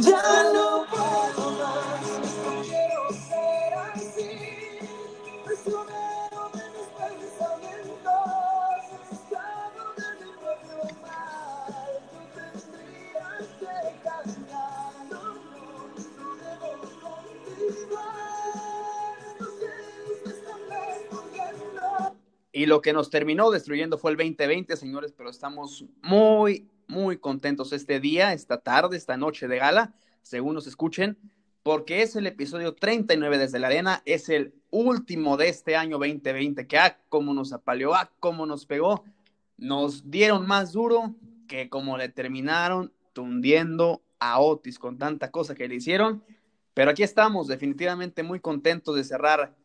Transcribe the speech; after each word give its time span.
Ya 0.00 0.52
no 0.52 0.86
puedo 0.90 1.50
más, 1.52 2.20
quiero 2.62 3.12
ser 3.12 3.74
así. 3.92 4.44
Y 22.56 22.66
lo 22.66 22.80
que 22.80 22.92
nos 22.92 23.10
terminó 23.10 23.50
destruyendo 23.50 23.98
fue 23.98 24.12
el 24.12 24.16
2020, 24.16 24.76
señores, 24.76 25.12
pero 25.16 25.28
estamos 25.28 25.84
muy, 26.02 26.68
muy 26.94 27.18
contentos 27.18 27.72
este 27.72 27.98
día, 27.98 28.32
esta 28.32 28.58
tarde, 28.58 28.96
esta 28.96 29.16
noche 29.16 29.48
de 29.48 29.58
gala, 29.58 29.92
según 30.22 30.54
nos 30.54 30.68
escuchen, 30.68 31.18
porque 31.64 32.02
es 32.02 32.14
el 32.14 32.28
episodio 32.28 32.74
39 32.74 33.36
desde 33.36 33.58
la 33.58 33.66
arena, 33.66 34.02
es 34.04 34.28
el 34.28 34.54
último 34.70 35.36
de 35.36 35.48
este 35.48 35.74
año 35.74 35.98
2020, 35.98 36.68
que 36.68 36.78
ah, 36.78 36.98
cómo 37.08 37.34
nos 37.34 37.52
apaleó, 37.52 37.94
ah, 37.94 38.12
cómo 38.20 38.46
nos 38.46 38.64
pegó, 38.64 39.04
nos 39.56 40.08
dieron 40.08 40.46
más 40.46 40.72
duro 40.72 41.16
que 41.48 41.68
como 41.68 41.98
le 41.98 42.08
terminaron 42.08 42.92
tundiendo 43.12 44.02
a 44.20 44.38
Otis 44.40 44.78
con 44.78 44.96
tanta 44.96 45.32
cosa 45.32 45.56
que 45.56 45.66
le 45.66 45.74
hicieron, 45.74 46.22
pero 46.74 46.92
aquí 46.92 47.02
estamos, 47.02 47.48
definitivamente 47.48 48.22
muy 48.22 48.38
contentos 48.38 48.94
de 48.94 49.02
cerrar 49.02 49.56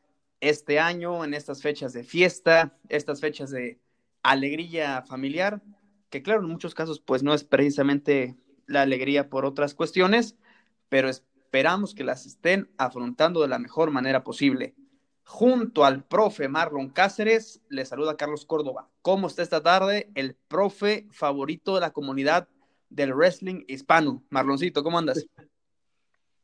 este 0.42 0.80
año, 0.80 1.24
en 1.24 1.36
estas 1.36 1.62
fechas 1.62 1.94
de 1.94 2.04
fiesta, 2.04 2.76
estas 2.88 3.22
fechas 3.22 3.52
de 3.52 3.80
alegría 4.24 5.04
familiar, 5.04 5.62
que 6.10 6.22
claro, 6.22 6.42
en 6.42 6.50
muchos 6.50 6.76
casos 6.76 7.00
pues 7.00 7.24
no 7.24 7.34
es 7.34 7.44
precisamente 7.44 8.38
la 8.66 8.82
alegría 8.82 9.30
por 9.30 9.46
otras 9.46 9.74
cuestiones, 9.74 10.36
pero 10.90 11.10
esperamos 11.10 11.94
que 11.94 12.04
las 12.04 12.26
estén 12.26 12.70
afrontando 12.78 13.42
de 13.42 13.48
la 13.48 13.60
mejor 13.60 13.92
manera 13.92 14.24
posible. 14.24 14.76
Junto 15.24 15.86
al 15.86 16.04
profe 16.04 16.48
Marlon 16.48 16.90
Cáceres, 16.90 17.62
le 17.70 17.86
saluda 17.86 18.18
Carlos 18.18 18.46
Córdoba. 18.46 18.90
¿Cómo 19.02 19.28
está 19.28 19.44
esta 19.44 19.62
tarde? 19.62 20.10
El 20.16 20.36
profe 20.48 21.08
favorito 21.12 21.76
de 21.76 21.82
la 21.82 21.92
comunidad 21.92 22.48
del 22.90 23.14
wrestling 23.14 23.64
hispano. 23.68 24.24
Marloncito, 24.30 24.84
¿cómo 24.84 24.98
andas? 24.98 25.26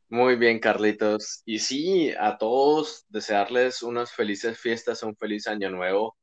Muy 0.08 0.36
bien, 0.36 0.60
Carlitos. 0.60 1.42
Y 1.44 1.58
sí, 1.58 2.12
a 2.18 2.38
todos 2.38 3.06
desearles 3.08 3.82
unas 3.82 4.12
felices 4.12 4.56
fiestas, 4.56 5.02
un 5.02 5.16
feliz 5.16 5.48
año 5.48 5.68
nuevo. 5.68 6.15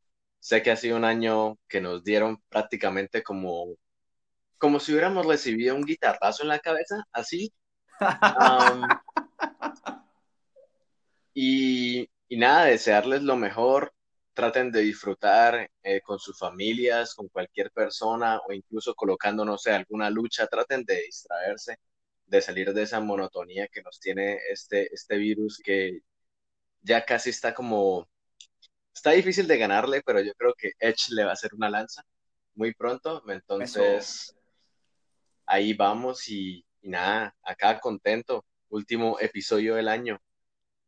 Sé 0.44 0.61
que 0.61 0.72
ha 0.72 0.75
sido 0.75 0.97
un 0.97 1.05
año 1.05 1.58
que 1.69 1.80
nos 1.80 2.03
dieron 2.03 2.38
prácticamente 2.49 3.23
como, 3.23 3.77
como 4.58 4.77
si 4.81 4.91
hubiéramos 4.91 5.25
recibido 5.25 5.73
un 5.73 5.85
guitarrazo 5.85 6.44
en 6.44 6.50
la 6.50 6.59
cabeza, 6.59 7.05
así. 7.13 7.53
Am, 8.00 8.81
y, 11.33 12.09
y 12.27 12.38
nada, 12.38 12.66
desearles 12.66 13.23
lo 13.23 13.38
mejor. 13.38 13.94
Traten 14.33 14.69
de 14.69 14.81
disfrutar 14.81 15.72
eh, 15.81 16.02
con 16.02 16.19
sus 16.19 16.38
familias, 16.38 17.16
con 17.16 17.30
cualquier 17.30 17.72
persona 17.72 18.41
o 18.45 18.52
incluso 18.52 18.95
colocando, 18.95 19.45
no 19.45 19.57
sé, 19.57 19.72
alguna 19.72 20.09
lucha. 20.09 20.47
Traten 20.47 20.83
de 20.83 21.03
distraerse, 21.03 21.78
de 22.25 22.41
salir 22.41 22.73
de 22.73 22.83
esa 22.83 23.00
monotonía 23.00 23.69
que 23.69 23.81
nos 23.81 23.97
tiene 23.97 24.39
este, 24.52 24.94
este 24.94 25.16
virus 25.16 25.61
que 25.63 26.02
ya 26.81 27.05
casi 27.05 27.30
está 27.30 27.53
como, 27.53 28.09
está 28.94 29.11
difícil 29.11 29.47
de 29.47 29.58
ganarle, 29.58 30.02
pero 30.05 30.22
yo 30.22 30.33
creo 30.36 30.53
que 30.53 30.72
Edge 30.80 31.09
le 31.09 31.23
va 31.23 31.31
a 31.31 31.33
hacer 31.33 31.53
una 31.53 31.69
lanza 31.69 32.03
muy 32.55 32.73
pronto. 32.73 33.23
Entonces, 33.27 34.35
ahí 35.45 35.73
vamos 35.73 36.30
y, 36.30 36.66
nada, 36.81 37.35
acá 37.44 37.80
contento. 37.80 38.45
Último 38.69 39.19
episodio 39.19 39.75
del 39.75 39.88
año. 39.88 40.19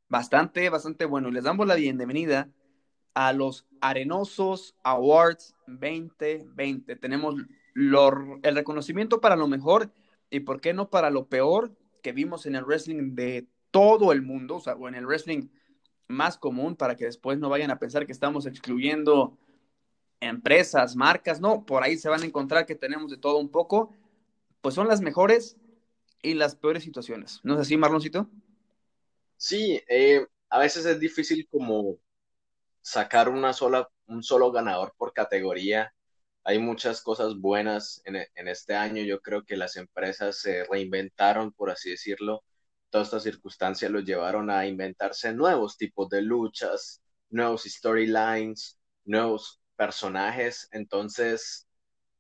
Bastante, 0.08 0.70
bastante 0.70 1.06
bueno. 1.06 1.30
Les 1.30 1.44
damos 1.44 1.67
la 1.67 1.75
bienvenida 1.75 2.50
a 3.13 3.31
los 3.34 3.68
Arenosos 3.81 4.75
Awards 4.84 5.56
2020. 5.68 6.96
Tenemos 6.96 7.35
el 7.75 8.56
reconocimiento 8.56 9.22
para 9.22 9.35
lo 9.35 9.47
mejor 9.47 9.91
y, 10.29 10.41
¿por 10.41 10.62
qué 10.62 10.74
no, 10.74 10.90
para 10.90 11.09
lo 11.09 11.28
peor 11.28 11.75
que 12.02 12.12
vimos 12.12 12.46
en 12.46 12.56
el 12.56 12.66
wrestling 12.66 13.16
de 13.16 13.47
todo 13.72 14.12
el 14.12 14.22
mundo, 14.22 14.56
o 14.56 14.59
sea, 14.59 14.75
o 14.75 14.88
en 14.88 14.96
el 14.96 15.06
wrestling 15.06 15.50
más 16.07 16.38
común, 16.38 16.75
para 16.75 16.95
que 16.95 17.05
después 17.05 17.39
no 17.39 17.49
vayan 17.49 17.71
a 17.71 17.79
pensar 17.79 18.05
que 18.05 18.11
estamos 18.11 18.45
excluyendo 18.45 19.38
empresas, 20.19 20.95
marcas, 20.95 21.39
no, 21.39 21.66
por 21.66 21.83
ahí 21.83 21.97
se 21.97 22.09
van 22.09 22.21
a 22.21 22.25
encontrar 22.25 22.66
que 22.66 22.75
tenemos 22.75 23.11
de 23.11 23.17
todo 23.17 23.38
un 23.38 23.49
poco, 23.49 23.93
pues 24.61 24.75
son 24.75 24.88
las 24.88 25.01
mejores 25.01 25.57
y 26.21 26.33
las 26.33 26.55
peores 26.55 26.83
situaciones. 26.83 27.39
¿No 27.43 27.55
es 27.55 27.61
así, 27.61 27.77
Marloncito? 27.77 28.29
Sí, 29.38 29.81
eh, 29.88 30.25
a 30.49 30.59
veces 30.59 30.85
es 30.85 30.99
difícil 30.99 31.47
como 31.49 31.97
sacar 32.81 33.29
una 33.29 33.53
sola, 33.53 33.89
un 34.07 34.23
solo 34.23 34.51
ganador 34.51 34.93
por 34.97 35.13
categoría. 35.13 35.93
Hay 36.43 36.59
muchas 36.59 37.01
cosas 37.01 37.35
buenas 37.37 38.01
en, 38.05 38.17
en 38.17 38.47
este 38.47 38.75
año. 38.75 39.03
Yo 39.03 39.22
creo 39.22 39.43
que 39.45 39.57
las 39.57 39.75
empresas 39.75 40.37
se 40.39 40.63
reinventaron, 40.66 41.51
por 41.51 41.69
así 41.72 41.91
decirlo. 41.91 42.43
Todas 42.95 43.09
estas 43.09 43.23
circunstancias 43.23 43.91
los 43.91 44.06
llevaron 44.06 44.50
a 44.50 44.66
inventarse 44.66 45.33
nuevos 45.33 45.78
tipos 45.78 46.07
de 46.07 46.22
luchas, 46.22 47.01
nuevos 47.29 47.63
storylines, 47.66 48.79
nuevos 49.03 49.59
personajes. 49.75 50.69
Entonces, 50.72 51.67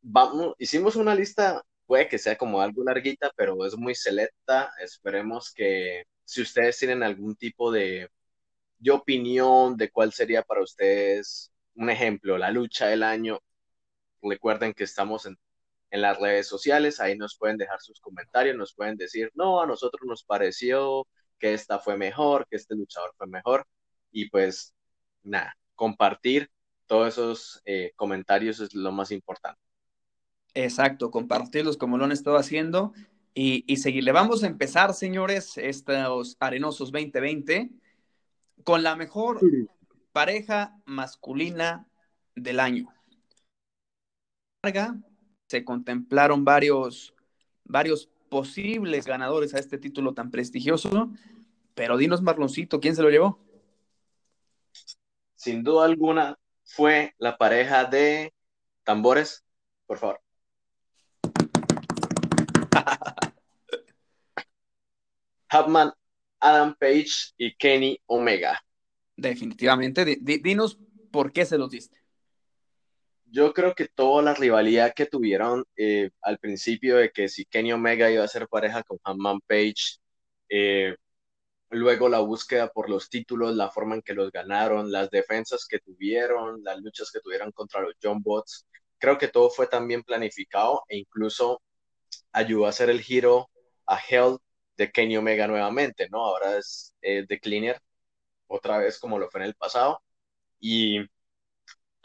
vamos, 0.01 0.53
hicimos 0.59 0.97
una 0.97 1.15
lista, 1.15 1.63
puede 1.85 2.09
que 2.09 2.17
sea 2.17 2.37
como 2.37 2.59
algo 2.59 2.83
larguita, 2.83 3.31
pero 3.37 3.65
es 3.65 3.77
muy 3.77 3.95
selecta. 3.95 4.73
Esperemos 4.81 5.53
que 5.53 6.03
si 6.25 6.41
ustedes 6.41 6.77
tienen 6.77 7.03
algún 7.03 7.37
tipo 7.37 7.71
de 7.71 8.09
de 8.79 8.91
opinión 8.91 9.77
de 9.77 9.89
cuál 9.91 10.13
sería 10.13 10.43
para 10.43 10.61
ustedes 10.63 11.51
un 11.75 11.89
ejemplo, 11.89 12.37
la 12.37 12.51
lucha 12.51 12.87
del 12.87 13.03
año. 13.03 13.39
Recuerden 14.21 14.73
que 14.73 14.83
estamos 14.85 15.25
en, 15.25 15.37
en 15.91 16.01
las 16.01 16.19
redes 16.19 16.47
sociales, 16.47 16.99
ahí 16.99 17.17
nos 17.17 17.37
pueden 17.37 17.57
dejar 17.57 17.81
sus 17.81 17.99
comentarios, 17.99 18.55
nos 18.55 18.73
pueden 18.73 18.97
decir, 18.97 19.31
no, 19.35 19.61
a 19.61 19.67
nosotros 19.67 20.01
nos 20.05 20.23
pareció 20.23 21.07
que 21.39 21.53
esta 21.53 21.79
fue 21.79 21.97
mejor, 21.97 22.47
que 22.49 22.57
este 22.57 22.75
luchador 22.75 23.13
fue 23.17 23.27
mejor. 23.27 23.65
Y 24.11 24.29
pues 24.29 24.73
nada, 25.23 25.57
compartir 25.75 26.49
todos 26.87 27.09
esos 27.09 27.61
eh, 27.65 27.91
comentarios 27.95 28.59
es 28.59 28.73
lo 28.73 28.91
más 28.91 29.11
importante. 29.11 29.59
Exacto, 30.53 31.11
compartirlos 31.11 31.77
como 31.77 31.97
lo 31.97 32.05
han 32.05 32.11
estado 32.11 32.37
haciendo 32.37 32.93
y, 33.33 33.65
y 33.67 33.77
seguirle. 33.77 34.11
Vamos 34.11 34.43
a 34.43 34.47
empezar, 34.47 34.93
señores, 34.93 35.57
estos 35.57 36.37
Arenosos 36.39 36.91
2020 36.91 37.71
con 38.63 38.83
la 38.83 38.95
mejor 38.95 39.39
pareja 40.11 40.77
masculina 40.85 41.87
del 42.35 42.59
año. 42.59 42.87
Larga, 44.63 44.97
Se 45.47 45.63
contemplaron 45.63 46.43
varios, 46.43 47.13
varios 47.63 48.09
posibles 48.29 49.05
ganadores 49.05 49.53
a 49.53 49.59
este 49.59 49.77
título 49.77 50.13
tan 50.13 50.31
prestigioso, 50.31 51.11
pero 51.75 51.97
dinos, 51.97 52.21
Marloncito, 52.21 52.79
¿quién 52.79 52.95
se 52.95 53.03
lo 53.03 53.09
llevó? 53.09 53.39
Sin 55.35 55.63
duda 55.63 55.85
alguna 55.85 56.37
fue 56.63 57.13
la 57.19 57.37
pareja 57.37 57.85
de 57.85 58.33
tambores, 58.83 59.43
por 59.85 59.99
favor. 59.99 60.19
Hapman, 65.49 65.91
Adam 66.39 66.75
Page 66.79 67.33
y 67.37 67.55
Kenny 67.55 67.99
Omega. 68.07 68.59
Definitivamente, 69.15 70.03
di- 70.03 70.17
di- 70.19 70.39
dinos 70.39 70.79
por 71.11 71.31
qué 71.31 71.45
se 71.45 71.57
los 71.59 71.69
diste. 71.69 72.04
Yo 73.35 73.53
creo 73.53 73.75
que 73.75 73.87
toda 73.89 74.23
la 74.23 74.33
rivalidad 74.33 74.93
que 74.95 75.05
tuvieron 75.07 75.65
eh, 75.75 76.09
al 76.21 76.37
principio 76.39 76.97
de 76.97 77.11
que 77.11 77.27
si 77.27 77.45
Kenny 77.45 77.73
Omega 77.73 78.09
iba 78.09 78.23
a 78.23 78.27
ser 78.29 78.47
pareja 78.47 78.81
con 78.83 78.97
Hangman 79.03 79.41
Page, 79.41 79.99
eh, 80.49 80.95
luego 81.69 82.09
la 82.09 82.19
búsqueda 82.19 82.69
por 82.71 82.89
los 82.89 83.09
títulos, 83.09 83.55
la 83.55 83.69
forma 83.71 83.95
en 83.95 84.01
que 84.03 84.13
los 84.13 84.31
ganaron, 84.31 84.91
las 84.91 85.09
defensas 85.11 85.67
que 85.67 85.79
tuvieron, 85.79 86.63
las 86.63 86.79
luchas 86.81 87.11
que 87.11 87.19
tuvieron 87.21 87.51
contra 87.51 87.81
los 87.81 87.95
John 88.01 88.21
Bots, 88.23 88.65
creo 88.99 89.17
que 89.17 89.27
todo 89.29 89.49
fue 89.49 89.67
tan 89.67 89.87
bien 89.87 90.03
planificado 90.03 90.83
e 90.89 90.97
incluso 90.97 91.61
ayudó 92.33 92.67
a 92.67 92.69
hacer 92.69 92.89
el 92.89 93.01
giro 93.01 93.49
a 93.87 93.99
Hell 93.99 94.37
de 94.77 94.91
Kenny 94.91 95.17
Omega 95.17 95.47
nuevamente, 95.47 96.09
¿no? 96.09 96.19
Ahora 96.25 96.57
es 96.57 96.93
eh, 97.01 97.25
The 97.27 97.39
Cleaner, 97.39 97.81
otra 98.47 98.77
vez 98.79 98.99
como 98.99 99.19
lo 99.19 99.29
fue 99.29 99.41
en 99.41 99.47
el 99.47 99.55
pasado, 99.55 100.01
y 100.59 100.99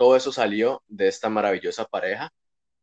todo 0.00 0.17
eso 0.17 0.32
salió 0.32 0.82
de 0.88 1.08
esta 1.08 1.29
maravillosa 1.29 1.85
pareja 1.85 2.32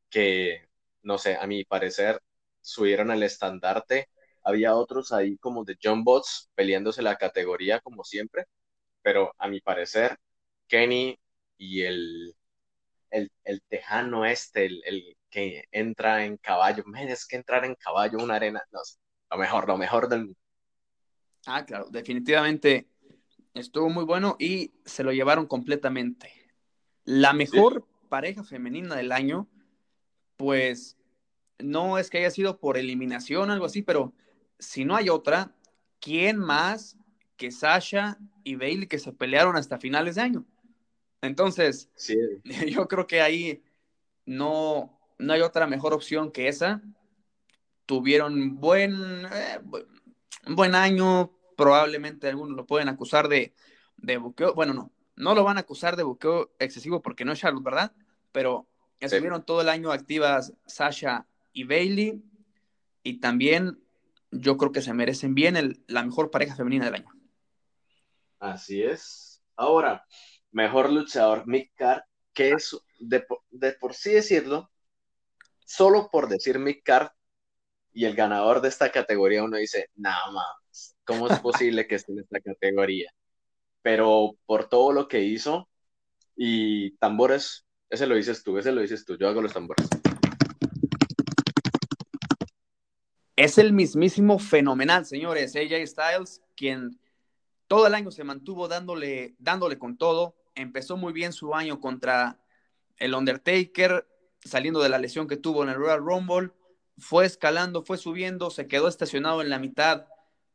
que, 0.09 0.67
no 1.03 1.17
sé, 1.17 1.35
a 1.37 1.47
mi 1.47 1.65
parecer 1.65 2.21
subieron 2.61 3.11
el 3.11 3.23
estandarte. 3.23 4.09
Había 4.43 4.75
otros 4.75 5.11
ahí 5.13 5.37
como 5.39 5.65
de 5.65 5.77
John 5.83 6.03
Bots 6.03 6.51
peleándose 6.55 7.01
la 7.01 7.17
categoría 7.17 7.79
como 7.81 8.03
siempre, 8.03 8.45
pero 9.01 9.33
a 9.39 9.47
mi 9.49 9.61
parecer 9.61 10.17
Kenny 10.67 11.19
y 11.57 11.83
el, 11.83 12.35
el, 13.11 13.31
el 13.45 13.61
tejano 13.63 14.25
este, 14.25 14.65
el, 14.67 14.83
el 14.85 15.17
que 15.31 15.65
entra 15.71 16.25
en 16.25 16.37
caballo, 16.37 16.83
men, 16.85 17.09
es 17.09 17.25
que 17.27 17.37
entrar 17.37 17.65
en 17.65 17.75
caballo 17.75 18.19
una 18.19 18.35
arena, 18.35 18.63
no 18.71 18.83
sé, 18.83 18.97
lo 19.31 19.37
mejor, 19.37 19.67
lo 19.67 19.77
mejor 19.77 20.09
del 20.09 20.25
mundo. 20.25 20.39
Ah, 21.47 21.65
claro, 21.65 21.87
definitivamente 21.89 22.87
estuvo 23.53 23.89
muy 23.89 24.05
bueno 24.05 24.35
y 24.39 24.73
se 24.85 25.03
lo 25.03 25.11
llevaron 25.11 25.47
completamente. 25.47 26.37
La 27.07 27.31
mejor 27.31 27.88
pareja 28.09 28.44
femenina 28.44 28.98
del 28.98 29.13
año, 29.13 29.48
pues 30.36 30.98
no 31.57 31.98
es 31.98 32.09
que 32.09 32.18
haya 32.18 32.31
sido 32.31 32.59
por 32.59 32.77
eliminación 32.77 33.50
o 33.50 33.54
algo 33.54 33.65
así, 33.65 33.81
pero 33.81 34.13
si 34.59 34.83
no 34.83 34.94
hay 34.94 35.07
otra, 35.07 35.56
¿quién 36.01 36.38
más 36.38 36.98
que 37.38 37.50
Sasha 37.50 38.18
y 38.44 38.56
Bailey 38.56 38.88
que 38.88 39.00
se 39.00 39.13
pelearon 39.13 39.56
hasta 39.56 39.80
finales 39.80 40.15
de 40.15 40.21
año? 40.21 40.45
Entonces, 41.21 41.89
Sí, 41.95 42.18
yo 42.69 42.89
creo 42.89 43.07
que 43.07 43.21
ahí 43.21 43.63
no, 44.25 45.00
no 45.18 45.31
hay 45.31 45.39
otra 45.39 45.65
mejor 45.65 45.94
opción 45.94 46.30
que 46.30 46.50
esa. 46.50 46.81
Tuvieron 47.86 48.60
buen, 48.60 49.25
eh, 49.31 49.62
buen 50.45 50.75
año, 50.75 51.31
probablemente 51.56 52.27
algunos 52.27 52.57
lo 52.57 52.65
pueden 52.65 52.89
acusar 52.89 53.30
de, 53.30 53.53
de 53.95 54.18
buqueo. 54.18 54.53
Bueno, 54.53 54.74
no, 54.74 54.92
no 55.17 55.35
lo 55.35 55.43
van 55.43 55.57
a 55.57 55.61
acusar 55.61 55.97
de 55.97 56.03
buqueo 56.03 56.51
excesivo 56.59 57.01
porque 57.01 57.25
no 57.25 57.33
es 57.33 57.39
Charlotte, 57.39 57.63
¿verdad? 57.65 57.93
Pero 58.31 58.67
estuvieron 58.99 59.45
todo 59.45 59.61
el 59.61 59.69
año 59.69 59.91
activas 59.91 60.53
Sasha 60.67 61.27
y 61.53 61.65
Bailey 61.65 62.23
y 63.03 63.19
también 63.19 63.79
yo 64.31 64.57
creo 64.57 64.71
que 64.71 64.81
se 64.81 64.93
merecen 64.93 65.35
bien 65.35 65.57
el- 65.57 65.83
la 65.87 66.03
mejor 66.03 66.31
pareja 66.31 66.55
femenina 66.55 66.85
del 66.85 66.95
año. 66.95 67.11
así 68.39 68.83
es. 68.83 69.43
Ahora, 69.55 70.05
mejor 70.51 70.91
luchador, 70.91 71.47
Mick 71.47 71.71
Carr, 71.75 72.03
que 72.33 72.51
es, 72.51 72.77
de, 72.99 73.25
de 73.49 73.73
por 73.73 73.93
sí 73.93 74.11
decirlo, 74.11 74.71
solo 75.65 76.09
por 76.11 76.29
decir 76.29 76.59
Mick 76.59 76.83
Carr 76.83 77.11
y 77.93 78.05
el 78.05 78.15
ganador 78.15 78.61
de 78.61 78.69
esta 78.69 78.91
categoría, 78.91 79.43
uno 79.43 79.57
dice, 79.57 79.89
nada 79.95 80.31
más, 80.31 80.95
¿cómo 81.05 81.27
es 81.27 81.39
posible 81.39 81.87
que 81.87 81.95
esté 81.95 82.13
en 82.13 82.19
esta 82.19 82.41
categoría? 82.41 83.11
Pero 83.88 84.36
por 84.45 84.68
todo 84.68 84.92
lo 84.92 85.07
que 85.07 85.24
hizo 85.24 85.69
y 86.36 86.98
tambores, 86.98 87.66
ese 87.89 88.06
lo 88.06 88.16
dices 88.16 88.44
tú, 88.44 88.57
ese 88.57 88.74
lo 88.74 88.81
dices 88.81 89.06
tú, 89.06 89.18
yo 89.18 89.30
hago 89.30 89.42
los 89.42 89.54
tambores. 89.54 89.88
Es 93.38 93.57
el 93.57 93.72
mismísimo 93.72 94.39
fenomenal, 94.39 95.06
señores. 95.06 95.56
AJ 95.56 95.88
Styles, 95.88 96.42
quien 96.57 97.00
todo 97.68 97.88
el 97.88 97.95
año 97.95 98.12
se 98.12 98.25
mantuvo 98.25 98.68
dándole, 98.68 99.36
dándole 99.39 99.80
con 99.80 99.98
todo. 99.98 100.36
Empezó 100.54 100.98
muy 100.98 101.13
bien 101.13 101.31
su 101.31 101.56
año 101.56 101.80
contra 101.80 102.42
el 102.98 103.16
Undertaker, 103.16 104.06
saliendo 104.44 104.81
de 104.81 104.89
la 104.89 105.00
lesión 105.00 105.30
que 105.30 105.38
tuvo 105.38 105.63
en 105.63 105.69
el 105.69 105.75
Royal 105.75 106.00
Rumble. 106.00 106.51
Fue 106.98 107.25
escalando, 107.25 107.84
fue 107.84 107.98
subiendo, 107.98 108.50
se 108.50 108.68
quedó 108.68 108.89
estacionado 108.89 109.42
en 109.42 109.50
la 109.50 109.60
mitad, 109.60 110.07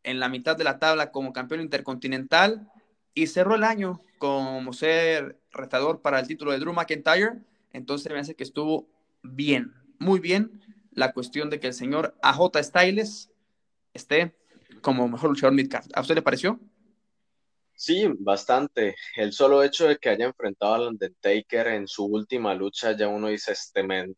en 0.02 0.20
la 0.20 0.28
mitad 0.28 0.54
de 0.54 0.64
la 0.64 0.78
tabla 0.78 1.10
como 1.10 1.32
campeón 1.32 1.62
intercontinental 1.62 2.68
y 3.14 3.26
cerró 3.26 3.54
el 3.54 3.64
año 3.64 4.00
como 4.18 4.72
ser 4.72 5.40
retador 5.50 6.00
para 6.00 6.20
el 6.20 6.26
título 6.26 6.52
de 6.52 6.58
Drew 6.58 6.72
McIntyre. 6.72 7.40
Entonces 7.72 8.12
me 8.12 8.18
hace 8.18 8.34
que 8.34 8.44
estuvo 8.44 8.88
bien, 9.22 9.74
muy 9.98 10.20
bien 10.20 10.60
la 10.92 11.12
cuestión 11.12 11.50
de 11.50 11.58
que 11.58 11.68
el 11.68 11.74
señor 11.74 12.14
AJ 12.22 12.62
Styles 12.62 13.30
esté 13.94 14.34
como 14.80 15.08
mejor 15.08 15.30
luchador 15.30 15.54
midcard. 15.54 15.86
¿A 15.94 16.00
usted 16.00 16.14
le 16.14 16.22
pareció? 16.22 16.60
Sí, 17.74 18.06
bastante. 18.18 18.94
El 19.16 19.32
solo 19.32 19.62
hecho 19.62 19.88
de 19.88 19.96
que 19.96 20.10
haya 20.10 20.26
enfrentado 20.26 20.74
al 20.74 20.88
Undertaker 20.88 21.68
en 21.68 21.88
su 21.88 22.04
última 22.04 22.54
lucha, 22.54 22.96
ya 22.96 23.08
uno 23.08 23.28
dice, 23.28 23.52
este 23.52 23.82
men 23.82 24.16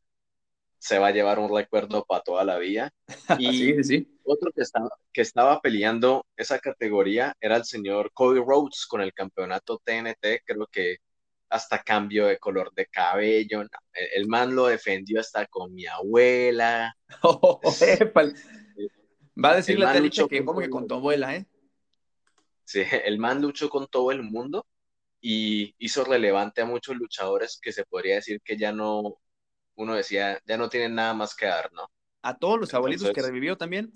se 0.85 0.99
va 0.99 1.07
a 1.07 1.13
llevar 1.13 1.39
un 1.39 1.49
recuerdo 1.51 2.05
para 2.05 2.23
toda 2.23 2.45
la 2.45 2.59
vida. 2.59 2.93
Y 3.41 3.53
sí, 3.53 3.85
sí, 3.85 4.19
otro 4.23 4.53
que 4.53 4.61
estaba, 4.61 4.91
que 5.15 5.23
estaba 5.23 5.61
peleando 5.63 6.27
esa 6.37 6.59
categoría 6.59 7.35
era 7.41 7.57
el 7.57 7.65
señor 7.65 8.11
Cody 8.13 8.39
Rhodes 8.39 8.85
con 8.87 9.01
el 9.01 9.15
campeonato 9.15 9.81
TNT, 9.83 10.43
creo 10.45 10.67
que 10.71 10.99
hasta 11.49 11.83
cambio 11.83 12.27
de 12.27 12.39
color 12.39 12.71
de 12.75 12.85
cabello, 12.87 13.63
no, 13.63 13.71
el, 13.95 14.09
el 14.15 14.29
man 14.29 14.55
lo 14.55 14.67
defendió 14.67 15.21
hasta 15.21 15.47
con 15.47 15.73
mi 15.75 15.87
abuela. 15.87 16.95
Oh. 17.23 17.61
Va 19.43 19.51
a 19.53 19.57
decirle 19.57 19.85
El 19.85 19.85
a 19.85 19.87
man 19.87 19.95
Telicha 19.95 20.27
que 20.29 20.45
como 20.45 20.61
que 20.61 20.69
con 20.69 20.87
tu 20.87 20.95
abuela, 20.95 21.35
¿eh? 21.35 21.47
Sí, 22.65 22.83
el 23.07 23.19
man 23.19 23.41
luchó 23.41 23.71
con 23.71 23.87
todo 23.87 24.13
el 24.13 24.23
mundo 24.23 24.67
y 25.21 25.75
hizo 25.79 26.05
relevante 26.05 26.61
a 26.61 26.67
muchos 26.67 26.97
luchadores 26.97 27.59
que 27.63 27.73
se 27.73 27.87
podría 27.87 28.17
decir 28.17 28.43
que 28.43 28.59
ya 28.59 28.73
no, 28.73 29.19
uno 29.77 29.95
decía, 29.95 30.41
ya 30.47 30.57
no 30.57 30.69
tienen 30.69 30.95
nada 30.95 31.15
más 31.15 31.35
que 31.35 31.47
dar, 31.47 31.73
¿no? 31.73 31.91
A 32.23 32.37
todos 32.37 32.59
los 32.59 32.73
abuelitos 32.75 33.11
que 33.13 33.23
revivió 33.23 33.57
también. 33.57 33.93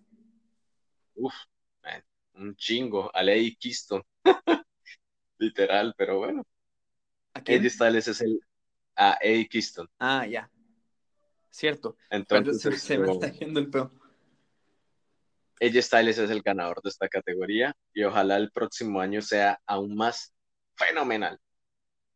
Uf, 1.14 1.34
man, 1.82 2.04
un 2.34 2.54
chingo, 2.56 3.10
a 3.14 3.22
Lady 3.22 3.56
Keystone, 3.56 4.04
literal, 5.38 5.94
pero 5.96 6.19
bueno, 6.19 6.46
¿A 7.34 7.42
quién? 7.42 7.60
AJ 7.60 7.70
Styles 7.70 8.08
es 8.08 8.20
el, 8.20 8.40
a 8.96 9.16
Eddie 9.20 9.48
Keystone, 9.48 9.88
Ah, 9.98 10.26
ya. 10.26 10.50
Cierto. 11.50 11.96
Pero 12.10 12.20
entonces 12.20 12.60
se, 12.60 12.78
se 12.78 12.98
me 12.98 13.10
está 13.10 13.31
yendo 13.32 13.58
el 13.60 13.70
peo. 13.70 13.92
AJ 15.60 15.82
Styles 15.82 16.19
es 16.19 16.31
el 16.31 16.42
ganador 16.42 16.81
de 16.82 16.90
esta 16.90 17.08
categoría 17.08 17.74
y 17.92 18.04
ojalá 18.04 18.36
el 18.36 18.50
próximo 18.52 19.00
año 19.00 19.22
sea 19.22 19.60
aún 19.66 19.96
más 19.96 20.34
fenomenal. 20.76 21.38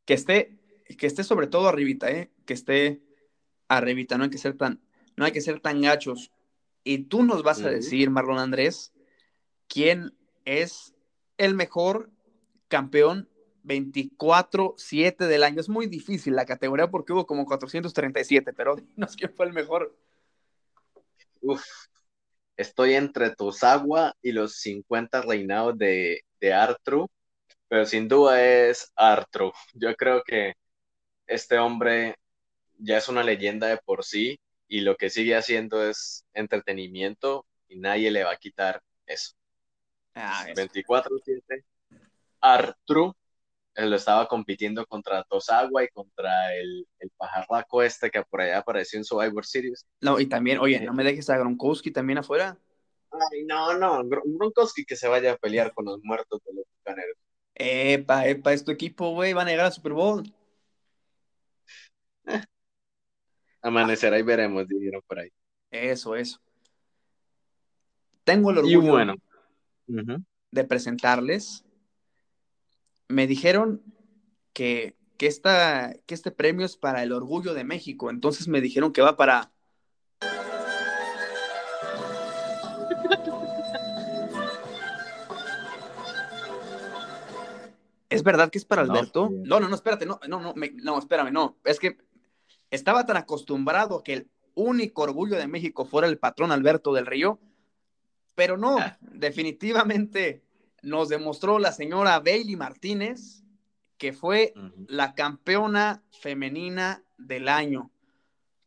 Que 0.05 0.15
esté, 0.15 0.59
que 0.97 1.07
esté 1.07 1.25
sobre 1.25 1.49
todo 1.49 1.69
arribita, 1.69 2.11
¿eh? 2.11 2.31
Que 2.47 2.55
esté 2.55 3.03
arribita, 3.77 4.19
no 4.19 4.25
hay 4.25 4.31
que 4.31 4.39
ser 4.39 4.57
tan, 4.57 4.81
no 5.17 5.25
hay 5.25 5.33
que 5.33 5.41
ser 5.41 5.61
tan 5.61 5.81
gachos. 5.81 6.33
Y 6.85 7.05
tú 7.05 7.23
nos 7.23 7.43
vas 7.43 7.63
a 7.63 7.71
decir, 7.71 8.11
Marlon 8.11 8.39
Andrés, 8.39 8.93
quién 9.69 10.15
es 10.45 10.95
el 11.39 11.55
mejor 11.55 12.11
campeón 12.69 13.29
24-7 13.65 15.27
del 15.27 15.45
año. 15.45 15.61
Es 15.61 15.69
muy 15.69 15.87
difícil 15.87 16.35
la 16.35 16.47
categoría 16.47 16.91
porque 16.91 17.13
hubo 17.13 17.27
como 17.27 17.45
437, 17.45 18.53
pero 18.53 18.77
dinos 18.97 19.17
quién 19.17 19.33
fue 19.35 19.47
el 19.47 19.53
mejor. 19.53 19.97
Uf, 21.41 21.63
estoy 22.57 22.95
entre 22.95 23.35
Tosagua 23.35 24.15
y 24.23 24.33
los 24.33 24.57
50 24.57 25.23
reinados 25.23 25.77
de, 25.79 26.23
de 26.41 26.53
Artru, 26.53 27.09
pero 27.69 27.87
sin 27.87 28.09
duda 28.09 28.43
es 28.43 28.93
Artru. 28.97 29.53
Yo 29.75 29.95
creo 29.97 30.23
que 30.25 30.55
este 31.27 31.59
hombre 31.59 32.17
ya 32.83 32.99
es 32.99 33.09
una 33.09 33.23
leyenda 33.23 33.69
de 33.69 33.79
por 33.79 34.05
sí 34.05 34.39
y 34.69 34.81
lo 34.81 34.97
que 34.97 35.11
sigue 35.11 35.37
haciendo 35.37 35.87
es 35.89 36.25
entretenimiento 36.35 37.47
y 37.69 37.79
nadie 37.79 38.11
le 38.11 38.25
va 38.25 38.33
a 38.33 38.37
quitar 38.37 38.83
eso. 39.07 39.33
Ah, 40.15 40.45
eso. 40.49 40.55
24-7. 40.61 41.65
Artru 42.41 43.15
él 43.75 43.91
lo 43.91 43.97
estaba 43.97 44.29
compitiendo 44.29 44.85
contra 44.87 45.23
Tosagua 45.25 45.83
y 45.85 45.89
contra 45.89 46.55
el, 46.55 46.87
el 46.99 47.11
pajarraco 47.17 47.83
este 47.83 48.11
que 48.11 48.23
por 48.23 48.43
allá 48.43 48.59
apareció 48.59 48.99
en 48.99 49.05
Survivor 49.05 49.47
Series. 49.47 49.87
No, 50.01 50.21
y 50.21 50.27
también, 50.27 50.59
oye, 50.59 50.81
no 50.81 50.93
me 50.93 51.05
dejes 51.05 51.31
a 51.31 51.39
Gronkowski 51.39 51.91
también 51.91 52.19
afuera. 52.19 52.59
Ay, 53.11 53.45
no, 53.45 53.79
no, 53.79 54.03
Gron- 54.05 54.23
Gronkowski 54.27 54.85
que 54.85 54.97
se 54.97 55.09
vaya 55.09 55.33
a 55.33 55.37
pelear 55.37 55.73
con 55.73 55.87
los 55.87 56.01
muertos 56.03 56.41
de 56.45 56.55
los 56.55 56.65
bucaneros. 56.79 57.17
Epa, 57.55 58.27
epa, 58.27 58.53
es 58.53 58.65
tu 58.65 58.73
equipo, 58.73 59.11
güey, 59.15 59.33
van 59.33 59.49
a 59.49 59.51
llegar 59.51 59.67
al 59.67 59.73
Super 59.73 59.93
Bowl. 59.93 60.23
Amanecerá 63.63 64.19
y 64.19 64.23
veremos, 64.23 64.67
dijeron 64.67 65.03
por 65.07 65.21
ahí. 65.21 65.31
Eso, 65.71 66.17
eso. 66.17 66.39
Tengo 68.25 68.51
el 68.51 68.59
Y 68.59 68.61
orgullo 68.77 68.93
bueno, 68.93 69.15
ujú, 69.87 70.25
de 70.51 70.65
presentarles. 70.65 71.65
Me 73.09 73.27
dijeron 73.27 73.83
que, 74.53 74.97
que, 75.17 75.27
esta, 75.27 75.95
que 76.07 76.15
este 76.15 76.31
premio 76.31 76.67
es 76.67 76.77
para 76.77 77.03
el 77.03 77.13
orgullo 77.13 77.55
de 77.55 77.65
México, 77.65 78.11
entonces 78.11 78.49
me 78.49 78.61
dijeron 78.61 78.93
que 78.93 79.03
va 79.03 79.17
para... 79.17 79.53
¿Es 88.09 88.23
verdad 88.23 88.51
que 88.51 88.59
es 88.59 88.65
para 88.65 88.83
Alberto? 88.83 89.31
No, 89.45 89.59
no, 89.59 89.69
no, 89.69 89.75
espérate, 89.75 90.05
no, 90.05 90.21
no, 90.29 90.39
no, 90.41 90.53
me- 90.55 90.71
no, 90.73 90.99
espérame, 90.99 91.33
no. 91.33 91.57
Es 91.65 91.79
que 91.81 91.97
estaba 92.73 93.07
tan 93.07 93.17
acostumbrado 93.17 93.99
a 93.99 94.03
que 94.03 94.13
el 94.15 94.31
único 94.55 95.03
orgullo 95.03 95.37
de 95.37 95.47
México 95.47 95.85
fuera 95.85 96.09
el 96.09 96.19
patrón 96.19 96.51
Alberto 96.51 96.93
del 96.93 97.07
Río, 97.07 97.39
pero 98.35 98.57
no, 98.57 98.79
Ah. 98.79 98.99
definitivamente 99.01 100.43
nos 100.83 101.09
demostró 101.09 101.59
la 101.59 101.71
señora 101.73 102.19
Bailey 102.19 102.57
Martínez 102.57 103.45
que 103.99 104.13
fue 104.13 104.53
la 104.89 105.15
campeona 105.15 106.03
femenina 106.11 107.05
del 107.19 107.49
año. 107.49 107.93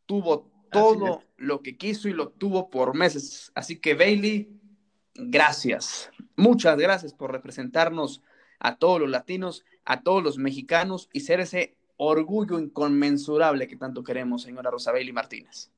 Tuvo 0.05 0.49
todo 0.71 1.23
lo 1.35 1.61
que 1.61 1.75
quiso 1.75 2.07
y 2.07 2.13
lo 2.13 2.29
tuvo 2.29 2.69
por 2.69 2.95
meses. 2.95 3.51
Así 3.53 3.77
que 3.79 3.95
Bailey, 3.95 4.49
gracias. 5.13 6.09
Muchas 6.37 6.77
gracias 6.77 7.13
por 7.13 7.31
representarnos 7.33 8.21
a 8.59 8.77
todos 8.77 9.01
los 9.01 9.09
latinos, 9.09 9.65
a 9.83 10.01
todos 10.03 10.23
los 10.23 10.37
mexicanos 10.37 11.09
y 11.11 11.19
ser 11.21 11.41
ese 11.41 11.75
orgullo 11.97 12.59
inconmensurable 12.59 13.67
que 13.67 13.77
tanto 13.77 14.03
queremos, 14.03 14.43
señora 14.43 14.71
Rosa 14.71 14.91
Bailey 14.91 15.13
Martínez. 15.13 15.71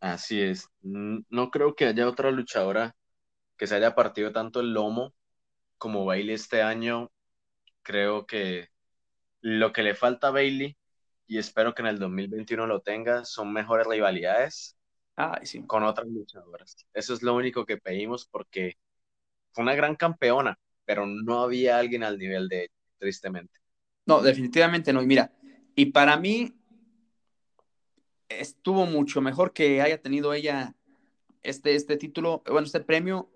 Así 0.00 0.40
es. 0.40 0.68
No 0.82 1.50
creo 1.50 1.74
que 1.74 1.86
haya 1.86 2.08
otra 2.08 2.30
luchadora 2.30 2.96
que 3.56 3.66
se 3.66 3.74
haya 3.74 3.94
partido 3.94 4.32
tanto 4.32 4.60
el 4.60 4.72
lomo 4.72 5.14
como 5.76 6.06
Bailey 6.06 6.34
este 6.34 6.62
año. 6.62 7.10
Creo 7.82 8.26
que 8.26 8.68
lo 9.42 9.72
que 9.72 9.82
le 9.82 9.94
falta 9.94 10.28
a 10.28 10.30
Bailey, 10.30 10.76
y 11.26 11.38
espero 11.38 11.74
que 11.74 11.82
en 11.82 11.88
el 11.88 11.98
2021 11.98 12.66
lo 12.66 12.80
tenga, 12.80 13.24
son 13.24 13.52
mejores 13.52 13.86
rivalidades 13.86 14.76
con 15.66 15.82
otras 15.84 16.08
luchadoras. 16.08 16.86
Eso 16.94 17.12
es 17.12 17.22
lo 17.22 17.34
único 17.34 17.66
que 17.66 17.76
pedimos 17.76 18.26
porque 18.26 18.78
fue 19.52 19.62
una 19.62 19.74
gran 19.74 19.96
campeona, 19.96 20.58
pero 20.86 21.04
no 21.04 21.42
había 21.42 21.78
alguien 21.78 22.04
al 22.04 22.16
nivel 22.18 22.48
de 22.48 22.62
ella, 22.62 22.74
tristemente. 22.98 23.59
No, 24.10 24.22
definitivamente 24.22 24.92
no. 24.92 25.02
Y 25.02 25.06
mira, 25.06 25.32
y 25.76 25.86
para 25.86 26.16
mí 26.16 26.52
estuvo 28.28 28.84
mucho 28.84 29.20
mejor 29.20 29.52
que 29.52 29.80
haya 29.80 30.02
tenido 30.02 30.34
ella 30.34 30.74
este, 31.42 31.76
este 31.76 31.96
título, 31.96 32.42
bueno, 32.46 32.66
este 32.66 32.80
premio 32.80 33.30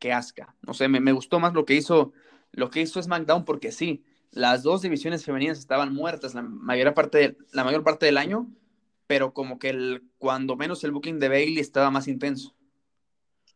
que 0.00 0.12
Asuka. 0.12 0.56
No 0.62 0.74
sé, 0.74 0.88
me, 0.88 1.12
gustó 1.12 1.38
más 1.38 1.54
lo 1.54 1.64
que 1.64 1.74
hizo, 1.74 2.12
lo 2.50 2.70
que 2.70 2.80
hizo 2.80 3.00
SmackDown 3.00 3.44
porque 3.44 3.70
sí, 3.70 4.04
las 4.32 4.64
dos 4.64 4.82
divisiones 4.82 5.24
femeninas 5.24 5.60
estaban 5.60 5.94
muertas 5.94 6.34
la 6.34 6.42
mayor 6.42 6.92
parte, 6.92 7.36
la 7.52 7.62
mayor 7.62 7.84
parte 7.84 8.06
del 8.06 8.18
año, 8.18 8.50
pero 9.06 9.32
como 9.32 9.60
que 9.60 9.68
el, 9.68 10.10
cuando 10.18 10.56
menos 10.56 10.82
el 10.82 10.90
booking 10.90 11.20
de 11.20 11.28
Bailey 11.28 11.60
estaba 11.60 11.92
más 11.92 12.08
intenso. 12.08 12.56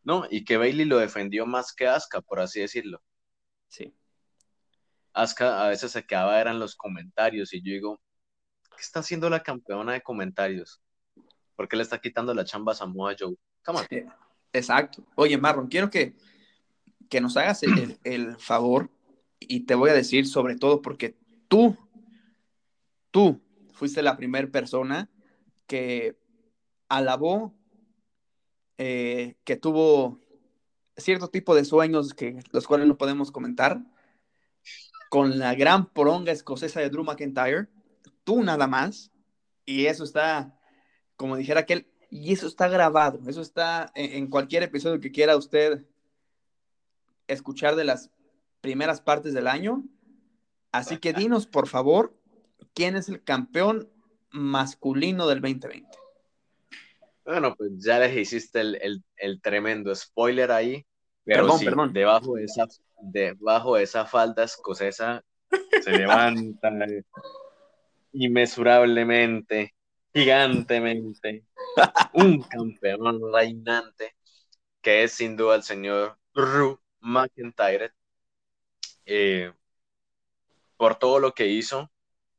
No, 0.05 0.25
y 0.29 0.45
que 0.45 0.55
Bailey 0.55 0.85
lo 0.85 0.99
defendió 0.99 1.45
más 1.45 1.73
que 1.73 1.85
Asuka, 1.85 2.21
por 2.21 2.39
así 2.39 2.61
decirlo. 2.61 3.03
Sí. 3.67 3.93
Asuka 5.15 5.65
a 5.65 5.69
veces 5.69 5.93
se 5.93 6.05
quedaba 6.05 6.39
eran 6.41 6.59
los 6.59 6.75
comentarios 6.75 7.53
y 7.53 7.61
yo 7.61 7.71
digo, 7.73 8.01
¿qué 8.75 8.81
está 8.81 8.99
haciendo 8.99 9.29
la 9.29 9.41
campeona 9.41 9.93
de 9.93 10.01
comentarios? 10.01 10.81
¿Por 11.55 11.69
qué 11.69 11.77
le 11.77 11.83
está 11.83 11.99
quitando 11.99 12.33
la 12.33 12.43
chamba 12.43 12.73
a 12.73 12.75
Samoa 12.75 13.15
Joe? 13.17 13.33
exacto. 14.51 15.05
Oye, 15.15 15.37
Marlon, 15.37 15.67
quiero 15.67 15.89
que, 15.89 16.17
que 17.09 17.21
nos 17.21 17.37
hagas 17.37 17.63
el, 17.63 18.35
favor 18.37 18.91
y 19.39 19.61
te 19.61 19.75
voy 19.75 19.89
a 19.89 19.93
decir 19.93 20.27
sobre 20.27 20.57
todo 20.57 20.81
porque 20.81 21.15
tú, 21.47 21.77
tú 23.09 23.41
fuiste 23.71 24.01
la 24.01 24.17
primera 24.17 24.49
persona 24.49 25.09
que 25.65 26.19
alabó 26.89 27.55
eh, 28.77 29.37
que 29.45 29.55
tuvo 29.55 30.19
cierto 30.97 31.29
tipo 31.29 31.55
de 31.55 31.63
sueños 31.63 32.13
que 32.13 32.41
los 32.51 32.67
cuales 32.67 32.87
no 32.87 32.97
podemos 32.97 33.31
comentar 33.31 33.81
con 35.09 35.39
la 35.39 35.55
gran 35.55 35.87
poronga 35.87 36.31
escocesa 36.31 36.79
de 36.79 36.89
Drew 36.89 37.03
McIntyre, 37.03 37.67
tú 38.23 38.43
nada 38.43 38.67
más, 38.67 39.11
y 39.65 39.85
eso 39.85 40.03
está, 40.03 40.59
como 41.15 41.35
dijera 41.37 41.61
aquel, 41.61 41.87
y 42.09 42.33
eso 42.33 42.47
está 42.47 42.67
grabado, 42.67 43.19
eso 43.27 43.41
está 43.41 43.91
en, 43.95 44.27
cualquier 44.27 44.63
episodio 44.63 44.99
que 44.99 45.11
quiera 45.11 45.35
usted 45.35 45.85
escuchar 47.27 47.75
de 47.75 47.83
las 47.83 48.11
primeras 48.61 49.01
partes 49.01 49.33
del 49.33 49.47
año. 49.47 49.83
Así 50.71 50.97
que 50.97 51.13
dinos, 51.13 51.47
por 51.47 51.67
favor, 51.67 52.15
quién 52.73 52.95
es 52.95 53.09
el 53.09 53.23
campeón 53.23 53.89
masculino 54.31 55.27
del 55.27 55.41
2020. 55.41 55.89
Bueno, 57.25 57.55
pues 57.55 57.71
ya 57.77 57.99
les 57.99 58.15
hiciste 58.15 58.61
el, 58.61 59.41
tremendo 59.41 59.93
spoiler 59.95 60.51
ahí. 60.51 60.85
Pero 61.23 61.57
perdón, 61.57 61.91
Debajo, 61.91 62.35
de 62.35 62.43
esa, 62.43 62.67
debajo 63.01 63.75
de 63.75 63.83
esa 63.83 64.05
falda 64.05 64.43
escocesa 64.43 65.23
se 65.81 65.91
levanta 65.97 66.71
inmesurablemente, 68.13 69.75
gigantemente, 70.13 71.45
un 72.13 72.41
campeón 72.41 73.33
reinante, 73.33 74.15
que 74.81 75.03
es 75.03 75.13
sin 75.13 75.35
duda 75.35 75.55
el 75.55 75.63
señor 75.63 76.17
Ru 76.33 76.79
McIntyre, 77.01 77.91
eh, 79.05 79.51
por 80.77 80.95
todo 80.95 81.19
lo 81.19 81.33
que 81.33 81.47
hizo 81.47 81.91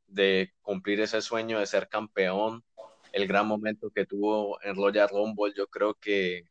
de 0.07 0.53
cumplir 0.61 1.01
ese 1.01 1.21
sueño 1.21 1.59
de 1.59 1.65
ser 1.67 1.87
campeón, 1.89 2.63
el 3.11 3.27
gran 3.27 3.47
momento 3.47 3.89
que 3.89 4.05
tuvo 4.05 4.61
en 4.63 4.75
Royal 4.75 5.09
Rumble, 5.09 5.53
yo 5.55 5.67
creo 5.67 5.95
que 5.95 6.43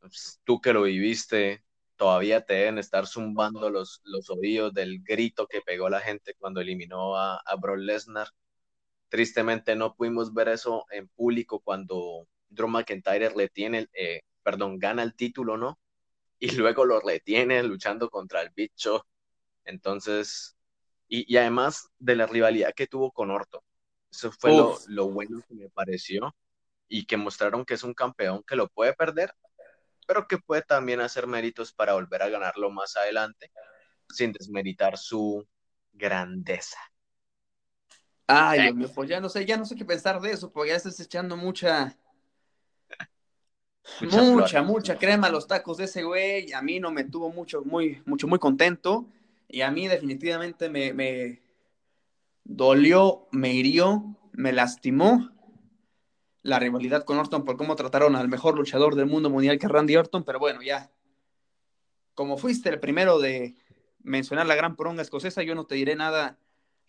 pues, 0.00 0.40
tú 0.44 0.60
que 0.60 0.72
lo 0.72 0.82
viviste, 0.82 1.64
todavía 1.96 2.44
te 2.44 2.54
deben 2.54 2.78
estar 2.78 3.06
zumbando 3.06 3.70
los, 3.70 4.00
los 4.04 4.30
oídos 4.30 4.72
del 4.74 5.02
grito 5.02 5.46
que 5.46 5.62
pegó 5.62 5.88
la 5.88 6.00
gente 6.00 6.34
cuando 6.34 6.60
eliminó 6.60 7.16
a, 7.16 7.36
a 7.38 7.56
Brock 7.56 7.78
Lesnar. 7.78 8.28
Tristemente 9.08 9.76
no 9.76 9.94
pudimos 9.94 10.34
ver 10.34 10.48
eso 10.48 10.84
en 10.90 11.08
público 11.08 11.60
cuando 11.60 12.28
Drew 12.48 12.68
McIntyre 12.68 13.30
retiene, 13.30 13.88
eh, 13.94 14.22
perdón, 14.42 14.78
gana 14.78 15.02
el 15.02 15.14
título, 15.14 15.56
¿no? 15.56 15.78
Y 16.38 16.50
luego 16.50 16.84
lo 16.84 17.00
retiene 17.00 17.62
luchando 17.62 18.10
contra 18.10 18.42
el 18.42 18.50
bicho. 18.50 19.06
Entonces, 19.64 20.54
y, 21.08 21.32
y 21.32 21.38
además 21.38 21.90
de 21.98 22.14
la 22.14 22.26
rivalidad 22.26 22.74
que 22.74 22.86
tuvo 22.86 23.10
con 23.10 23.30
Orton. 23.30 23.62
Eso 24.10 24.30
fue 24.32 24.50
lo, 24.50 24.78
lo, 24.88 25.08
bueno 25.08 25.40
que 25.48 25.54
me 25.54 25.70
pareció 25.70 26.34
y 26.88 27.06
que 27.06 27.16
mostraron 27.16 27.64
que 27.64 27.74
es 27.74 27.82
un 27.84 27.94
campeón 27.94 28.42
que 28.46 28.56
lo 28.56 28.68
puede 28.68 28.92
perder, 28.92 29.32
pero 30.06 30.26
que 30.26 30.38
puede 30.38 30.62
también 30.62 31.00
hacer 31.00 31.26
méritos 31.26 31.72
para 31.72 31.94
volver 31.94 32.22
a 32.22 32.28
ganarlo 32.28 32.70
más 32.70 32.96
adelante 32.96 33.50
sin 34.08 34.32
desmeritar 34.32 34.96
su 34.96 35.46
grandeza. 35.92 36.78
Ay, 38.26 38.62
Dios 38.62 38.74
mío, 38.74 38.90
pues 38.94 39.08
ya 39.08 39.20
no 39.20 39.28
sé, 39.28 39.46
ya 39.46 39.56
no 39.56 39.64
sé 39.64 39.76
qué 39.76 39.84
pensar 39.84 40.20
de 40.20 40.32
eso, 40.32 40.50
porque 40.50 40.70
ya 40.70 40.76
estás 40.76 40.98
echando 40.98 41.36
mucha, 41.36 41.96
mucha, 44.00 44.62
mucha, 44.62 44.98
crema 44.98 45.28
a 45.28 45.30
los 45.30 45.46
tacos 45.46 45.76
de 45.76 45.84
ese 45.84 46.02
güey. 46.02 46.52
A 46.52 46.62
mí 46.62 46.80
no 46.80 46.90
me 46.90 47.04
tuvo 47.04 47.30
mucho, 47.30 47.62
muy, 47.62 48.02
mucho, 48.04 48.26
muy 48.26 48.38
contento. 48.38 49.06
Y 49.48 49.60
a 49.60 49.70
mí 49.70 49.86
definitivamente 49.86 50.68
me, 50.68 50.92
me 50.92 51.40
dolió, 52.42 53.28
me 53.30 53.52
hirió, 53.52 54.16
me 54.32 54.52
lastimó 54.52 55.30
la 56.46 56.60
rivalidad 56.60 57.04
con 57.04 57.18
Orton 57.18 57.44
por 57.44 57.56
cómo 57.56 57.74
trataron 57.74 58.14
al 58.14 58.28
mejor 58.28 58.56
luchador 58.56 58.94
del 58.94 59.06
mundo 59.06 59.30
mundial 59.30 59.58
que 59.58 59.66
Randy 59.66 59.96
Orton, 59.96 60.22
pero 60.22 60.38
bueno, 60.38 60.62
ya. 60.62 60.90
Como 62.14 62.38
fuiste 62.38 62.68
el 62.68 62.78
primero 62.78 63.18
de 63.18 63.56
mencionar 64.02 64.46
la 64.46 64.54
gran 64.54 64.76
poronga 64.76 65.02
escocesa, 65.02 65.42
yo 65.42 65.56
no 65.56 65.66
te 65.66 65.74
diré 65.74 65.96
nada 65.96 66.38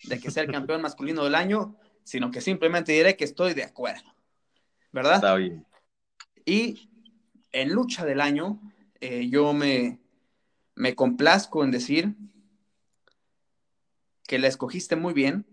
de 0.03 0.19
que 0.19 0.29
sea 0.29 0.43
el 0.43 0.51
campeón 0.51 0.83
masculino 0.83 1.23
del 1.23 1.33
año, 1.33 1.75
sino 2.03 2.29
que 2.29 2.39
simplemente 2.39 2.91
diré 2.91 3.17
que 3.17 3.25
estoy 3.25 3.55
de 3.55 3.63
acuerdo. 3.63 4.13
¿Verdad? 4.91 5.15
Está 5.15 5.35
bien. 5.35 5.65
Y 6.45 6.89
en 7.51 7.73
lucha 7.73 8.05
del 8.05 8.21
año, 8.21 8.61
eh, 9.01 9.27
yo 9.27 9.53
me, 9.53 9.99
me 10.75 10.93
complazco 10.93 11.63
en 11.63 11.71
decir 11.71 12.13
que 14.27 14.37
la 14.37 14.47
escogiste 14.47 14.95
muy 14.95 15.13
bien, 15.13 15.47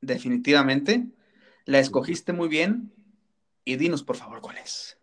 definitivamente. 0.00 1.08
La 1.64 1.78
escogiste 1.78 2.32
muy 2.32 2.48
bien 2.48 2.92
y 3.64 3.76
dinos 3.76 4.02
por 4.02 4.16
favor 4.16 4.40
cuál 4.40 4.58
es. 4.58 4.98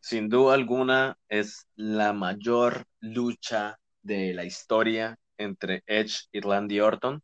Sin 0.00 0.28
duda 0.28 0.54
alguna 0.54 1.18
es 1.28 1.66
la 1.76 2.12
mayor 2.12 2.84
lucha 3.00 3.78
de 4.02 4.34
la 4.34 4.44
historia 4.44 5.18
entre 5.38 5.82
Edge 5.86 6.26
y 6.32 6.40
Randy 6.40 6.80
Orton. 6.80 7.22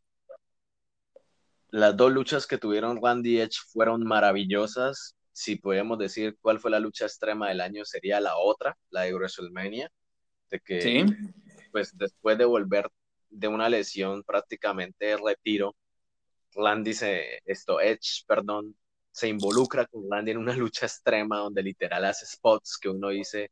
Las 1.69 1.95
dos 1.95 2.11
luchas 2.11 2.47
que 2.47 2.57
tuvieron 2.57 2.99
Randy 3.01 3.37
y 3.37 3.41
Edge 3.41 3.57
fueron 3.71 4.03
maravillosas. 4.03 5.15
Si 5.31 5.55
podemos 5.55 5.97
decir 5.97 6.37
cuál 6.41 6.59
fue 6.59 6.71
la 6.71 6.79
lucha 6.79 7.05
extrema 7.05 7.49
del 7.49 7.61
año, 7.61 7.85
sería 7.85 8.19
la 8.19 8.35
otra, 8.37 8.77
la 8.89 9.01
de 9.03 9.13
WrestleMania. 9.13 9.89
De 10.49 10.59
que, 10.59 11.05
pues 11.71 11.97
después 11.97 12.37
de 12.37 12.45
volver 12.45 12.89
de 13.29 13.47
una 13.47 13.69
lesión 13.69 14.23
prácticamente 14.23 15.05
de 15.05 15.17
retiro, 15.17 15.75
Randy 16.55 16.93
se, 16.93 17.39
esto, 17.45 17.79
Edge, 17.81 18.23
perdón, 18.27 18.75
se 19.11 19.27
involucra 19.27 19.85
con 19.85 20.09
Randy 20.09 20.31
en 20.31 20.37
una 20.37 20.55
lucha 20.55 20.85
extrema 20.85 21.37
donde 21.39 21.63
literal 21.63 22.05
hace 22.05 22.25
spots 22.25 22.77
que 22.77 22.89
uno 22.89 23.09
dice, 23.09 23.51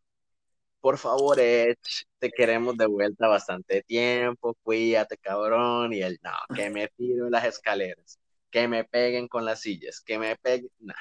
por 0.81 0.97
favor, 0.97 1.39
Edge, 1.39 2.05
te 2.19 2.31
queremos 2.31 2.77
de 2.77 2.87
vuelta 2.87 3.27
bastante 3.27 3.83
tiempo, 3.83 4.55
cuídate, 4.63 5.17
cabrón, 5.17 5.93
y 5.93 6.01
él, 6.01 6.19
no, 6.23 6.31
que 6.55 6.69
me 6.69 6.87
tiro 6.89 7.25
en 7.25 7.31
las 7.31 7.45
escaleras, 7.45 8.19
que 8.49 8.67
me 8.67 8.85
peguen 8.85 9.27
con 9.27 9.45
las 9.45 9.61
sillas, 9.61 10.01
que 10.01 10.17
me 10.19 10.35
peguen, 10.37 10.71
nah. 10.79 10.93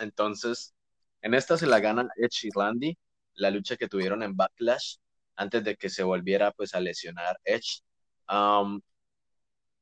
Entonces, 0.00 0.74
en 1.22 1.34
esta 1.34 1.58
se 1.58 1.66
la 1.66 1.80
gana 1.80 2.08
Edge 2.16 2.48
y 2.48 2.50
Randy, 2.54 2.96
la 3.34 3.50
lucha 3.50 3.76
que 3.76 3.88
tuvieron 3.88 4.22
en 4.22 4.36
Backlash, 4.36 4.96
antes 5.36 5.64
de 5.64 5.76
que 5.76 5.88
se 5.88 6.02
volviera 6.02 6.52
pues 6.52 6.74
a 6.74 6.80
lesionar 6.80 7.38
Edge. 7.44 7.80
Um, 8.28 8.80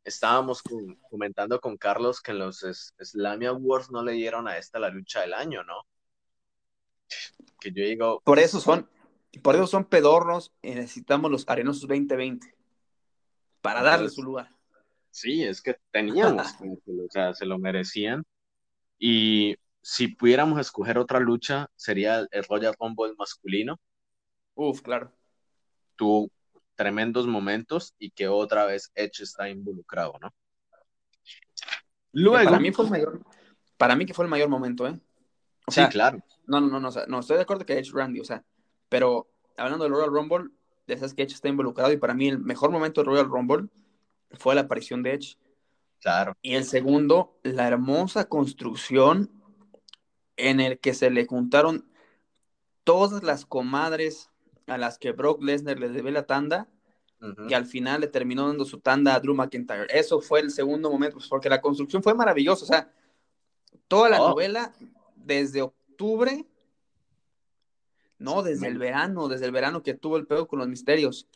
estábamos 0.07 0.63
comentando 1.11 1.61
con 1.61 1.77
Carlos 1.77 2.21
que 2.23 2.31
en 2.31 2.39
los 2.39 2.61
Slammy 2.61 3.47
Awards 3.47 3.91
no 3.91 4.03
le 4.03 4.13
dieron 4.13 4.47
a 4.47 4.57
esta 4.57 4.79
la 4.79 4.89
lucha 4.89 5.21
del 5.21 5.35
año, 5.35 5.65
¿no? 5.65 5.83
Que 7.61 7.73
yo 7.73 7.85
digo. 7.85 8.23
Por 8.25 8.39
eso 8.39 8.61
son, 8.61 8.89
por 9.43 9.57
eso 9.57 9.67
son 9.67 9.85
pedorros 9.85 10.53
y 10.63 10.71
necesitamos 10.71 11.31
los 11.31 11.45
Arenosos 11.49 11.83
2020 11.83 12.55
para 13.61 13.83
darle 13.83 14.09
su 14.09 14.23
lugar. 14.23 14.49
Sí, 15.11 15.43
es 15.43 15.61
que 15.61 15.77
teníamos, 15.91 16.55
o 16.61 17.11
sea, 17.11 17.35
se 17.35 17.45
lo 17.45 17.59
merecían. 17.59 18.25
Y 18.99 19.57
si 19.83 20.09
pudiéramos 20.09 20.61
escoger 20.61 20.99
otra 20.99 21.19
lucha, 21.19 21.69
sería 21.75 22.27
el 22.31 22.45
Royal 22.45 22.77
Rumble 22.79 23.15
masculino. 23.19 23.81
Uf, 24.55 24.83
claro. 24.83 25.13
Tuvo 25.97 26.31
tremendos 26.77 27.27
momentos 27.27 27.95
y 27.99 28.11
que 28.11 28.29
otra 28.29 28.67
vez 28.67 28.93
Edge 28.95 29.23
está 29.23 29.49
involucrado, 29.49 30.15
¿no? 30.21 30.33
Luego, 32.13 32.45
para 32.45 32.61
mí 32.61 32.73
fue 32.73 32.85
el 32.85 32.91
mayor, 32.91 33.21
para 33.77 33.97
mí 33.97 34.07
que 34.07 34.15
fue 34.15 34.25
el 34.25 34.31
mayor 34.31 34.49
momento, 34.49 34.87
¿eh? 34.87 34.99
sí, 35.69 35.85
claro. 35.91 36.23
No, 36.47 36.61
no, 36.61 36.79
no, 36.79 36.91
no, 37.09 37.19
estoy 37.19 37.37
de 37.37 37.43
acuerdo 37.43 37.67
que 37.67 37.79
Edge 37.79 37.91
Randy, 37.93 38.21
o 38.21 38.25
sea, 38.25 38.45
pero 38.89 39.29
hablando 39.57 39.85
del 39.85 39.93
Royal 39.93 40.11
Rumble, 40.11 40.51
sabes 40.87 41.15
que 41.15 41.23
Edge 41.23 41.35
está 41.35 41.49
involucrado 41.49 41.93
y 41.93 41.97
para 41.97 42.15
mí 42.15 42.29
el 42.29 42.39
mejor 42.39 42.71
momento 42.71 43.01
del 43.01 43.09
Royal 43.09 43.27
Rumble 43.27 43.69
fue 44.33 44.55
la 44.55 44.63
aparición 44.63 45.03
de 45.03 45.15
Edge. 45.15 45.37
Claro. 46.01 46.37
Y 46.41 46.55
el 46.55 46.65
segundo, 46.65 47.39
la 47.43 47.67
hermosa 47.67 48.29
construcción 48.29 49.31
en 50.37 50.61
el 50.61 50.79
que 50.79 50.95
se 50.95 51.11
le 51.11 51.27
juntaron 51.27 51.91
todas 52.85 53.23
las 53.23 53.45
comadres 53.45 54.31
a 54.67 54.79
las 54.79 54.99
que 54.99 55.13
Brock 55.13 55.43
Lesnar 55.43 55.79
le 55.79 55.89
debe 55.89 56.11
la 56.11 56.27
tanda 56.27 56.69
y 57.49 57.55
al 57.55 57.65
final 57.65 58.03
le 58.03 58.09
terminó 58.09 58.47
dando 58.47 58.65
su 58.65 58.81
tanda 58.81 59.15
a 59.15 59.21
Drew 59.21 59.35
McIntyre. 59.35 59.87
Eso 59.89 60.21
fue 60.21 60.41
el 60.41 60.51
segundo 60.51 60.91
momento, 60.91 61.17
pues, 61.17 61.29
porque 61.29 61.49
la 61.49 61.61
construcción 61.61 62.03
fue 62.03 62.15
maravillosa. 62.15 62.65
O 62.65 62.69
sea, 62.69 62.93
toda 63.89 64.11
la 64.11 64.21
oh. 64.21 64.31
novela 64.31 64.73
desde 65.17 65.63
octubre, 65.63 66.45
no, 68.19 68.43
desde 68.43 68.69
el 68.69 68.79
verano, 68.79 69.29
desde 69.29 69.47
el 69.47 69.53
verano 69.53 69.83
que 69.83 69.95
tuvo 69.95 70.17
el 70.17 70.27
pedo 70.27 70.47
con 70.47 70.59
los 70.59 70.69
misterios. 70.69 71.29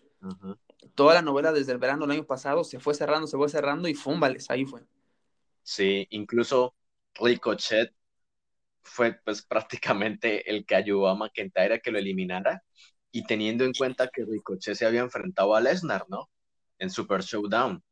Toda 0.95 1.15
la 1.15 1.23
novela 1.23 1.53
desde 1.53 1.73
el 1.73 1.79
verano 1.79 2.03
del 2.07 2.17
año 2.17 2.27
pasado 2.27 2.63
se 2.63 2.79
fue 2.79 2.95
cerrando, 2.95 3.27
se 3.27 3.37
fue 3.37 3.49
cerrando 3.49 3.89
y 3.89 3.95
fúmbales, 3.95 4.51
ahí 4.51 4.67
fue. 4.67 4.83
Sí, 5.63 6.07
incluso 6.11 6.75
Ricochet 7.15 7.95
fue 8.83 9.13
pues 9.25 9.43
prácticamente 9.43 10.51
el 10.51 10.65
que 10.67 10.75
ayudó 10.75 11.09
a 11.09 11.15
McIntyre 11.15 11.75
a 11.75 11.79
que 11.79 11.91
lo 11.91 11.99
eliminara 11.99 12.63
y 13.13 13.25
teniendo 13.25 13.65
en 13.65 13.73
cuenta 13.73 14.09
que 14.09 14.25
Ricochet 14.25 14.75
se 14.75 14.87
había 14.87 15.01
enfrentado 15.01 15.55
a 15.55 15.61
Lesnar, 15.61 16.07
¿no? 16.09 16.31
En 16.79 16.91
Super 16.91 17.23
Showdown. 17.23 17.83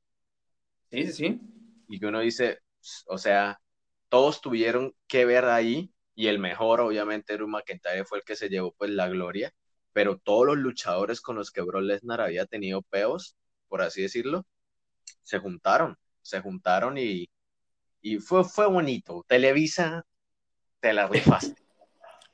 Sí, 0.90 1.06
sí, 1.06 1.12
sí. 1.12 1.40
Y 1.88 1.98
que 2.00 2.06
uno 2.06 2.20
dice, 2.20 2.60
o 3.06 3.18
sea, 3.18 3.60
todos 4.08 4.40
tuvieron 4.40 4.94
que 5.06 5.24
ver 5.24 5.44
ahí 5.46 5.92
y 6.14 6.26
el 6.26 6.38
mejor, 6.38 6.80
obviamente, 6.80 7.34
Drew 7.34 7.48
McIntyre 7.48 8.04
fue 8.04 8.18
el 8.18 8.24
que 8.24 8.36
se 8.36 8.48
llevó 8.48 8.72
pues 8.72 8.90
la 8.90 9.08
gloria, 9.08 9.52
pero 9.92 10.18
todos 10.18 10.46
los 10.46 10.56
luchadores 10.56 11.20
con 11.20 11.36
los 11.36 11.50
que 11.50 11.62
Bro 11.62 11.80
Lesnar 11.80 12.20
había 12.20 12.46
tenido 12.46 12.82
peos, 12.82 13.36
por 13.68 13.82
así 13.82 14.02
decirlo, 14.02 14.46
se 15.22 15.38
juntaron, 15.38 15.96
se 16.22 16.40
juntaron 16.40 16.98
y, 16.98 17.28
y 18.00 18.18
fue, 18.18 18.44
fue 18.44 18.66
bonito. 18.66 19.24
Televisa, 19.28 20.04
te 20.80 20.92
la 20.92 21.06
rifaste. 21.06 21.62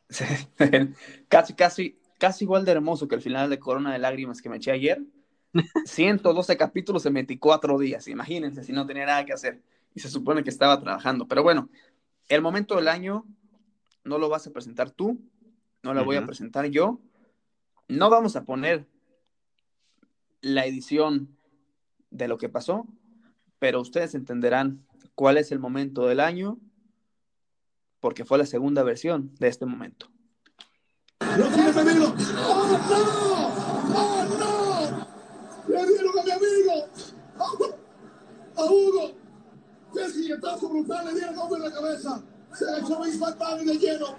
casi, 1.28 1.54
casi, 1.54 1.98
casi 2.24 2.44
igual 2.44 2.64
de 2.64 2.72
hermoso 2.72 3.06
que 3.06 3.16
el 3.16 3.20
final 3.20 3.50
de 3.50 3.58
Corona 3.58 3.92
de 3.92 3.98
Lágrimas 3.98 4.40
que 4.40 4.48
me 4.48 4.56
eché 4.56 4.70
ayer. 4.70 5.02
112 5.84 6.56
capítulos 6.56 7.04
en 7.04 7.12
24 7.12 7.78
días, 7.78 8.08
imagínense 8.08 8.64
si 8.64 8.72
no 8.72 8.86
tenía 8.86 9.04
nada 9.04 9.26
que 9.26 9.34
hacer 9.34 9.60
y 9.94 10.00
se 10.00 10.08
supone 10.08 10.42
que 10.42 10.48
estaba 10.48 10.80
trabajando. 10.80 11.28
Pero 11.28 11.42
bueno, 11.42 11.68
el 12.30 12.40
momento 12.40 12.76
del 12.76 12.88
año 12.88 13.26
no 14.04 14.16
lo 14.16 14.30
vas 14.30 14.46
a 14.46 14.52
presentar 14.52 14.90
tú, 14.90 15.20
no 15.82 15.92
lo 15.92 16.02
voy 16.06 16.16
a 16.16 16.24
presentar 16.24 16.64
yo. 16.66 16.98
No 17.88 18.08
vamos 18.08 18.36
a 18.36 18.44
poner 18.44 18.86
la 20.40 20.64
edición 20.64 21.36
de 22.08 22.26
lo 22.26 22.38
que 22.38 22.48
pasó, 22.48 22.86
pero 23.58 23.82
ustedes 23.82 24.14
entenderán 24.14 24.86
cuál 25.14 25.36
es 25.36 25.52
el 25.52 25.58
momento 25.58 26.06
del 26.06 26.20
año, 26.20 26.58
porque 28.00 28.24
fue 28.24 28.38
la 28.38 28.46
segunda 28.46 28.82
versión 28.82 29.34
de 29.38 29.48
este 29.48 29.66
momento. 29.66 30.13
¡Lo 31.36 31.48
tiene 31.48 31.72
peligro! 31.72 32.14
¡Oh, 32.46 32.78
no! 32.90 33.96
¡Oh, 33.96 34.24
no! 34.38 35.06
¡Le 35.66 35.86
dieron 35.86 36.18
a 36.18 36.22
mi 36.22 36.30
amigo! 36.30 36.88
¡A 38.56 38.64
Hugo! 38.64 39.12
¡Qué 39.92 40.68
brutal! 40.68 41.06
¡Le 41.06 41.14
dieron 41.14 41.34
golpe 41.34 41.56
en 41.56 41.62
la 41.62 41.72
cabeza! 41.72 42.22
¡Se 42.52 42.64
le 42.66 42.78
echó 42.78 43.02
Bismarck 43.02 43.38
Bang 43.38 43.62
de 43.62 43.74
lleno! 43.78 44.16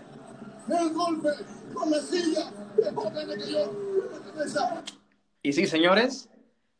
¡El 0.67 0.93
golpe 0.93 1.29
con 1.73 1.89
la 1.89 2.01
silla! 2.01 2.51
¡De 2.75 3.37
que 3.37 3.51
yo! 3.51 3.71
Y 5.41 5.53
sí, 5.53 5.67
señores, 5.67 6.29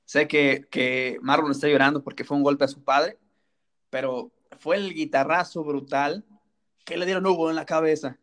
sé 0.04 0.28
que, 0.28 0.68
que 0.70 1.18
Marlon 1.22 1.52
está 1.52 1.70
llorando 1.70 2.04
porque 2.04 2.26
fue 2.26 2.36
un 2.36 2.44
golpe 2.44 2.66
a 2.66 2.68
su 2.68 2.84
padre, 2.84 3.18
pero 3.90 4.32
fue 4.60 4.76
el 4.76 4.94
guitarrazo 4.94 5.64
brutal 5.64 6.26
que 6.84 6.98
le 6.98 7.06
dieron 7.06 7.26
Hugo 7.26 7.50
en 7.50 7.56
la 7.56 7.66
cabeza 7.66 8.18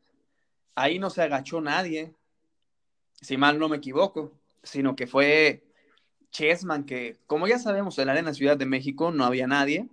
ahí 0.74 0.98
no 0.98 1.10
se 1.10 1.22
agachó 1.22 1.60
nadie, 1.60 2.14
si 3.20 3.36
mal 3.36 3.58
no 3.58 3.68
me 3.68 3.76
equivoco, 3.76 4.32
sino 4.62 4.96
que 4.96 5.06
fue 5.06 5.64
Chessman, 6.30 6.84
que 6.84 7.18
como 7.26 7.46
ya 7.46 7.58
sabemos, 7.58 7.98
en 7.98 8.06
la 8.06 8.12
Arena 8.12 8.34
Ciudad 8.34 8.56
de 8.56 8.66
México 8.66 9.10
no 9.10 9.24
había 9.24 9.46
nadie. 9.46 9.88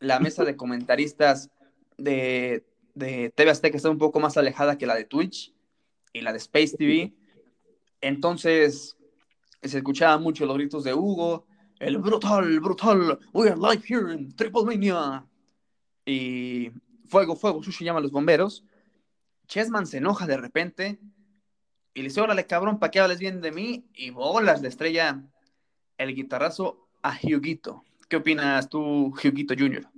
La 0.00 0.20
mesa 0.20 0.44
de 0.44 0.56
comentaristas 0.56 1.50
de, 1.96 2.64
de 2.94 3.30
TV 3.30 3.50
Azteca 3.50 3.76
está 3.76 3.90
un 3.90 3.98
poco 3.98 4.20
más 4.20 4.36
alejada 4.36 4.78
que 4.78 4.86
la 4.86 4.94
de 4.94 5.04
Twitch 5.04 5.52
y 6.12 6.20
la 6.20 6.32
de 6.32 6.38
Space 6.38 6.76
TV. 6.76 7.14
Entonces 8.00 8.96
se 9.62 9.78
escuchaban 9.78 10.22
mucho 10.22 10.46
los 10.46 10.56
gritos 10.56 10.84
de 10.84 10.94
Hugo, 10.94 11.46
el 11.80 11.98
brutal, 11.98 12.60
brutal, 12.60 13.18
we 13.32 13.48
are 13.48 13.56
live 13.56 13.82
here 13.86 14.12
in 14.12 14.34
Triple 14.34 14.64
Mania. 14.64 15.24
Y 16.04 16.70
fuego, 17.08 17.36
fuego, 17.36 17.62
Sushi 17.62 17.84
llama 17.84 17.98
a 17.98 18.02
los 18.02 18.12
bomberos. 18.12 18.64
Chessman 19.48 19.86
se 19.86 19.96
enoja 19.96 20.26
de 20.26 20.36
repente 20.36 21.00
y 21.94 22.02
le 22.02 22.08
dice, 22.08 22.20
órale, 22.20 22.46
cabrón, 22.46 22.78
¿para 22.78 22.90
qué 22.90 23.00
hables 23.00 23.18
bien 23.18 23.40
de 23.40 23.50
mí? 23.50 23.88
Y 23.94 24.10
bolas, 24.10 24.60
le 24.60 24.68
estrella 24.68 25.24
el 25.96 26.14
guitarrazo 26.14 26.88
a 27.02 27.18
Huguito. 27.22 27.82
¿Qué 28.08 28.16
opinas 28.16 28.68
tú, 28.68 29.06
Huguito 29.06 29.54
Jr.? 29.58 29.88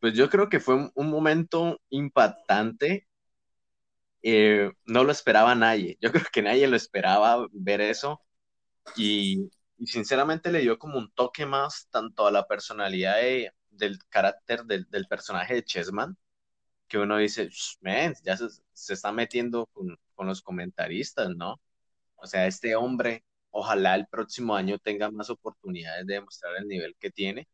Pues 0.00 0.14
yo 0.14 0.30
creo 0.30 0.48
que 0.48 0.60
fue 0.60 0.90
un, 0.94 1.10
momento 1.10 1.80
impactante. 1.90 3.08
Eh, 4.22 4.70
no 4.84 5.04
lo 5.04 5.12
esperaba 5.12 5.54
nadie. 5.54 5.98
Yo 6.00 6.10
creo 6.12 6.24
que 6.32 6.42
nadie 6.42 6.68
lo 6.68 6.76
esperaba 6.76 7.46
ver 7.52 7.80
eso. 7.80 8.22
Y, 8.96 9.50
sinceramente 9.84 10.50
le 10.50 10.60
dio 10.60 10.78
como 10.78 10.96
un 10.96 11.10
toque 11.12 11.44
más 11.44 11.88
tanto 11.90 12.26
a 12.26 12.30
la 12.30 12.46
personalidad 12.46 13.16
del 13.68 13.98
carácter 14.08 14.64
del, 14.64 14.88
del 14.88 15.06
personaje 15.06 15.54
de 15.54 15.64
Chessman 15.64 16.16
que 16.88 16.98
uno 16.98 17.18
dice, 17.18 17.50
man, 17.80 18.14
ya 18.24 18.36
se, 18.36 18.92
está 18.92 19.12
metiendo 19.12 19.66
con, 19.72 19.98
los 20.26 20.42
comentaristas, 20.42 21.30
¿no? 21.36 21.60
O 22.16 22.26
sea, 22.26 22.46
este 22.46 22.76
hombre, 22.76 23.24
ojalá 23.50 23.94
el 23.96 24.06
próximo 24.08 24.56
año 24.56 24.78
tenga 24.78 25.10
más 25.10 25.30
oportunidades 25.30 26.06
de 26.06 26.14
demostrar 26.14 26.56
el 26.56 26.68
nivel 26.68 26.96
que 26.98 27.10
tiene. 27.10 27.48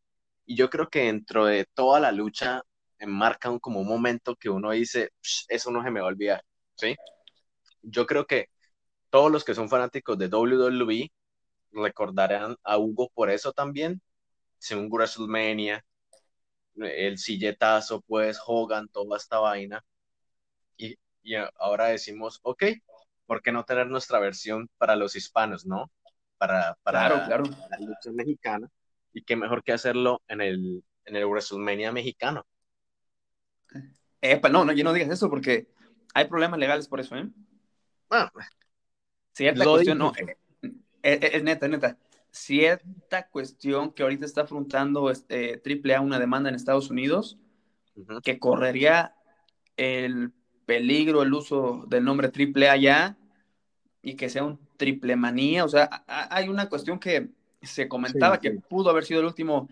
Y 0.46 0.56
yo 0.56 0.70
creo 0.70 0.88
que 0.90 1.04
dentro 1.04 1.46
de 1.46 1.66
toda 1.74 2.00
la 2.00 2.12
lucha 2.12 2.62
enmarca 2.98 3.50
un, 3.50 3.58
como 3.60 3.80
un 3.80 3.88
momento 3.88 4.36
que 4.36 4.50
uno 4.50 4.70
dice, 4.72 5.10
eso 5.48 5.70
no 5.70 5.82
se 5.82 5.90
me 5.90 6.00
va 6.00 6.06
a 6.06 6.10
olvidar, 6.10 6.44
¿sí? 6.76 6.96
Yo 7.82 8.06
creo 8.06 8.26
que 8.26 8.48
todos 9.10 9.30
los 9.32 9.44
que 9.44 9.54
son 9.54 9.68
fanáticos 9.68 10.18
de 10.18 10.28
WWE 10.28 11.12
recordarán 11.72 12.56
a 12.64 12.78
Hugo 12.78 13.10
por 13.14 13.30
eso 13.30 13.52
también, 13.52 14.02
según 14.58 14.88
WrestleMania, 14.90 15.84
el 16.76 17.18
silletazo, 17.18 18.00
pues, 18.02 18.38
Hogan, 18.46 18.88
toda 18.88 19.16
esta 19.16 19.38
vaina. 19.38 19.84
Y, 20.76 20.96
y 21.22 21.34
ahora 21.56 21.86
decimos, 21.86 22.40
ok, 22.42 22.64
¿por 23.26 23.42
qué 23.42 23.52
no 23.52 23.64
tener 23.64 23.86
nuestra 23.86 24.18
versión 24.18 24.68
para 24.78 24.96
los 24.96 25.16
hispanos, 25.16 25.66
no? 25.66 25.90
Para, 26.38 26.76
para 26.82 27.26
claro, 27.26 27.44
la 27.70 27.78
lucha 27.78 28.10
mexicana. 28.12 28.68
Y 29.12 29.22
qué 29.22 29.36
mejor 29.36 29.62
que 29.62 29.72
hacerlo 29.72 30.22
en 30.28 30.40
el, 30.40 30.82
en 31.04 31.16
el 31.16 31.26
WrestleMania 31.26 31.92
mexicano. 31.92 32.46
no, 34.50 34.64
no, 34.64 34.72
yo 34.72 34.84
no 34.84 34.92
digas 34.92 35.10
eso 35.10 35.28
porque 35.28 35.68
hay 36.14 36.26
problemas 36.26 36.58
legales 36.58 36.88
por 36.88 37.00
eso, 37.00 37.16
¿eh? 37.16 37.28
Bueno, 38.08 38.30
Cierta 39.32 39.64
cuestión, 39.64 39.98
no, 39.98 40.12
es, 41.02 41.18
es, 41.22 41.42
neta, 41.42 41.68
neta 41.68 41.96
cierta 42.32 43.28
cuestión 43.28 43.92
que 43.92 44.02
ahorita 44.02 44.26
está 44.26 44.42
afrontando 44.42 45.10
este, 45.10 45.62
AAA 45.64 46.00
una 46.00 46.18
demanda 46.18 46.48
en 46.48 46.56
Estados 46.56 46.90
Unidos 46.90 47.38
que 48.22 48.38
correría 48.38 49.14
el 49.76 50.32
peligro 50.64 51.22
el 51.22 51.32
uso 51.34 51.84
del 51.86 52.04
nombre 52.04 52.28
AAA 52.28 52.76
ya 52.78 53.16
y 54.00 54.14
que 54.14 54.30
sea 54.30 54.44
un 54.44 54.58
triple 54.78 55.14
manía. 55.14 55.64
O 55.64 55.68
sea, 55.68 56.04
hay 56.06 56.48
una 56.48 56.68
cuestión 56.68 56.98
que 56.98 57.28
se 57.60 57.86
comentaba 57.86 58.40
que 58.40 58.50
pudo 58.50 58.90
haber 58.90 59.04
sido 59.04 59.20
el 59.20 59.26
último 59.26 59.68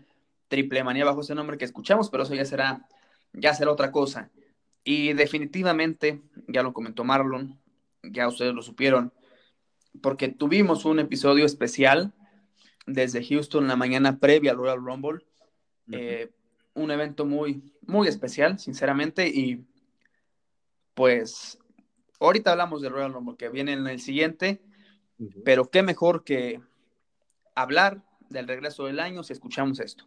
triple 0.48 0.84
manía 0.84 1.04
bajo 1.04 1.22
ese 1.22 1.34
nombre 1.34 1.56
que 1.56 1.64
escuchamos, 1.64 2.10
pero 2.10 2.24
eso 2.24 2.34
ya 2.34 2.44
será, 2.44 2.86
ya 3.32 3.54
será 3.54 3.72
otra 3.72 3.90
cosa. 3.90 4.30
Y 4.84 5.14
definitivamente, 5.14 6.20
ya 6.46 6.62
lo 6.62 6.72
comentó 6.72 7.04
Marlon, 7.04 7.58
ya 8.02 8.28
ustedes 8.28 8.54
lo 8.54 8.62
supieron, 8.62 9.12
porque 10.02 10.28
tuvimos 10.28 10.84
un 10.84 10.98
episodio 10.98 11.44
especial 11.44 12.12
desde 12.86 13.24
Houston 13.24 13.68
la 13.68 13.76
mañana 13.76 14.18
previa 14.18 14.52
al 14.52 14.58
Royal 14.58 14.84
Rumble. 14.84 15.24
Eh, 15.92 16.30
un 16.74 16.90
evento 16.90 17.24
muy, 17.24 17.74
muy 17.86 18.08
especial, 18.08 18.58
sinceramente, 18.58 19.28
y 19.28 19.64
pues 20.94 21.58
ahorita 22.20 22.52
hablamos 22.52 22.82
del 22.82 22.92
Royal 22.92 23.12
Rumble 23.12 23.36
que 23.36 23.48
viene 23.48 23.72
en 23.72 23.86
el 23.86 24.00
siguiente, 24.00 24.62
pero 25.44 25.70
qué 25.70 25.82
mejor 25.82 26.24
que 26.24 26.60
hablar 27.54 28.02
del 28.28 28.46
regreso 28.46 28.86
del 28.86 29.00
año 29.00 29.22
si 29.22 29.32
escuchamos 29.32 29.80
esto. 29.80 30.04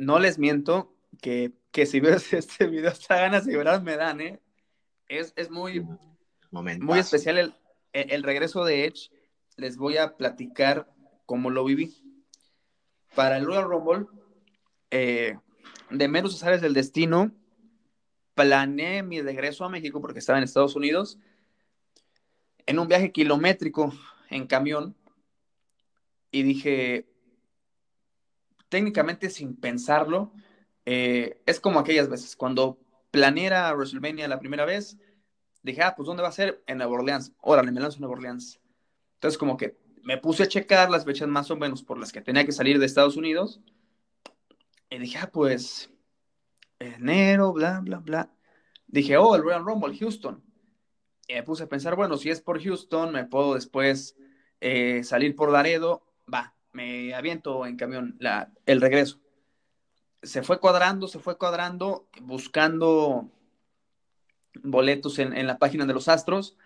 No 0.00 0.18
les 0.18 0.38
miento 0.38 0.96
que, 1.20 1.52
que 1.72 1.84
si 1.84 2.00
ves 2.00 2.32
este 2.32 2.66
video, 2.66 2.90
hasta 2.90 3.16
ganas 3.16 3.44
de 3.44 3.52
llorar 3.52 3.82
me 3.82 3.96
dan, 3.96 4.22
¿eh? 4.22 4.40
Es, 5.08 5.34
es 5.36 5.50
muy, 5.50 5.86
muy 6.50 6.98
especial 6.98 7.36
el, 7.36 7.54
el, 7.92 8.22
regreso 8.22 8.64
de 8.64 8.86
Edge. 8.86 9.10
Les 9.56 9.76
voy 9.76 9.98
a 9.98 10.16
platicar 10.16 10.90
cómo 11.26 11.50
lo 11.50 11.64
viví. 11.64 11.94
Para 13.14 13.36
el 13.36 13.44
Royal 13.44 13.64
Rumble, 13.64 14.06
eh, 14.90 15.36
de 15.90 16.08
menos 16.08 16.32
usuarios 16.32 16.62
del 16.62 16.72
destino, 16.72 17.32
planeé 18.34 19.02
mi 19.02 19.20
regreso 19.20 19.66
a 19.66 19.68
México 19.68 20.00
porque 20.00 20.20
estaba 20.20 20.38
en 20.38 20.44
Estados 20.44 20.76
Unidos 20.76 21.18
en 22.64 22.78
un 22.78 22.88
viaje 22.88 23.12
kilométrico 23.12 23.92
en 24.30 24.46
camión 24.46 24.96
y 26.30 26.42
dije, 26.42 27.09
técnicamente 28.70 29.28
sin 29.28 29.54
pensarlo, 29.54 30.32
eh, 30.86 31.42
es 31.44 31.60
como 31.60 31.78
aquellas 31.78 32.08
veces, 32.08 32.34
cuando 32.36 32.78
planeé 33.10 33.52
a 33.52 33.74
WrestleMania 33.74 34.28
la 34.28 34.38
primera 34.38 34.64
vez, 34.64 34.96
dije, 35.62 35.82
ah, 35.82 35.94
pues 35.94 36.06
¿dónde 36.06 36.22
va 36.22 36.30
a 36.30 36.32
ser? 36.32 36.62
En 36.66 36.78
Nueva 36.78 36.94
Orleans. 36.94 37.32
Órale, 37.40 37.70
me 37.72 37.80
lanzo 37.80 37.98
a 37.98 38.00
Nueva 38.00 38.14
Orleans. 38.14 38.60
Entonces 39.14 39.36
como 39.36 39.58
que 39.58 39.76
me 40.02 40.16
puse 40.16 40.44
a 40.44 40.48
checar 40.48 40.90
las 40.90 41.04
fechas 41.04 41.28
más 41.28 41.50
o 41.50 41.56
menos 41.56 41.82
por 41.82 41.98
las 41.98 42.12
que 42.12 42.22
tenía 42.22 42.46
que 42.46 42.52
salir 42.52 42.78
de 42.78 42.86
Estados 42.86 43.16
Unidos 43.16 43.60
y 44.88 44.98
dije, 44.98 45.18
ah, 45.18 45.30
pues 45.30 45.90
enero, 46.78 47.52
bla, 47.52 47.80
bla, 47.80 47.98
bla. 47.98 48.34
Dije, 48.86 49.16
oh, 49.16 49.36
el 49.36 49.42
Royal 49.42 49.64
Rumble, 49.64 49.96
Houston. 49.96 50.42
Y 51.28 51.34
me 51.34 51.42
puse 51.42 51.64
a 51.64 51.68
pensar, 51.68 51.94
bueno, 51.94 52.16
si 52.16 52.30
es 52.30 52.40
por 52.40 52.60
Houston, 52.62 53.12
me 53.12 53.24
puedo 53.24 53.54
después 53.54 54.16
eh, 54.60 55.04
salir 55.04 55.36
por 55.36 55.52
Laredo, 55.52 56.04
va, 56.32 56.56
me 56.72 57.14
aviento 57.14 57.66
en 57.66 57.76
camión 57.76 58.16
la, 58.18 58.52
el 58.66 58.80
regreso. 58.80 59.20
Se 60.22 60.42
fue 60.42 60.60
cuadrando, 60.60 61.08
se 61.08 61.18
fue 61.18 61.38
cuadrando, 61.38 62.06
buscando 62.22 63.30
boletos 64.62 65.18
en, 65.18 65.36
en 65.36 65.46
la 65.46 65.58
página 65.58 65.86
de 65.86 65.94
los 65.94 66.08
Astros. 66.08 66.56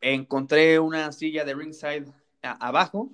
Encontré 0.00 0.78
una 0.78 1.12
silla 1.12 1.44
de 1.44 1.54
ringside 1.54 2.06
abajo. 2.42 3.10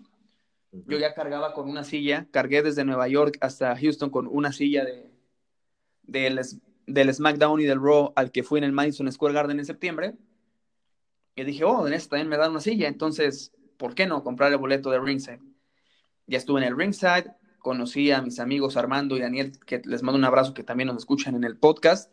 Yo 0.70 0.98
ya 0.98 1.14
cargaba 1.14 1.54
con 1.54 1.68
una 1.68 1.84
silla, 1.84 2.26
cargué 2.30 2.62
desde 2.62 2.84
Nueva 2.84 3.08
York 3.08 3.38
hasta 3.40 3.76
Houston 3.76 4.10
con 4.10 4.26
una 4.26 4.52
silla 4.52 4.84
de, 4.84 5.10
del, 6.02 6.40
del 6.86 7.14
SmackDown 7.14 7.60
y 7.60 7.64
del 7.64 7.80
Raw 7.80 8.12
al 8.16 8.32
que 8.32 8.42
fui 8.42 8.58
en 8.58 8.64
el 8.64 8.72
Madison 8.72 9.10
Square 9.10 9.34
Garden 9.34 9.58
en 9.60 9.66
septiembre. 9.66 10.14
Y 11.36 11.44
dije, 11.44 11.64
oh, 11.64 11.86
en 11.86 11.92
esta 11.92 12.10
también 12.10 12.28
me 12.28 12.36
dan 12.36 12.50
una 12.52 12.60
silla, 12.60 12.86
entonces, 12.86 13.52
¿por 13.76 13.94
qué 13.94 14.06
no 14.06 14.22
comprar 14.22 14.52
el 14.52 14.58
boleto 14.58 14.90
de 14.90 15.00
ringside? 15.00 15.40
Ya 16.26 16.38
estuve 16.38 16.60
en 16.60 16.68
el 16.68 16.76
ringside, 16.76 17.32
conocí 17.58 18.10
a 18.10 18.22
mis 18.22 18.40
amigos 18.40 18.76
Armando 18.76 19.16
y 19.16 19.20
Daniel, 19.20 19.58
que 19.66 19.82
les 19.84 20.02
mando 20.02 20.18
un 20.18 20.24
abrazo, 20.24 20.54
que 20.54 20.62
también 20.62 20.88
nos 20.88 20.98
escuchan 20.98 21.34
en 21.34 21.44
el 21.44 21.56
podcast, 21.56 22.10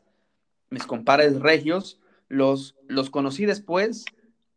mis 0.69 0.85
compadres 0.85 1.39
regios, 1.39 1.99
los, 2.27 2.75
los 2.87 3.09
conocí 3.09 3.45
después 3.45 4.05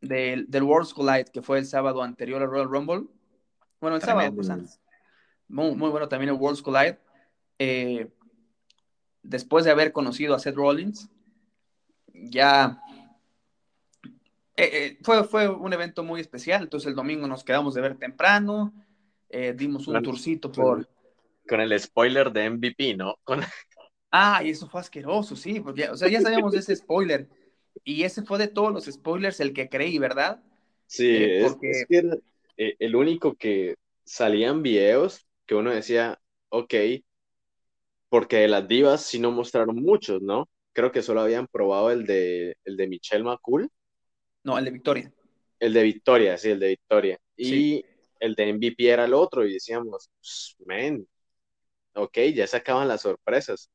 del, 0.01 0.51
del 0.51 0.63
World's 0.63 0.95
Collide, 0.95 1.27
que 1.33 1.43
fue 1.43 1.59
el 1.59 1.67
sábado 1.67 2.03
anterior 2.03 2.41
al 2.43 2.49
Royal 2.49 2.69
Rumble. 2.69 3.05
Bueno, 3.81 3.97
el 3.97 4.03
sábado, 4.03 4.33
pues 4.35 4.49
antes. 4.49 4.81
Muy, 5.49 5.75
muy, 5.75 5.91
bueno 5.91 6.09
también 6.09 6.31
el 6.31 6.41
World's 6.41 6.63
Collide. 6.63 6.99
Eh, 7.59 8.09
después 9.23 9.65
de 9.65 9.71
haber 9.71 9.93
conocido 9.93 10.35
a 10.35 10.39
Seth 10.39 10.55
Rollins, 10.55 11.11
ya 12.13 12.81
eh, 14.57 14.71
eh, 14.73 14.99
fue, 15.03 15.25
fue 15.25 15.49
un 15.49 15.73
evento 15.73 16.05
muy 16.05 16.21
especial. 16.21 16.63
Entonces 16.63 16.89
el 16.89 16.95
domingo 16.95 17.27
nos 17.27 17.45
quedamos 17.45 17.75
de 17.75 17.81
ver 17.81 17.97
temprano, 17.97 18.73
eh, 19.29 19.55
dimos 19.57 19.87
un 19.89 20.03
tourcito 20.03 20.51
por... 20.51 20.89
Con 21.47 21.61
el 21.61 21.79
spoiler 21.79 22.33
de 22.33 22.51
MVP, 22.51 22.97
¿no? 22.97 23.17
Ah, 24.17 24.45
y 24.45 24.51
eso 24.51 24.69
fue 24.69 24.81
asqueroso, 24.81 25.35
sí. 25.35 25.59
Porque, 25.59 25.89
o 25.89 25.97
sea, 25.97 26.07
ya 26.07 26.21
sabíamos 26.21 26.53
de 26.53 26.61
ese 26.61 26.77
spoiler. 26.77 27.29
Y 27.83 28.05
ese 28.05 28.23
fue 28.23 28.39
de 28.39 28.47
todos 28.47 28.73
los 28.73 28.85
spoilers 28.85 29.41
el 29.41 29.53
que 29.53 29.69
creí, 29.69 29.99
¿verdad? 29.99 30.41
Sí, 30.87 31.19
porque... 31.43 31.71
es, 31.71 31.87
que 31.89 31.97
era 31.99 32.17
el 32.57 32.95
único 32.95 33.35
que 33.35 33.75
salían 34.05 34.63
videos 34.63 35.27
que 35.47 35.55
uno 35.55 35.71
decía, 35.73 36.21
ok, 36.49 36.75
porque 38.09 38.37
de 38.37 38.49
las 38.49 38.69
divas 38.69 39.05
sí 39.05 39.19
no 39.19 39.33
mostraron 39.33 39.77
muchos, 39.77 40.23
¿no? 40.23 40.49
Creo 40.73 40.93
que 40.93 41.03
solo 41.03 41.21
habían 41.21 41.47
probado 41.47 41.91
el 41.91 42.07
de, 42.07 42.57
el 42.65 42.77
de 42.77 42.87
Michelle 42.87 43.25
McCool. 43.25 43.69
No, 44.45 44.59
el 44.59 44.65
de 44.65 44.71
Victoria. 44.71 45.13
El 45.59 45.73
de 45.73 45.83
Victoria, 45.83 46.37
sí, 46.37 46.51
el 46.51 46.61
de 46.61 46.69
Victoria. 46.69 47.19
Y 47.37 47.85
el 48.21 48.35
de 48.35 48.53
MVP 48.53 48.89
era 48.89 49.05
el 49.05 49.15
otro 49.15 49.47
y 49.47 49.53
decíamos, 49.53 50.11
men, 50.67 51.07
ok, 51.95 52.19
ya 52.35 52.47
se 52.47 52.57
acaban 52.57 52.89
las 52.89 53.03
sorpresas. 53.03 53.71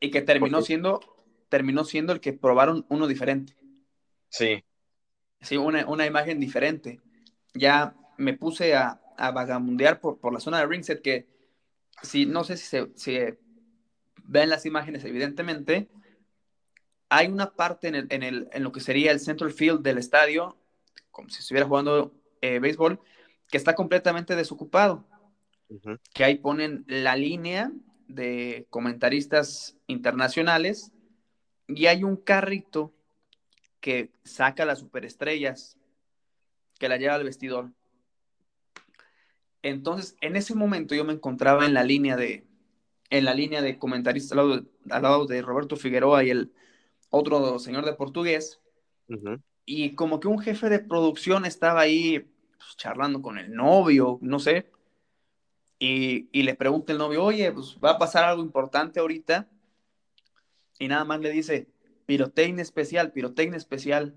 Y 0.00 0.10
que 0.10 0.22
terminó 0.22 0.62
siendo, 0.62 1.00
terminó 1.48 1.84
siendo 1.84 2.12
el 2.12 2.20
que 2.20 2.32
probaron 2.32 2.86
uno 2.88 3.06
diferente. 3.06 3.56
Sí. 4.28 4.64
Sí, 5.40 5.56
una, 5.56 5.86
una 5.86 6.06
imagen 6.06 6.40
diferente. 6.40 7.00
Ya 7.54 7.94
me 8.16 8.34
puse 8.34 8.74
a, 8.74 9.00
a 9.16 9.30
vagamundear 9.30 10.00
por, 10.00 10.18
por 10.18 10.32
la 10.32 10.40
zona 10.40 10.58
de 10.58 10.66
Ringset 10.66 11.02
que 11.02 11.26
si 12.02 12.26
no 12.26 12.44
sé 12.44 12.56
si 12.56 12.66
se, 12.66 12.90
si 12.96 13.18
ven 14.24 14.48
las 14.48 14.66
imágenes, 14.66 15.04
evidentemente, 15.04 15.88
hay 17.08 17.28
una 17.28 17.54
parte 17.54 17.88
en, 17.88 17.94
el, 17.94 18.06
en, 18.10 18.22
el, 18.22 18.48
en, 18.52 18.62
lo 18.62 18.72
que 18.72 18.80
sería 18.80 19.12
el 19.12 19.20
central 19.20 19.52
field 19.52 19.82
del 19.82 19.98
estadio, 19.98 20.56
como 21.10 21.28
si 21.28 21.40
estuviera 21.40 21.66
jugando 21.68 22.14
eh, 22.40 22.58
béisbol, 22.58 23.00
que 23.52 23.58
está 23.58 23.74
completamente 23.74 24.34
desocupado. 24.34 25.04
Que 26.14 26.24
ahí 26.24 26.36
ponen 26.36 26.84
la 26.88 27.16
línea 27.16 27.70
de 28.08 28.66
comentaristas 28.70 29.76
internacionales 29.86 30.90
y 31.68 31.86
hay 31.86 32.02
un 32.02 32.16
carrito 32.16 32.94
que 33.80 34.10
saca 34.24 34.64
las 34.64 34.78
superestrellas, 34.78 35.76
que 36.78 36.88
la 36.88 36.96
lleva 36.96 37.14
al 37.14 37.24
vestidor. 37.24 37.70
Entonces, 39.60 40.16
en 40.22 40.36
ese 40.36 40.54
momento 40.54 40.94
yo 40.94 41.04
me 41.04 41.12
encontraba 41.12 41.66
en 41.66 41.74
la 41.74 41.84
línea 41.84 42.16
de, 42.16 42.46
en 43.10 43.26
la 43.26 43.34
línea 43.34 43.60
de 43.60 43.78
comentaristas 43.78 44.32
al 44.32 44.48
lado, 44.48 44.64
al 44.88 45.02
lado 45.02 45.26
de 45.26 45.42
Roberto 45.42 45.76
Figueroa 45.76 46.24
y 46.24 46.30
el 46.30 46.54
otro 47.10 47.58
señor 47.58 47.84
de 47.84 47.92
portugués. 47.92 48.60
Y 49.66 49.94
como 49.94 50.20
que 50.20 50.28
un 50.28 50.38
jefe 50.38 50.70
de 50.70 50.78
producción 50.78 51.44
estaba 51.44 51.82
ahí 51.82 52.31
pues, 52.62 52.76
charlando 52.76 53.20
con 53.22 53.38
el 53.38 53.52
novio, 53.52 54.18
no 54.22 54.38
sé. 54.38 54.70
Y, 55.78 56.28
y, 56.32 56.42
le 56.44 56.54
pregunta 56.54 56.92
el 56.92 56.98
novio, 56.98 57.24
oye, 57.24 57.50
pues 57.50 57.76
va 57.84 57.92
a 57.92 57.98
pasar 57.98 58.24
algo 58.24 58.42
importante 58.42 59.00
ahorita. 59.00 59.48
Y 60.78 60.88
nada 60.88 61.04
más 61.04 61.20
le 61.20 61.30
dice, 61.30 61.68
pirotecnia 62.06 62.62
especial, 62.62 63.12
pirotecnia 63.12 63.56
especial. 63.56 64.14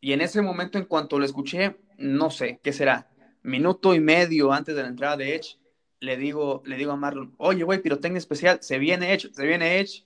Y 0.00 0.12
en 0.12 0.20
ese 0.20 0.42
momento, 0.42 0.78
en 0.78 0.84
cuanto 0.84 1.18
lo 1.18 1.24
escuché, 1.24 1.76
no 1.98 2.30
sé, 2.30 2.60
¿qué 2.62 2.72
será? 2.72 3.10
Minuto 3.42 3.94
y 3.94 4.00
medio 4.00 4.52
antes 4.52 4.74
de 4.76 4.82
la 4.82 4.88
entrada 4.88 5.16
de 5.16 5.34
Edge, 5.34 5.58
le 6.00 6.16
digo, 6.16 6.62
le 6.66 6.76
digo 6.76 6.92
a 6.92 6.96
Marlon, 6.96 7.34
oye, 7.38 7.62
güey, 7.62 7.80
pirotecnia 7.80 8.18
especial, 8.18 8.58
se 8.62 8.78
viene 8.78 9.12
Edge, 9.12 9.32
se 9.32 9.46
viene 9.46 9.78
Edge. 9.78 10.04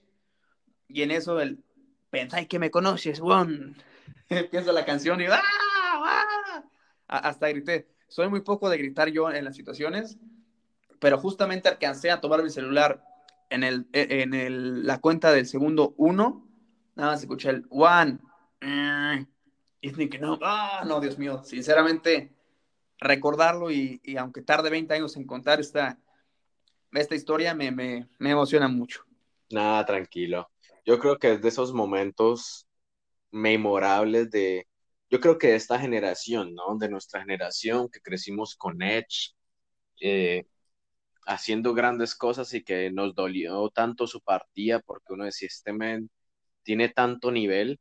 Y 0.89 1.03
en 1.03 1.11
eso 1.11 1.41
el, 1.41 1.59
pensáis 2.11 2.49
que 2.49 2.59
me 2.59 2.71
conoces, 2.71 3.21
weón. 3.21 3.77
Empieza 4.29 4.73
la 4.73 4.85
canción 4.85 5.21
y 5.21 5.27
¡ah! 5.27 5.41
¡ah! 5.43 6.46
Hasta 7.09 7.49
grité. 7.49 7.89
Soy 8.09 8.29
muy 8.29 8.41
poco 8.41 8.69
de 8.69 8.79
gritar 8.79 9.09
yo 9.09 9.31
en 9.31 9.45
las 9.45 9.57
situaciones, 9.57 10.19
pero 11.01 11.19
justamente 11.19 11.69
alcancé 11.69 12.11
a 12.11 12.21
tomar 12.21 12.43
mi 12.43 12.51
celular 12.51 13.05
en, 13.51 13.65
el, 13.65 13.87
e, 13.93 14.23
en 14.23 14.35
el, 14.35 14.87
la 14.87 15.01
cuenta 15.01 15.33
del 15.33 15.47
segundo 15.47 15.95
uno, 15.97 16.47
nada 16.95 17.13
más 17.13 17.21
escuché 17.21 17.51
el 17.51 17.67
one. 17.71 18.19
Y 19.81 19.91
dije, 19.91 20.19
no, 20.19 20.39
ah, 20.43 20.85
no, 20.87 21.01
Dios 21.01 21.19
mío, 21.19 21.43
sinceramente, 21.45 22.33
recordarlo 22.99 23.71
y, 23.71 24.01
y, 24.03 24.17
aunque 24.17 24.43
tarde 24.43 24.71
20 24.71 24.95
años 24.95 25.17
en 25.17 25.27
contar 25.27 25.61
esta, 25.61 25.99
esta 26.93 27.15
historia, 27.15 27.55
me, 27.55 27.71
me, 27.71 28.09
me 28.19 28.31
emociona 28.31 28.69
mucho. 28.69 29.05
Nada, 29.51 29.85
tranquilo. 29.85 30.51
yo 30.85 30.99
creo 30.99 31.19
que 31.19 31.35
es 31.35 31.43
de 31.43 31.49
esos 31.49 31.73
momentos 31.73 32.67
memorables 33.31 34.31
de, 34.31 34.67
yo 35.11 35.21
creo 35.21 35.39
que 35.39 35.55
esta 35.55 35.79
generación, 35.79 36.55
¿no? 36.55 36.77
De 36.79 36.89
nuestra 36.89 37.21
generación 37.21 37.89
que 37.91 38.01
crecimos 38.01 38.57
con 38.57 38.83
Edge, 38.83 39.35
eh, 40.01 40.47
haciendo 41.27 41.75
grandes 41.75 42.15
cosas 42.17 42.55
y 42.55 42.65
que 42.65 42.91
nos 42.93 43.15
dolió 43.15 43.71
tanto 43.71 44.07
su 44.07 44.21
partida 44.23 44.81
porque 44.81 45.15
uno 45.15 45.25
decía, 45.25 45.49
este 45.49 45.73
men 45.73 46.11
tiene 46.63 46.89
tanto 46.91 47.33
nivel, 47.33 47.81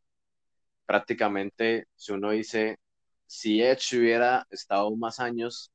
prácticamente 0.86 1.88
si 1.96 2.14
uno 2.14 2.32
dice, 2.32 2.78
si 3.28 3.62
Edge 3.62 3.98
hubiera 4.00 4.48
estado 4.52 4.96
más 4.96 5.20
años 5.20 5.72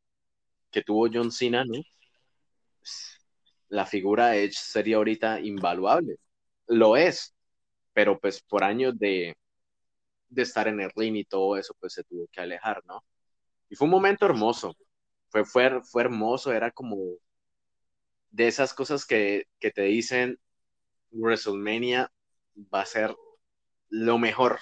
que 0.71 0.83
tuvo 0.83 1.09
John 1.13 1.33
Cena, 1.33 1.65
¿no? 1.65 1.75
La 3.69 3.87
figura 3.87 4.37
Edge 4.37 4.55
sería 4.55 4.97
ahorita 4.97 5.41
invaluable. 5.41 6.17
Lo 6.67 6.97
es, 6.97 7.35
pero 7.93 8.19
pues 8.21 8.43
por 8.43 8.65
años 8.65 8.99
de, 8.99 9.37
de 10.31 10.43
estar 10.43 10.69
en 10.69 10.81
el 10.81 10.90
ring 10.97 11.16
y 11.16 11.25
todo 11.25 11.57
eso, 11.59 11.75
pues 11.81 11.95
se 11.95 12.05
tuvo 12.05 12.29
que 12.33 12.40
alejar, 12.40 12.83
¿no? 12.87 13.05
Y 13.71 13.77
fue 13.77 13.87
un 13.87 13.93
momento 13.93 14.27
hermoso, 14.27 14.77
fue, 15.31 15.45
fue, 15.45 15.83
fue 15.85 16.03
hermoso, 16.05 16.53
era 16.53 16.71
como 16.73 16.97
de 18.31 18.49
esas 18.49 18.75
cosas 18.75 19.07
que, 19.07 19.45
que 19.59 19.71
te 19.71 19.83
dicen 19.83 20.38
WrestleMania 21.12 22.12
va 22.75 22.83
a 22.83 22.87
ser 22.87 23.16
lo 23.90 24.19
mejor, 24.19 24.61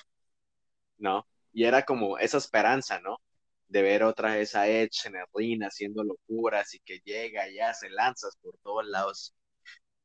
¿no? 0.98 1.26
Y 1.52 1.64
era 1.64 1.84
como 1.84 2.18
esa 2.18 2.38
esperanza, 2.38 3.00
¿no? 3.00 3.20
De 3.68 3.82
ver 3.82 4.02
otra 4.04 4.34
vez 4.36 4.54
a 4.54 4.68
Edge 4.68 5.06
en 5.06 5.16
el 5.16 5.24
ring 5.34 5.62
haciendo 5.62 6.02
locuras 6.04 6.74
y 6.74 6.80
que 6.80 7.00
llega 7.04 7.48
y 7.48 7.60
hace 7.60 7.90
lanzas 7.90 8.36
por 8.42 8.56
todos 8.58 8.86
lados. 8.86 9.34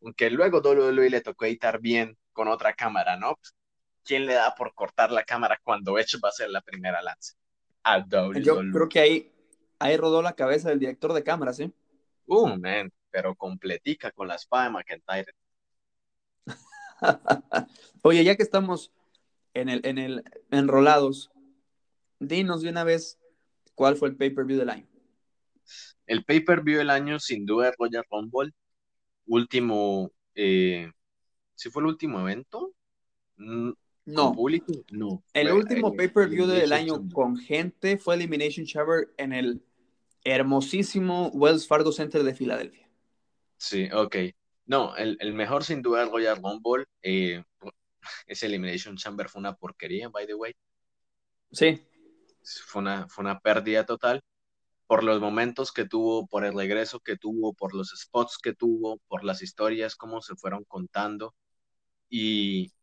Aunque 0.02 0.30
luego 0.30 0.62
WWE 0.62 1.10
le 1.10 1.22
tocó 1.22 1.46
editar 1.46 1.80
bien 1.82 2.18
con 2.34 2.48
otra 2.48 2.74
cámara, 2.74 3.18
¿no? 3.18 3.38
¿Quién 4.04 4.26
le 4.26 4.34
da 4.34 4.54
por 4.56 4.74
cortar 4.74 5.12
la 5.12 5.24
cámara 5.24 5.60
cuando 5.64 5.98
Edge 5.98 6.18
va 6.24 6.30
a 6.30 6.34
ser 6.34 6.50
la 6.50 6.62
primera 6.62 7.02
lanza? 7.02 7.34
A 7.84 8.00
WWE. 8.00 8.44
Yo 8.44 8.58
creo 8.58 8.90
que 8.90 9.00
ahí, 9.00 9.32
ahí 9.80 9.98
rodó 9.98 10.22
la 10.22 10.34
cabeza 10.34 10.70
del 10.70 10.80
director 10.80 11.14
de 11.14 11.24
cámaras, 11.24 11.58
¿sí? 11.58 11.74
Uh, 12.26 12.58
man, 12.58 12.92
pero 13.10 13.36
completica 13.36 14.12
con 14.12 14.28
la 14.28 14.36
espada 14.36 14.66
de 14.66 14.70
McIntyre. 14.72 15.34
Oye, 18.02 18.24
ya 18.24 18.36
que 18.36 18.44
estamos 18.44 18.92
en 19.54 19.70
el, 19.70 19.82
en 19.86 19.98
el 19.98 20.24
enrolados, 20.52 21.32
dinos 22.20 22.62
de 22.62 22.70
una 22.70 22.84
vez 22.84 23.20
cuál 23.76 23.96
fue 23.96 24.10
el 24.10 24.16
pay-per-view 24.16 24.60
del 24.60 24.70
año. 24.70 24.88
El 26.08 26.26
pay-per-view 26.26 26.78
del 26.78 26.90
año, 26.90 27.20
sin 27.20 27.46
duda, 27.46 27.70
es 27.70 27.76
Royal 27.78 28.06
Rumble. 28.10 28.52
Último, 29.26 30.12
eh, 30.36 30.92
¿sí 31.56 31.70
fue 31.70 31.82
el 31.84 31.88
último 31.88 32.20
evento? 32.20 32.74
No. 34.06 34.34
Público? 34.34 34.74
No. 34.92 35.24
El 35.34 35.52
último 35.52 35.94
pay-per-view 35.94 36.46
del 36.46 36.74
año 36.74 37.08
con 37.14 37.38
gente 37.38 37.98
fue 37.98 38.16
Elimination 38.16 38.66
Chamber 38.66 39.14
en 39.18 39.34
el 39.34 39.64
hermosísimo 40.24 41.30
Wells 41.30 41.68
Fargo 41.68 41.92
Center 41.92 42.24
de 42.24 42.34
Filadelfia. 42.34 42.90
Sí, 43.58 43.90
ok. 43.94 44.16
No, 44.66 44.96
el, 44.96 45.34
mejor 45.34 45.64
sin 45.64 45.82
duda 45.82 46.04
es 46.04 46.10
Royal 46.10 46.38
Rumble. 46.42 46.86
Eh, 47.02 47.44
ese 48.28 48.46
Elimination 48.48 48.98
Chamber 48.98 49.30
fue 49.30 49.40
una 49.40 49.56
porquería, 49.56 50.10
by 50.10 50.28
the 50.28 50.34
way. 50.34 50.54
Sí. 51.52 51.82
Fue 52.66 52.82
una, 52.82 53.08
fue 53.08 53.24
una 53.24 53.40
pérdida 53.40 53.86
total 53.86 54.22
por 54.86 55.04
los 55.04 55.22
momentos 55.22 55.72
que 55.72 55.86
tuvo, 55.86 56.28
por 56.28 56.46
el 56.46 56.54
regreso 56.54 57.00
que 57.00 57.18
tuvo, 57.18 57.54
por 57.54 57.74
los 57.74 57.94
spots 57.96 58.38
que 58.38 58.54
tuvo, 58.54 59.00
por 59.08 59.24
las 59.24 59.42
historias, 59.42 59.96
cómo 59.96 60.22
se 60.22 60.36
fueron 60.36 60.64
contando. 60.66 61.34
Y, 62.10 62.74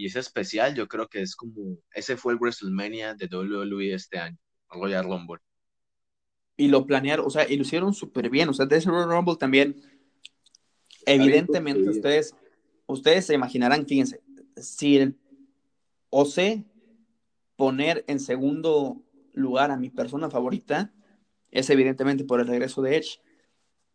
y 0.00 0.06
es 0.06 0.16
especial, 0.16 0.74
yo 0.74 0.88
creo 0.88 1.08
que 1.08 1.20
es 1.20 1.36
como, 1.36 1.76
ese 1.92 2.16
fue 2.16 2.32
el 2.32 2.38
WrestleMania 2.38 3.14
de 3.14 3.26
WWE 3.26 3.92
este 3.92 4.18
año, 4.18 4.38
Royal 4.70 5.04
Rumble. 5.04 5.42
Y 6.56 6.68
lo 6.68 6.86
planearon, 6.86 7.26
o 7.26 7.30
sea, 7.30 7.46
y 7.46 7.56
lo 7.56 7.62
hicieron 7.62 7.92
súper 7.92 8.30
bien, 8.30 8.48
o 8.48 8.54
sea, 8.54 8.64
de 8.64 8.78
ese 8.78 8.88
Royal 8.88 9.10
Rumble 9.10 9.36
también, 9.36 9.76
evidentemente 11.04 11.90
ustedes, 11.90 12.34
ustedes 12.86 13.26
se 13.26 13.34
imaginarán, 13.34 13.86
fíjense, 13.86 14.22
si 14.56 14.96
el 14.96 15.18
osé 16.08 16.64
poner 17.56 18.02
en 18.08 18.20
segundo 18.20 19.02
lugar 19.34 19.70
a 19.70 19.76
mi 19.76 19.90
persona 19.90 20.30
favorita, 20.30 20.94
es 21.50 21.68
evidentemente 21.68 22.24
por 22.24 22.40
el 22.40 22.46
regreso 22.46 22.80
de 22.80 22.96
Edge. 22.96 23.20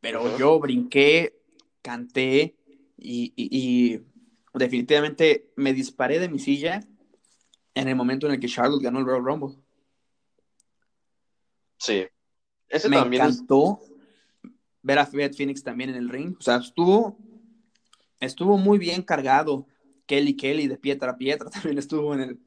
Pero 0.01 0.37
yo 0.37 0.59
brinqué, 0.59 1.41
canté 1.81 2.55
y, 2.95 4.01
definitivamente 4.55 5.51
me 5.55 5.73
disparé 5.73 6.19
de 6.19 6.29
mi 6.29 6.39
silla 6.39 6.81
en 7.73 7.87
el 7.87 7.95
momento 7.95 8.25
en 8.25 8.33
el 8.33 8.39
que 8.39 8.47
Charlotte 8.47 8.81
ganó 8.81 8.99
el 8.99 9.05
Royal 9.05 9.25
Rumble. 9.25 9.57
Sí. 11.77 12.05
Ese 12.69 12.89
me 12.89 12.97
encantó 12.97 13.81
ver 14.81 14.99
a 14.99 15.05
Fred 15.05 15.33
Phoenix 15.33 15.63
también 15.63 15.89
en 15.89 15.97
el 15.97 16.09
ring. 16.09 16.35
O 16.39 16.41
sea, 16.41 16.57
estuvo, 16.57 17.17
estuvo 18.19 18.57
muy 18.57 18.77
bien 18.77 19.01
cargado. 19.01 19.67
Kelly 20.05 20.35
Kelly 20.35 20.67
de 20.67 20.77
Pietra 20.77 21.11
a 21.11 21.17
Pietra 21.17 21.49
también 21.51 21.77
estuvo 21.77 22.13
en 22.13 22.21
el, 22.21 22.39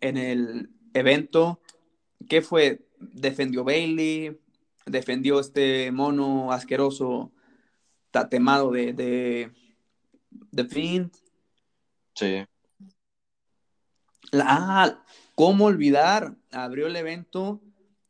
en 0.00 0.16
el 0.16 0.70
evento. 0.92 1.60
¿Qué 2.28 2.42
fue? 2.42 2.86
Defendió 2.98 3.64
Bailey, 3.64 4.38
defendió 4.86 5.40
este 5.40 5.90
mono 5.90 6.52
asqueroso 6.52 7.32
tatemado 8.10 8.70
de, 8.70 8.92
de, 8.92 9.52
de 10.30 10.64
Fiend. 10.64 11.23
Sí. 12.14 12.46
ah, 14.32 15.02
¿cómo 15.34 15.66
olvidar? 15.66 16.36
Abrió 16.52 16.86
el 16.86 16.96
evento 16.96 17.60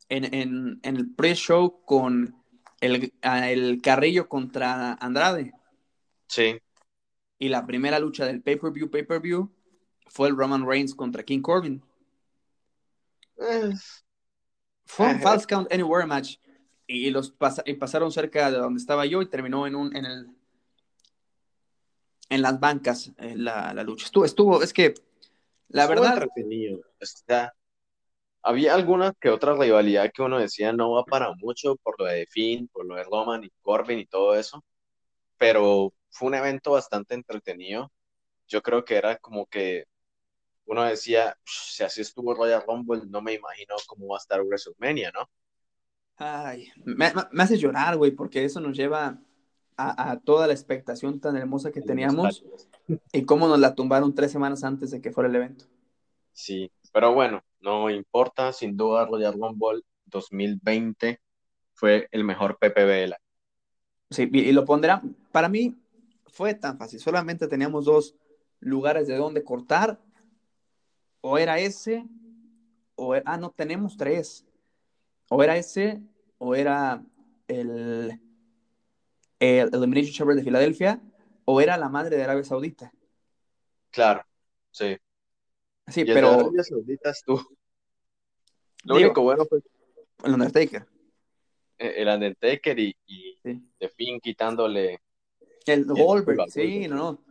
en, 0.09 0.33
en, 0.33 0.79
en 0.83 0.95
el 0.95 1.13
pre-show 1.13 1.83
con 1.85 2.35
el, 2.81 3.13
el 3.21 3.81
Carrillo 3.81 4.27
contra 4.27 4.93
Andrade. 4.93 5.53
Sí. 6.27 6.59
Y 7.39 7.49
la 7.49 7.65
primera 7.65 7.99
lucha 7.99 8.25
del 8.25 8.41
pay-per-view, 8.41 8.89
pay-per-view, 8.89 9.51
fue 10.07 10.29
el 10.29 10.37
Roman 10.37 10.65
Reigns 10.67 10.95
contra 10.95 11.23
King 11.23 11.41
Corbin. 11.41 11.83
fue 14.85 15.13
un 15.13 15.19
False 15.19 15.45
Count 15.47 15.71
Anywhere 15.71 16.05
match. 16.05 16.37
Y 16.87 17.09
los 17.09 17.31
pasaron 17.31 18.11
cerca 18.11 18.51
de 18.51 18.57
donde 18.57 18.79
estaba 18.79 19.05
yo 19.05 19.21
y 19.21 19.25
terminó 19.25 19.65
en 19.65 19.75
un 19.75 19.95
en 19.95 20.05
el 20.05 20.34
en 22.29 22.41
las 22.41 22.59
bancas 22.59 23.11
eh, 23.17 23.35
la, 23.35 23.73
la, 23.73 23.83
lucha. 23.83 24.05
Estuvo, 24.05 24.25
estuvo, 24.25 24.63
es 24.63 24.73
que 24.73 24.93
la 25.69 25.87
verdad. 25.87 26.27
había 28.41 28.75
alguna 28.75 29.13
que 29.19 29.29
otra 29.29 29.55
rivalidad 29.55 30.11
que 30.13 30.21
uno 30.21 30.39
decía 30.39 30.71
no 30.73 30.91
va 30.91 31.03
para 31.03 31.33
mucho 31.33 31.75
por 31.77 31.99
lo 31.99 32.05
de 32.05 32.27
Finn, 32.27 32.67
por 32.67 32.85
lo 32.85 32.95
de 32.95 33.03
Roman 33.03 33.43
y 33.43 33.49
Corbin 33.61 33.99
y 33.99 34.05
todo 34.05 34.35
eso. 34.35 34.63
Pero 35.37 35.93
fue 36.09 36.29
un 36.29 36.35
evento 36.35 36.71
bastante 36.71 37.15
entretenido. 37.15 37.91
Yo 38.47 38.61
creo 38.61 38.85
que 38.85 38.95
era 38.95 39.17
como 39.17 39.47
que 39.47 39.85
uno 40.65 40.83
decía, 40.83 41.37
si 41.43 41.83
así 41.83 42.01
estuvo 42.01 42.33
Royal 42.33 42.63
Rumble, 42.65 43.03
no 43.07 43.21
me 43.21 43.33
imagino 43.33 43.75
cómo 43.87 44.07
va 44.07 44.17
a 44.17 44.19
estar 44.19 44.41
WrestleMania, 44.41 45.11
¿no? 45.11 45.29
Ay, 46.17 46.71
me, 46.85 47.11
hace 47.37 47.57
llorar, 47.57 47.97
güey, 47.97 48.11
porque 48.11 48.45
eso 48.45 48.59
nos 48.61 48.75
lleva 48.75 49.19
a, 49.77 50.19
toda 50.23 50.47
la 50.47 50.53
expectación 50.53 51.19
tan 51.19 51.35
hermosa 51.35 51.71
que 51.71 51.81
teníamos 51.81 52.43
y 53.11 53.25
cómo 53.25 53.47
nos 53.47 53.59
la 53.59 53.75
tumbaron 53.75 54.15
tres 54.15 54.31
semanas 54.31 54.63
antes 54.63 54.91
de 54.91 55.01
que 55.01 55.11
fuera 55.11 55.29
el 55.29 55.35
evento. 55.35 55.65
Sí, 56.31 56.71
pero 56.93 57.13
bueno, 57.13 57.43
no 57.59 57.89
importa, 57.89 58.53
sin 58.53 58.77
duda 58.77 59.05
Royal 59.05 59.33
Rumble 59.33 59.81
2020 60.05 61.19
fue 61.73 62.07
el 62.11 62.23
mejor 62.23 62.57
PPV 62.57 63.15
Sí, 64.11 64.29
y 64.31 64.51
lo 64.51 64.65
pondrá, 64.65 65.01
para 65.31 65.49
mí, 65.49 65.75
fue 66.27 66.53
tan 66.53 66.77
fácil. 66.77 66.99
Solamente 66.99 67.47
teníamos 67.47 67.85
dos 67.85 68.15
lugares 68.59 69.07
de 69.07 69.15
donde 69.15 69.43
cortar. 69.43 69.99
O 71.21 71.37
era 71.37 71.59
ese, 71.59 72.05
o 72.95 73.15
ah, 73.25 73.37
no, 73.37 73.49
tenemos 73.51 73.97
tres. 73.97 74.45
O 75.29 75.41
era 75.43 75.57
ese, 75.57 76.01
o 76.37 76.53
era 76.53 77.03
el, 77.47 78.19
el 79.45 79.69
Elimination 79.73 80.13
Chamber 80.13 80.35
de 80.35 80.43
Filadelfia, 80.43 81.01
o 81.45 81.61
era 81.61 81.77
la 81.77 81.89
madre 81.89 82.17
de 82.17 82.23
Arabia 82.23 82.43
Saudita. 82.43 82.91
Claro, 83.91 84.23
sí. 84.71 84.97
Sí, 85.87 86.05
pero. 86.05 86.31
Arabia 86.31 86.63
Saudita 86.63 87.13
tú. 87.25 87.41
Lo 88.83 88.95
único 88.95 89.21
bueno 89.21 89.45
fue. 89.45 89.59
El 90.23 90.33
Undertaker. 90.33 90.85
El 91.77 92.07
Undertaker 92.07 92.79
y, 92.79 92.95
y 93.05 93.37
de 93.43 93.89
fin 93.89 94.19
quitándole 94.21 95.01
el 95.65 95.85
Goldberg, 95.85 96.49
sí, 96.49 96.87
no, 96.87 96.95
no. 96.95 97.23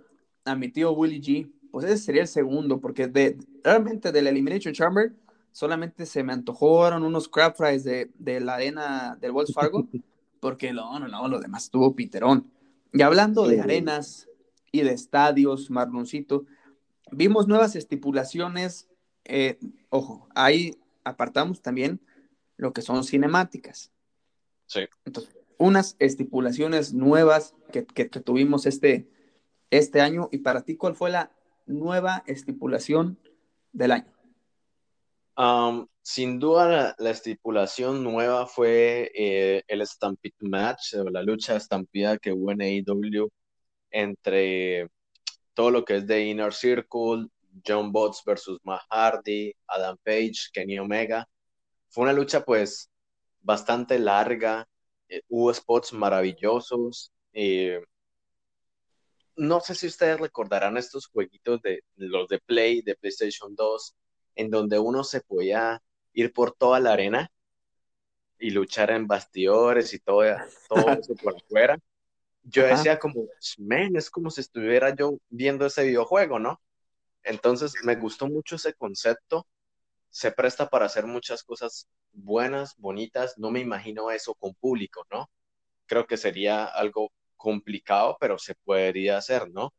A 0.44 0.54
mi 0.54 0.68
tío 0.68 0.92
Willie 0.92 1.20
G. 1.20 1.50
Pues 1.70 1.86
ese 1.86 1.98
sería 1.98 2.22
el 2.22 2.28
segundo, 2.28 2.80
porque 2.80 3.08
de, 3.08 3.36
realmente 3.62 4.12
del 4.12 4.26
Elimination 4.26 4.74
Chamber 4.74 5.12
solamente 5.50 6.06
se 6.06 6.22
me 6.22 6.32
antojaron 6.32 7.02
unos 7.02 7.28
crab 7.28 7.56
fries 7.56 7.84
de, 7.84 8.10
de 8.18 8.40
la 8.40 8.54
arena 8.54 9.16
del 9.20 9.32
Wells 9.32 9.52
Fargo, 9.52 9.88
porque 10.44 10.74
no, 10.74 10.98
no, 11.00 11.08
no, 11.08 11.26
lo 11.26 11.40
demás 11.40 11.64
estuvo 11.64 11.96
piterón. 11.96 12.52
Y 12.92 13.00
hablando 13.00 13.48
de 13.48 13.62
arenas 13.62 14.28
y 14.72 14.82
de 14.82 14.92
estadios, 14.92 15.70
Marloncito. 15.70 16.44
Vimos 17.10 17.48
nuevas 17.48 17.76
estipulaciones, 17.76 18.90
eh, 19.24 19.58
ojo, 19.88 20.28
ahí 20.34 20.76
apartamos 21.02 21.62
también 21.62 21.98
lo 22.58 22.74
que 22.74 22.82
son 22.82 23.04
cinemáticas. 23.04 23.90
Sí. 24.66 24.80
Entonces, 25.06 25.34
unas 25.56 25.96
estipulaciones 25.98 26.92
nuevas 26.92 27.54
que, 27.72 27.86
que, 27.86 28.04
tuvimos 28.04 28.66
este, 28.66 29.08
este 29.70 30.02
año. 30.02 30.28
Y 30.30 30.40
para 30.40 30.60
ti, 30.60 30.76
¿cuál 30.76 30.94
fue 30.94 31.08
la 31.08 31.32
nueva 31.64 32.22
estipulación 32.26 33.18
del 33.72 33.92
año? 33.92 34.12
Um, 35.38 35.86
sin 36.04 36.38
duda, 36.38 36.94
la, 36.98 37.10
estipulación 37.10 38.04
nueva 38.04 38.46
fue 38.46 39.10
eh, 39.14 39.64
el 39.68 39.86
Stampede 39.86 40.34
Match, 40.40 40.94
o 40.94 41.04
la 41.10 41.22
lucha 41.22 41.56
estampida 41.56 42.18
que 42.18 42.32
hubo 42.32 42.52
en 42.52 42.60
AEW 42.62 43.30
entre 43.90 44.90
todo 45.54 45.70
lo 45.70 45.84
que 45.84 45.96
es 45.96 46.06
de 46.06 46.26
Inner 46.26 46.52
Circle, 46.52 47.28
John 47.66 47.92
Botts 47.92 48.22
versus 48.26 48.60
Matt 48.64 48.82
Hardy, 48.90 49.54
Adam 49.66 49.96
Page, 50.04 50.50
Kenny 50.52 50.78
Omega. 50.78 51.26
Fue 51.88 52.04
una 52.04 52.12
lucha 52.12 52.44
pues 52.44 52.90
bastante 53.40 53.98
larga, 53.98 54.68
eh, 55.08 55.22
hubo 55.28 55.54
spots 55.54 55.92
maravillosos. 55.94 57.12
Eh, 57.32 57.80
no 59.36 59.60
sé 59.60 59.74
si 59.74 59.86
ustedes 59.86 60.20
recordarán 60.20 60.76
estos 60.76 61.06
jueguitos 61.06 61.62
de 61.62 61.82
los 61.96 62.28
de 62.28 62.40
Play, 62.40 62.82
de 62.82 62.94
PlayStation 62.96 63.54
2, 63.56 63.94
en 64.36 64.50
donde 64.50 64.78
uno 64.78 65.04
se 65.04 65.22
podía 65.22 65.80
ir 66.14 66.32
por 66.32 66.52
toda 66.52 66.80
la 66.80 66.92
arena 66.94 67.30
y 68.38 68.50
luchar 68.50 68.90
en 68.90 69.06
bastidores 69.06 69.92
y 69.94 69.98
todo, 69.98 70.22
todo 70.68 70.92
eso 70.92 71.14
por 71.14 71.36
afuera 71.44 71.78
yo 72.44 72.66
decía 72.66 72.98
como, 72.98 73.26
man, 73.58 73.96
es 73.96 74.10
como 74.10 74.30
si 74.30 74.42
estuviera 74.42 74.94
yo 74.94 75.18
viendo 75.30 75.66
ese 75.66 75.84
videojuego, 75.84 76.38
¿no? 76.38 76.60
Entonces 77.22 77.72
me 77.84 77.96
gustó 77.96 78.28
mucho 78.28 78.56
ese 78.56 78.74
concepto, 78.74 79.46
se 80.10 80.30
presta 80.30 80.68
para 80.68 80.86
hacer 80.86 81.06
muchas 81.06 81.42
cosas 81.42 81.88
buenas, 82.12 82.76
bonitas, 82.76 83.38
no 83.38 83.50
me 83.50 83.60
imagino 83.60 84.10
eso 84.10 84.34
con 84.34 84.54
público, 84.54 85.06
¿no? 85.10 85.30
Creo 85.86 86.06
que 86.06 86.18
sería 86.18 86.66
algo 86.66 87.10
complicado, 87.36 88.18
pero 88.20 88.38
se 88.38 88.54
podría 88.54 89.16
hacer, 89.16 89.50
¿no? 89.50 89.72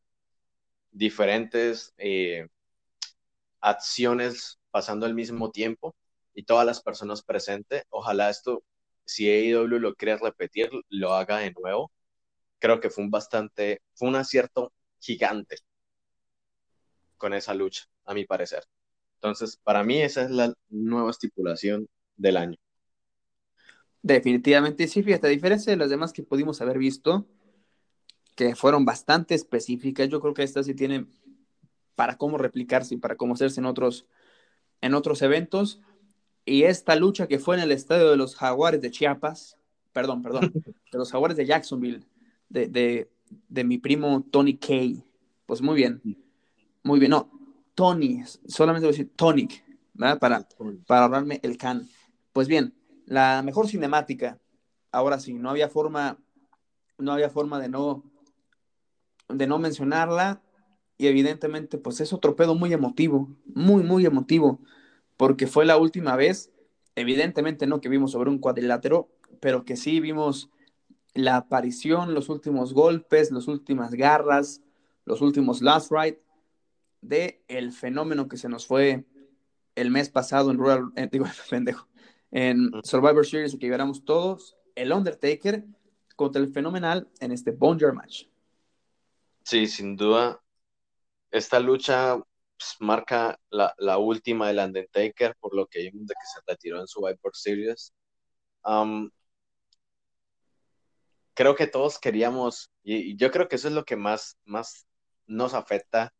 Diferentes 0.92 1.94
eh, 1.98 2.48
acciones 3.60 4.60
pasando 4.72 5.06
al 5.06 5.14
mismo 5.14 5.52
tiempo 5.52 5.96
y 6.36 6.44
todas 6.44 6.66
las 6.66 6.82
personas 6.82 7.24
presentes. 7.24 7.84
Ojalá 7.90 8.30
esto, 8.30 8.64
si 9.06 9.30
AEW 9.30 9.80
lo 9.80 9.96
quiere 9.96 10.18
repetir, 10.18 10.70
lo 10.90 11.14
haga 11.16 11.40
de 11.40 11.52
nuevo 11.54 11.92
creo 12.60 12.80
que 12.80 12.90
fue 12.90 13.04
un 13.04 13.12
bastante, 13.12 13.82
fue 13.94 14.08
un 14.08 14.16
acierto 14.16 14.74
gigante 15.00 15.58
con 17.18 17.34
esa 17.34 17.54
lucha, 17.54 17.84
a 18.06 18.14
mi 18.16 18.26
parecer. 18.26 18.64
Entonces, 19.16 19.58
para 19.58 19.84
mí 19.84 20.02
esa 20.02 20.24
es 20.24 20.32
la 20.32 20.54
nueva 20.70 21.12
estipulación 21.12 21.88
del 22.18 22.38
año. 22.38 22.58
Definitivamente 24.02 24.88
sí, 24.88 25.04
fíjate, 25.04 25.28
a 25.28 25.30
diferencia 25.30 25.72
de 25.72 25.78
las 25.78 25.90
demás 25.92 26.12
que 26.12 26.24
pudimos 26.24 26.62
haber 26.62 26.78
visto, 26.78 27.28
que 28.36 28.56
fueron 28.56 28.84
bastante 28.84 29.36
específicas, 29.36 30.10
yo 30.10 30.20
creo 30.20 30.34
que 30.34 30.44
esta 30.44 30.62
sí 30.64 30.74
tiene 30.74 31.06
para 31.96 32.18
cómo 32.18 32.38
replicarse 32.38 32.96
y 32.96 32.98
para 32.98 33.16
cómo 33.16 33.36
hacerse 33.36 33.62
en 33.62 33.66
otros, 33.66 34.08
en 34.82 34.96
otros 34.96 35.22
eventos. 35.22 35.82
Y 36.46 36.64
esta 36.64 36.96
lucha 36.96 37.28
que 37.28 37.40
fue 37.40 37.56
en 37.56 37.64
el 37.64 37.72
estadio 37.72 38.12
de 38.12 38.18
los 38.18 38.36
Jaguares 38.36 38.80
de 38.80 38.92
Chiapas, 38.92 39.58
perdón, 39.92 40.22
perdón, 40.22 40.52
de 40.92 40.98
los 40.98 41.12
Jaguares 41.12 41.38
de 41.38 41.46
Jacksonville, 41.46 42.06
de, 42.50 43.10
mi 43.50 43.80
primo 43.80 44.24
Tony 44.32 44.58
Kay. 44.58 45.04
Pues 45.48 45.62
muy 45.62 45.76
bien, 45.76 46.02
muy 46.84 47.00
bien. 47.00 47.12
No, 47.12 47.32
Tony, 47.74 48.24
solamente 48.48 48.86
voy 48.86 48.94
a 48.94 48.98
decir 48.98 49.12
Tonic, 49.16 49.64
¿verdad? 49.94 50.20
Para, 50.20 50.48
para 50.86 51.04
ahorrarme 51.04 51.40
el 51.44 51.58
can. 51.58 51.88
Pues 52.32 52.48
bien, 52.48 52.76
la 53.06 53.42
mejor 53.44 53.68
cinemática, 53.68 54.40
ahora 54.92 55.20
sí, 55.20 55.34
no 55.34 55.50
había 55.50 55.70
forma, 55.70 56.20
no 56.98 57.12
había 57.12 57.30
forma 57.30 57.60
de 57.60 57.70
no, 57.70 58.04
de 59.30 59.48
no 59.48 59.58
mencionarla. 59.58 60.42
Y 60.98 61.08
evidentemente, 61.08 61.78
pues 61.78 62.00
es 62.00 62.14
otro 62.14 62.36
pedo 62.36 62.56
muy 62.56 62.72
emotivo, 62.72 63.36
muy, 63.46 63.84
muy 63.84 64.06
emotivo, 64.06 64.62
porque 65.18 65.48
fue 65.48 65.66
la 65.66 65.78
última 65.78 66.16
vez, 66.16 66.52
evidentemente 66.96 67.68
no 67.68 67.82
que 67.82 67.90
vimos 67.90 68.12
sobre 68.12 68.30
un 68.30 68.40
cuadrilátero, 68.40 69.10
pero 69.40 69.66
que 69.66 69.76
sí 69.76 70.00
vimos 70.00 70.50
la 71.14 71.38
aparición, 71.38 72.14
los 72.14 72.30
últimos 72.30 72.74
golpes, 72.74 73.32
las 73.32 73.48
últimas 73.48 73.94
garras, 73.94 74.62
los 75.06 75.22
últimos 75.22 75.62
last 75.62 75.92
ride 75.92 76.22
de 77.02 77.44
el 77.48 77.72
fenómeno 77.72 78.28
que 78.28 78.38
se 78.38 78.50
nos 78.50 78.66
fue 78.66 79.06
el 79.76 79.92
mes 79.92 80.10
pasado 80.10 80.52
en 80.52 80.58
Royal, 80.58 80.92
digo, 81.12 81.26
pendejo, 81.50 81.88
en 82.32 82.72
Survivor 82.84 83.26
Series 83.26 83.56
que 83.58 83.68
viéramos 83.68 84.04
todos, 84.04 84.58
el 84.76 84.92
Undertaker 84.92 85.66
contra 86.16 86.42
el 86.42 86.52
fenomenal 86.52 87.10
en 87.20 87.32
este 87.32 87.52
Bonjour 87.52 87.94
match. 87.94 88.24
Sí, 89.44 89.68
sin 89.68 89.96
duda, 89.96 90.42
esta 91.30 91.60
lucha 91.60 92.18
pues, 92.58 92.76
marca 92.80 93.40
la, 93.50 93.74
la, 93.78 93.98
última 93.98 94.48
del 94.48 94.60
Undertaker, 94.60 95.36
por 95.40 95.56
lo 95.56 95.68
que 95.68 95.80
vimos 95.80 96.08
de 96.08 96.14
que 96.14 96.28
se 96.34 96.40
retiró 96.48 96.80
en 96.80 96.88
Survivor 96.88 97.32
Series. 97.34 97.94
Um, 98.64 99.10
creo 101.34 101.56
que 101.56 101.68
todos 101.68 102.00
queríamos, 102.00 102.72
y, 102.84 103.16
yo 103.18 103.30
creo 103.32 103.48
que 103.48 103.58
eso 103.58 103.68
es 103.68 103.74
lo 103.74 103.86
que 103.86 103.96
más, 103.96 104.38
más 104.46 104.88
nos 105.28 105.54
afecta 105.54 106.14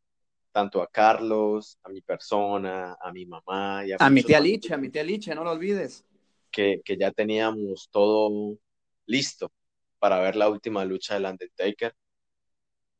tanto 0.52 0.80
a 0.80 0.86
Carlos, 0.86 1.78
a 1.82 1.88
mi 1.88 2.00
persona, 2.00 2.96
a 3.00 3.12
mi 3.12 3.26
mamá 3.26 3.84
y 3.84 3.92
a, 3.92 3.96
a 3.98 4.10
mi 4.10 4.22
tía 4.22 4.40
Licha, 4.40 4.74
a 4.74 4.78
mi 4.78 4.88
tía 4.88 5.02
Licha, 5.02 5.34
no 5.34 5.44
lo 5.44 5.50
olvides. 5.50 6.04
Que, 6.50 6.80
que, 6.84 6.96
ya 6.96 7.10
teníamos 7.10 7.90
todo 7.90 8.56
listo 9.04 9.52
para 9.98 10.20
ver 10.20 10.36
la 10.36 10.48
última 10.48 10.84
lucha 10.84 11.14
del 11.14 11.26
Undertaker. 11.26 11.94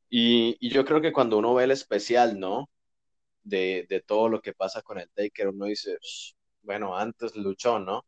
Y, 0.09 0.55
y 0.59 0.69
yo 0.69 0.85
creo 0.85 1.01
que 1.01 1.11
cuando 1.11 1.37
uno 1.37 1.53
ve 1.55 1.63
el 1.63 1.71
especial, 1.71 2.39
¿no? 2.39 2.69
De, 3.47 3.85
de 3.89 4.01
todo 4.01 4.29
lo 4.29 4.41
que 4.41 4.53
pasa 4.53 4.81
con 4.81 4.99
el 4.99 5.09
Taker, 5.11 5.49
uno 5.49 5.65
dice, 5.65 5.97
bueno, 6.61 6.97
antes 6.97 7.35
luchó, 7.35 7.79
¿no? 7.79 8.05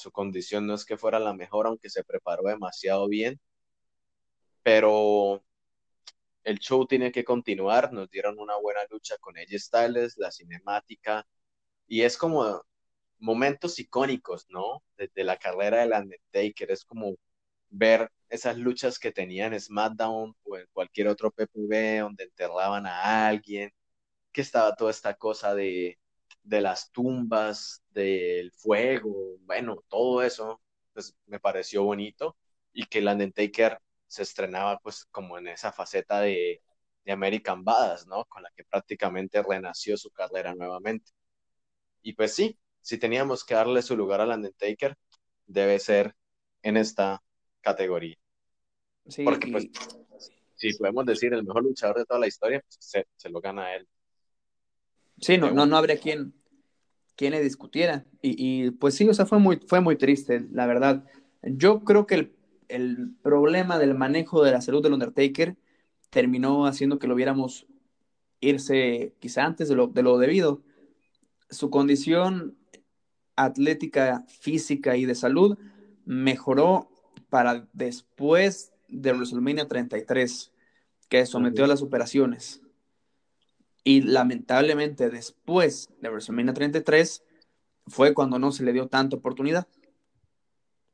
su 0.00 0.10
condición 0.12 0.66
no 0.66 0.74
es 0.74 0.84
que 0.84 0.96
fuera 0.96 1.18
la 1.20 1.34
mejor, 1.34 1.66
aunque 1.66 1.90
se 1.90 2.04
preparó 2.04 2.44
demasiado 2.44 3.08
bien, 3.08 3.40
pero 4.62 5.42
el 6.44 6.58
show 6.58 6.86
tiene 6.86 7.12
que 7.12 7.24
continuar, 7.24 7.92
nos 7.92 8.10
dieron 8.10 8.38
una 8.38 8.56
buena 8.56 8.80
lucha 8.90 9.16
con 9.18 9.36
ella 9.38 9.58
Styles, 9.58 10.16
la 10.18 10.30
cinemática, 10.30 11.26
y 11.86 12.02
es 12.02 12.16
como 12.18 12.62
momentos 13.18 13.78
icónicos, 13.78 14.46
¿no? 14.50 14.82
Desde 14.96 15.24
la 15.24 15.38
carrera 15.38 15.80
del 15.80 15.92
Undertaker, 15.92 16.70
es 16.70 16.84
como 16.84 17.16
ver 17.70 18.10
esas 18.28 18.58
luchas 18.58 18.98
que 18.98 19.12
tenían 19.12 19.54
en 19.54 19.60
SmackDown 19.60 20.36
o 20.44 20.56
en 20.58 20.66
cualquier 20.72 21.08
otro 21.08 21.30
PPV 21.32 22.00
donde 22.00 22.24
enterraban 22.24 22.86
a 22.86 23.28
alguien, 23.28 23.72
que 24.32 24.42
estaba 24.42 24.74
toda 24.74 24.90
esta 24.90 25.14
cosa 25.14 25.54
de 25.54 25.98
de 26.42 26.60
las 26.60 26.90
tumbas, 26.90 27.82
del 27.90 28.52
fuego, 28.52 29.36
bueno, 29.42 29.82
todo 29.88 30.22
eso, 30.22 30.60
pues 30.92 31.14
me 31.26 31.40
pareció 31.40 31.84
bonito 31.84 32.36
y 32.72 32.86
que 32.86 32.98
el 32.98 33.08
Undertaker 33.08 33.78
se 34.06 34.22
estrenaba 34.22 34.78
pues 34.78 35.04
como 35.06 35.38
en 35.38 35.48
esa 35.48 35.72
faceta 35.72 36.20
de, 36.20 36.62
de 37.04 37.12
American 37.12 37.64
Badass, 37.64 38.06
¿no? 38.06 38.24
Con 38.26 38.42
la 38.42 38.50
que 38.56 38.64
prácticamente 38.64 39.42
renació 39.42 39.96
su 39.96 40.10
carrera 40.10 40.54
nuevamente. 40.54 41.12
Y 42.02 42.14
pues 42.14 42.34
sí, 42.34 42.58
si 42.80 42.98
teníamos 42.98 43.44
que 43.44 43.54
darle 43.54 43.82
su 43.82 43.96
lugar 43.96 44.20
al 44.20 44.30
Undertaker, 44.30 44.96
debe 45.46 45.78
ser 45.78 46.14
en 46.62 46.76
esta 46.76 47.22
categoría. 47.60 48.16
Sí, 49.06 49.24
Porque 49.24 49.48
pues, 49.50 49.68
si 50.56 50.72
podemos 50.74 51.06
decir 51.06 51.32
el 51.34 51.44
mejor 51.44 51.64
luchador 51.64 51.98
de 51.98 52.04
toda 52.06 52.20
la 52.20 52.26
historia, 52.26 52.60
pues 52.60 52.76
se, 52.80 53.06
se 53.16 53.28
lo 53.28 53.40
gana 53.40 53.74
él. 53.74 53.88
Sí, 55.20 55.38
no, 55.38 55.50
no, 55.50 55.66
no 55.66 55.76
habría 55.76 55.98
quien, 55.98 56.34
quien 57.16 57.32
le 57.32 57.42
discutiera. 57.42 58.04
Y, 58.22 58.70
pues 58.72 58.94
sí, 58.94 59.08
o 59.08 59.14
sea, 59.14 59.26
fue 59.26 59.38
muy, 59.38 59.60
fue 59.66 59.80
muy 59.80 59.96
triste, 59.96 60.46
la 60.52 60.66
verdad. 60.66 61.04
Yo 61.42 61.80
creo 61.84 62.06
que 62.06 62.14
el, 62.14 62.36
el 62.68 63.14
problema 63.22 63.78
del 63.78 63.94
manejo 63.94 64.42
de 64.42 64.52
la 64.52 64.60
salud 64.60 64.82
del 64.82 64.94
Undertaker 64.94 65.56
terminó 66.10 66.66
haciendo 66.66 66.98
que 66.98 67.06
lo 67.06 67.14
viéramos 67.14 67.66
irse 68.40 69.14
quizá 69.20 69.44
antes 69.44 69.68
de 69.68 69.76
lo, 69.76 69.86
de 69.86 70.02
lo 70.02 70.18
debido. 70.18 70.62
Su 71.50 71.70
condición 71.70 72.56
atlética, 73.36 74.24
física 74.28 74.96
y 74.96 75.04
de 75.04 75.14
salud 75.14 75.58
mejoró 76.04 76.90
para 77.28 77.68
después 77.72 78.72
de 78.88 79.12
WrestleMania 79.12 79.68
33, 79.68 80.52
que 81.08 81.26
sometió 81.26 81.64
a 81.64 81.68
las 81.68 81.82
operaciones. 81.82 82.60
Y 83.82 84.02
lamentablemente 84.02 85.08
después 85.10 85.88
de 86.00 86.08
WrestleMania 86.10 86.52
33 86.52 87.22
fue 87.86 88.12
cuando 88.14 88.38
no 88.38 88.52
se 88.52 88.62
le 88.62 88.72
dio 88.72 88.88
tanta 88.88 89.16
oportunidad. 89.16 89.66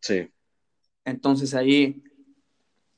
Sí. 0.01 0.31
Entonces 1.05 1.55
ahí, 1.55 2.03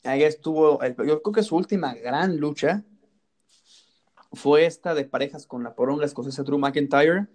ahí 0.05 0.23
estuvo, 0.23 0.79
yo 1.05 1.23
creo 1.23 1.33
que 1.33 1.43
su 1.43 1.57
última 1.57 1.95
gran 1.95 2.37
lucha 2.39 2.85
fue 4.33 4.67
esta 4.67 4.95
de 4.95 5.05
parejas 5.05 5.47
con 5.47 5.63
la 5.63 5.75
poronga 5.75 6.05
escocesa 6.05 6.43
Drew 6.43 6.59
McIntyre. 6.59 7.27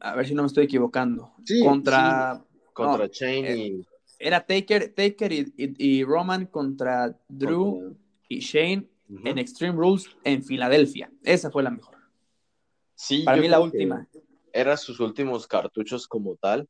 A 0.00 0.14
ver 0.14 0.26
si 0.26 0.34
no 0.34 0.42
me 0.42 0.46
estoy 0.48 0.64
equivocando. 0.64 1.34
Sí, 1.44 1.62
contra. 1.64 2.44
Contra 2.72 3.04
no, 3.04 3.08
Chain 3.08 3.44
eh, 3.44 3.56
y. 3.56 3.86
Era 4.20 4.44
Taker, 4.44 4.92
Taker 4.94 5.32
y, 5.32 5.52
y- 5.56 5.98
y 6.00 6.04
Roman 6.04 6.46
contra 6.46 7.16
Drew 7.28 7.80
contra- 7.80 7.98
y 8.28 8.40
Shane 8.40 8.88
En 9.08 9.38
Extreme 9.38 9.76
Rules 9.76 10.06
en 10.24 10.42
Filadelfia. 10.42 11.10
Esa 11.22 11.50
fue 11.50 11.62
la 11.62 11.70
mejor. 11.70 11.96
Sí, 12.94 13.22
Para 13.22 13.40
mí 13.40 13.48
la 13.48 13.60
última. 13.60 14.06
Era 14.52 14.76
sus 14.76 15.00
últimos 15.00 15.46
cartuchos 15.46 16.06
como 16.06 16.36
tal. 16.36 16.68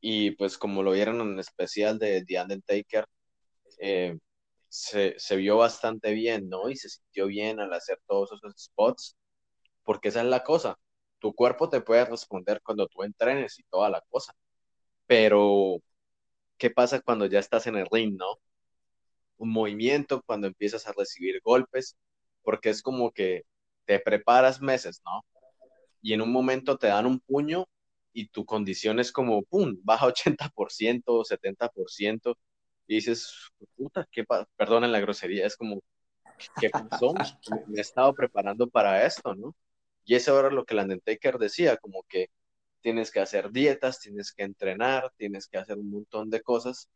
Y 0.00 0.32
pues 0.32 0.56
como 0.56 0.82
lo 0.82 0.92
vieron 0.92 1.20
en 1.20 1.32
el 1.34 1.40
especial 1.40 1.98
de 1.98 2.24
The 2.24 2.40
Undertaker, 2.40 3.06
eh, 3.78 4.18
se, 4.68 5.14
se 5.18 5.36
vio 5.36 5.56
bastante 5.56 6.12
bien, 6.12 6.48
¿no? 6.48 6.68
Y 6.68 6.76
se 6.76 6.88
sintió 6.88 7.26
bien 7.26 7.60
al 7.60 7.72
hacer 7.72 7.98
todos 8.06 8.30
esos 8.32 8.54
spots, 8.62 9.16
porque 9.82 10.08
esa 10.08 10.20
es 10.20 10.26
la 10.26 10.44
cosa. 10.44 10.78
Tu 11.18 11.34
cuerpo 11.34 11.68
te 11.68 11.80
puede 11.80 12.04
responder 12.04 12.60
cuando 12.62 12.86
tú 12.86 13.02
entrenes 13.02 13.58
y 13.58 13.64
toda 13.64 13.90
la 13.90 14.02
cosa. 14.08 14.34
Pero, 15.06 15.78
¿qué 16.58 16.70
pasa 16.70 17.00
cuando 17.00 17.26
ya 17.26 17.38
estás 17.38 17.66
en 17.66 17.76
el 17.76 17.86
ring, 17.90 18.16
no? 18.16 18.38
Un 19.38 19.52
movimiento, 19.52 20.22
cuando 20.26 20.46
empiezas 20.46 20.86
a 20.86 20.92
recibir 20.96 21.40
golpes, 21.44 21.96
porque 22.42 22.70
es 22.70 22.82
como 22.82 23.10
que 23.12 23.44
te 23.84 24.00
preparas 24.00 24.60
meses, 24.60 25.02
¿no? 25.04 25.24
Y 26.02 26.12
en 26.12 26.22
un 26.22 26.32
momento 26.32 26.78
te 26.78 26.88
dan 26.88 27.06
un 27.06 27.20
puño 27.20 27.66
y 28.12 28.28
tu 28.28 28.44
condición 28.46 28.98
es 29.00 29.12
como, 29.12 29.42
¡pum!, 29.42 29.76
baja 29.82 30.06
80%, 30.06 31.24
70%, 31.24 32.36
y 32.86 32.94
dices, 32.96 33.50
puta, 33.76 34.06
¿qué 34.10 34.24
perdonen 34.56 34.92
la 34.92 35.00
grosería, 35.00 35.46
es 35.46 35.56
como, 35.56 35.80
¿qué 36.60 36.70
pasó? 36.70 37.12
Me, 37.68 37.78
he 37.78 37.80
estado 37.80 38.14
preparando 38.14 38.68
para 38.68 39.04
esto, 39.04 39.34
¿no? 39.34 39.54
Y 40.04 40.14
eso 40.14 40.38
era 40.38 40.50
lo 40.50 40.64
que 40.64 40.74
el 40.74 40.80
decía, 41.38 41.76
como 41.76 42.04
que 42.08 42.28
tienes 42.80 43.10
que 43.10 43.20
hacer 43.20 43.50
dietas, 43.50 44.00
tienes 44.00 44.32
que 44.32 44.44
entrenar, 44.44 45.12
tienes 45.16 45.48
que 45.48 45.58
hacer 45.58 45.76
un 45.78 45.90
montón 45.90 46.30
de 46.30 46.40
cosas, 46.42 46.88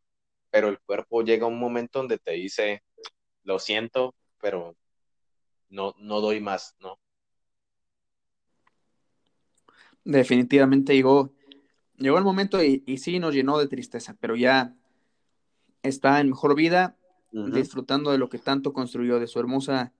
pero 0.51 0.68
el 0.68 0.78
cuerpo 0.80 1.22
llega 1.22 1.44
a 1.44 1.48
un 1.48 1.59
momento 1.59 2.01
donde 2.01 2.18
te 2.18 2.32
dice, 2.32 2.82
lo 3.44 3.59
siento, 3.59 4.14
pero 4.40 4.76
no, 5.68 5.94
no 5.98 6.20
doy 6.20 6.40
más, 6.40 6.74
¿no? 6.80 6.98
Definitivamente 10.05 10.94
llegó, 10.94 11.32
llegó 11.96 12.18
el 12.18 12.24
momento 12.24 12.62
y, 12.62 12.82
y 12.86 12.98
sí 12.98 13.18
nos 13.18 13.34
llenó 13.34 13.59
de 13.59 13.68
tristeza, 13.68 14.16
pero 14.18 14.34
ya 14.34 14.74
está 15.82 16.20
en 16.20 16.30
mejor 16.30 16.55
vida, 16.55 16.96
disfrutando 17.32 18.11
de 18.11 18.18
lo 18.18 18.28
que 18.28 18.38
tanto 18.38 18.72
construyó, 18.72 19.20
de 19.20 19.26
su 19.26 19.38
hermosa, 19.38 19.92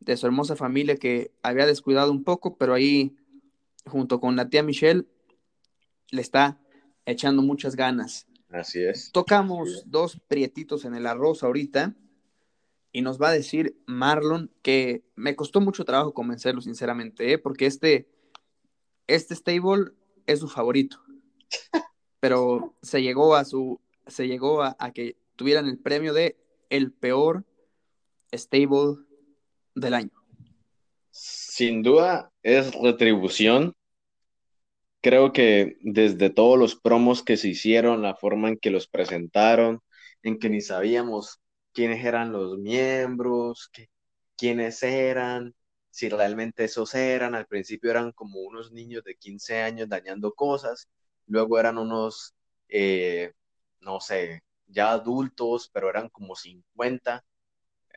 de 0.00 0.16
su 0.16 0.26
hermosa 0.26 0.56
familia 0.56 0.96
que 0.96 1.32
había 1.42 1.66
descuidado 1.66 2.12
un 2.12 2.22
poco, 2.22 2.56
pero 2.56 2.74
ahí, 2.74 3.16
junto 3.86 4.20
con 4.20 4.36
la 4.36 4.48
tía 4.48 4.62
Michelle, 4.62 5.06
le 6.10 6.20
está 6.20 6.60
echando 7.04 7.42
muchas 7.42 7.74
ganas. 7.74 8.28
Así 8.52 8.82
es. 8.82 9.10
Tocamos 9.12 9.84
dos 9.86 10.20
prietitos 10.28 10.84
en 10.84 10.94
el 10.94 11.06
arroz 11.06 11.42
ahorita 11.42 11.94
y 12.92 13.00
nos 13.00 13.20
va 13.20 13.28
a 13.28 13.32
decir 13.32 13.76
Marlon 13.86 14.50
que 14.60 15.02
me 15.16 15.34
costó 15.34 15.60
mucho 15.60 15.84
trabajo 15.84 16.12
convencerlo, 16.12 16.60
sinceramente, 16.60 17.32
¿eh? 17.32 17.38
porque 17.38 17.64
este, 17.64 18.08
este 19.06 19.34
stable 19.34 19.92
es 20.26 20.40
su 20.40 20.48
favorito. 20.48 21.00
Pero 22.20 22.76
se 22.82 23.02
llegó 23.02 23.34
a 23.34 23.44
su, 23.44 23.80
se 24.06 24.28
llegó 24.28 24.62
a, 24.62 24.76
a 24.78 24.92
que 24.92 25.16
tuvieran 25.36 25.66
el 25.66 25.78
premio 25.78 26.12
de 26.12 26.36
el 26.68 26.92
peor 26.92 27.44
stable 28.32 28.98
del 29.74 29.94
año. 29.94 30.22
Sin 31.10 31.82
duda 31.82 32.30
es 32.42 32.72
retribución. 32.74 33.72
Creo 35.02 35.32
que 35.32 35.78
desde 35.82 36.30
todos 36.30 36.58
los 36.58 36.76
promos 36.76 37.22
que 37.24 37.36
se 37.36 37.48
hicieron, 37.48 38.02
la 38.02 38.14
forma 38.16 38.48
en 38.48 38.58
que 38.58 38.70
los 38.70 38.86
presentaron, 38.88 39.80
en 40.22 40.38
que 40.38 40.48
ni 40.50 40.60
sabíamos 40.60 41.40
quiénes 41.72 42.04
eran 42.04 42.32
los 42.32 42.58
miembros, 42.58 43.68
que- 43.72 43.88
quiénes 44.36 44.82
eran, 44.84 45.54
si 45.90 46.08
realmente 46.08 46.64
esos 46.64 46.94
eran. 46.94 47.34
Al 47.34 47.46
principio 47.46 47.90
eran 47.90 48.12
como 48.12 48.40
unos 48.42 48.70
niños 48.72 49.02
de 49.04 49.16
15 49.16 49.60
años 49.62 49.88
dañando 49.88 50.32
cosas, 50.34 50.88
luego 51.26 51.58
eran 51.58 51.78
unos, 51.78 52.34
eh, 52.68 53.32
no 53.80 54.00
sé, 54.00 54.42
ya 54.68 54.92
adultos, 54.92 55.68
pero 55.72 55.90
eran 55.90 56.08
como 56.10 56.36
50. 56.36 57.24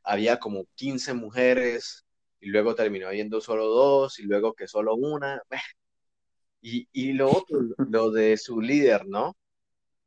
Había 0.04 0.40
como 0.40 0.66
15 0.76 1.14
mujeres 1.14 2.06
y 2.40 2.48
luego 2.50 2.76
terminó 2.76 3.08
habiendo 3.08 3.42
solo 3.42 3.68
dos 3.68 4.20
y 4.20 4.24
luego 4.24 4.54
que 4.56 4.68
solo 4.68 4.96
una. 4.96 5.42
Y, 6.68 6.90
y 6.94 7.14
lo 7.14 7.30
otro, 7.30 7.60
lo 7.78 8.10
de 8.10 8.38
su 8.38 8.60
líder, 8.60 9.06
¿no? 9.06 9.38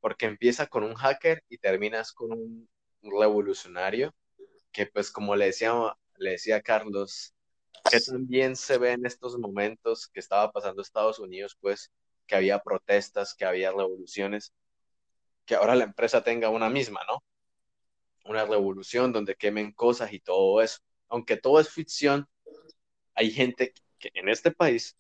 Porque 0.00 0.26
empieza 0.26 0.66
con 0.66 0.82
un 0.82 0.94
hacker 0.94 1.44
y 1.48 1.59
terminas 1.59 2.12
con 2.12 2.32
un 2.32 2.68
revolucionario 3.00 4.12
que 4.72 4.86
pues 4.86 5.12
como 5.12 5.36
le 5.36 5.44
decía, 5.46 5.72
le 6.16 6.30
decía 6.32 6.61
Carlos, 6.61 7.32
que 7.88 8.00
también 8.00 8.56
se 8.56 8.76
ve 8.76 8.90
en 8.90 9.06
estos 9.06 9.38
momentos 9.38 10.09
que 10.09 10.18
estaba 10.18 10.50
pasando 10.50 10.82
Estados 10.82 11.20
Unidos, 11.20 11.56
pues 11.61 11.92
que 12.26 12.34
había 12.34 12.59
protestas, 12.59 13.36
que 13.36 13.44
había 13.44 13.70
revoluciones, 13.70 14.52
que 15.46 15.54
ahora 15.54 15.76
la 15.76 15.84
empresa 15.84 16.24
tenga 16.24 16.50
una 16.50 16.68
misma, 16.68 17.02
¿no? 17.06 17.22
Una 18.24 18.44
revolución 18.44 19.12
donde 19.12 19.36
quemen 19.36 19.70
cosas 19.70 20.12
y 20.12 20.18
todo 20.18 20.61
eso. 20.61 20.80
Aunque 21.09 21.36
todo 21.36 21.61
es 21.61 21.70
ficción, 21.70 22.26
hay 23.14 23.30
gente 23.30 23.72
que 24.00 24.11
en 24.14 24.28
este 24.28 24.50
país 24.50 24.96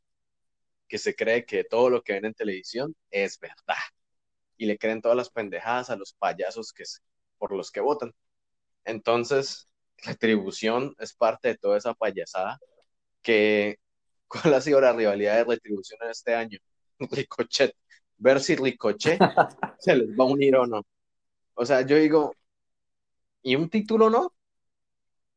que 0.88 0.98
se 0.98 1.14
cree 1.14 1.44
que 1.46 1.64
todo 1.64 1.90
lo 1.90 2.02
que 2.02 2.14
ven 2.14 2.26
en 2.26 2.34
televisión 2.34 2.94
es 3.10 3.38
verdad 3.40 3.76
y 4.56 4.66
le 4.66 4.78
creen 4.78 5.02
todas 5.02 5.16
las 5.16 5.30
pendejadas 5.30 5.90
a 5.90 5.96
los 5.96 6.14
payasos 6.14 6.72
que 6.72 6.84
es- 6.84 7.02
por 7.38 7.52
los 7.56 7.70
que 7.70 7.80
votan. 7.80 8.12
Entonces, 8.84 9.68
Retribución 10.04 10.94
es 11.00 11.12
parte 11.14 11.48
de 11.48 11.58
toda 11.58 11.76
esa 11.78 11.94
payasada 11.94 12.58
que 13.22 13.78
¿cuál 14.28 14.54
ha 14.54 14.60
sido 14.60 14.80
la 14.80 14.92
rivalidad 14.92 15.36
de 15.38 15.44
Retribución 15.44 16.00
en 16.04 16.10
este 16.10 16.34
año? 16.34 16.58
Ricochet, 17.12 17.74
ver 18.18 18.40
si 18.40 18.56
Ricochet 18.56 19.18
se 19.80 19.96
les 19.96 20.08
va 20.10 20.24
a 20.24 20.28
unir 20.28 20.56
o 20.56 20.66
no. 20.66 20.82
O 21.54 21.66
sea, 21.66 21.82
yo 21.82 21.96
digo, 21.98 22.34
¿y 23.42 23.56
un 23.56 23.68
título 23.68 24.10
no? 24.10 24.32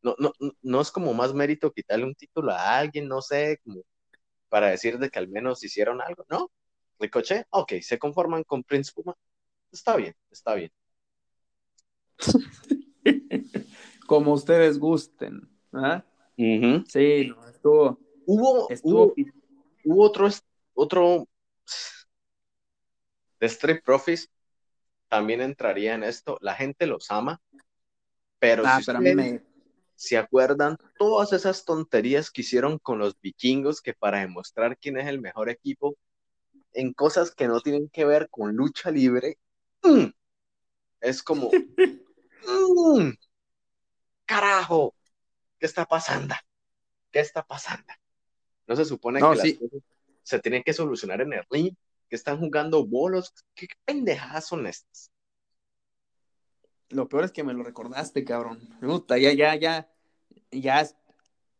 No, 0.04 0.16
no, 0.18 0.32
no 0.64 0.82
es 0.82 0.92
como 0.92 1.14
más 1.14 1.34
mérito 1.34 1.72
quitarle 1.72 2.06
un 2.06 2.16
título 2.16 2.52
a 2.52 2.78
alguien, 2.80 3.08
no 3.08 3.22
sé, 3.22 3.60
como 3.64 3.82
para 4.52 4.70
decir 4.70 5.00
de 5.00 5.10
que 5.10 5.18
al 5.18 5.30
menos 5.30 5.64
hicieron 5.64 6.02
algo, 6.02 6.26
¿no? 6.30 6.52
Ricochet, 7.00 7.48
ok, 7.52 7.76
se 7.82 7.98
conforman 7.98 8.44
con 8.44 8.66
Prince 8.66 8.92
Puma. 8.94 9.16
Está 9.72 9.96
bien, 9.96 10.14
está 10.30 10.56
bien. 10.56 10.74
Como 14.08 14.34
ustedes 14.34 14.78
gusten. 14.78 15.50
¿ah? 15.72 16.04
Sí, 16.36 17.28
no, 17.30 17.48
estuvo, 17.48 17.98
Hubo, 18.26 18.70
estuvo 18.70 19.06
hubo, 19.06 19.16
hubo 19.86 20.04
otro, 20.04 20.28
otro 20.74 21.28
de 23.40 23.48
Street 23.48 23.82
Profits, 23.86 24.30
también 25.08 25.40
entraría 25.40 25.94
en 25.94 26.04
esto. 26.04 26.38
La 26.42 26.56
gente 26.56 26.88
los 26.88 27.10
ama, 27.10 27.42
pero 28.38 28.64
Ah, 28.66 28.80
si 28.80 28.86
pero 28.86 28.98
a 28.98 29.02
mí 29.02 29.16
me, 29.16 29.42
se 30.02 30.18
acuerdan 30.18 30.80
todas 30.98 31.32
esas 31.32 31.64
tonterías 31.64 32.32
que 32.32 32.42
hicieron 32.42 32.80
con 32.80 32.98
los 32.98 33.22
vikingos 33.22 33.82
que 33.82 33.94
para 33.94 34.22
demostrar 34.22 34.76
quién 34.80 34.98
es 34.98 35.06
el 35.06 35.22
mejor 35.22 35.48
equipo 35.48 35.96
en 36.74 36.92
cosas 36.92 37.36
que 37.36 37.48
no 37.48 37.62
tienen 37.62 37.88
que 37.88 38.04
ver 38.04 38.28
con 38.32 38.56
lucha 38.56 38.90
libre, 38.90 39.38
¡mm! 39.84 40.06
es 41.02 41.22
como, 41.22 41.52
¡mm! 41.52 43.12
carajo, 44.26 44.96
¿qué 45.60 45.68
está 45.68 45.86
pasando? 45.86 46.34
¿Qué 47.12 47.20
está 47.20 47.46
pasando? 47.46 47.94
No 48.66 48.76
se 48.76 48.86
supone 48.86 49.20
No, 49.20 49.34
que 49.34 49.38
las 49.38 49.54
cosas 49.54 49.84
se 50.24 50.40
tienen 50.40 50.64
que 50.64 50.74
solucionar 50.74 51.22
en 51.22 51.34
el 51.34 51.46
ring, 51.48 51.76
que 52.10 52.16
están 52.16 52.40
jugando 52.40 52.88
bolos, 52.88 53.36
¿qué, 53.54 53.68
qué 53.68 53.76
pendejadas 53.86 54.48
son 54.48 54.66
estas? 54.66 55.12
Lo 56.90 57.08
peor 57.08 57.26
es 57.26 57.32
que 57.32 57.44
me 57.44 57.54
lo 57.54 57.62
recordaste, 57.62 58.26
cabrón. 58.26 58.68
Puta, 58.82 59.18
ya, 59.18 59.32
ya, 59.32 59.56
ya, 59.56 59.91
ya 60.52 60.86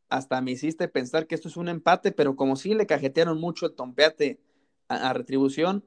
hasta 0.10 0.42
me 0.42 0.52
hiciste 0.52 0.88
pensar 0.88 1.28
que 1.28 1.36
esto 1.36 1.48
es 1.48 1.58
un 1.58 1.70
empate, 1.70 2.12
pero 2.12 2.36
como 2.36 2.56
sí 2.56 2.74
le 2.74 2.86
cajetearon 2.86 3.40
mucho 3.40 3.66
el 3.66 3.74
tompeate 3.76 4.42
a, 4.88 5.10
a 5.10 5.14
Retribución, 5.14 5.86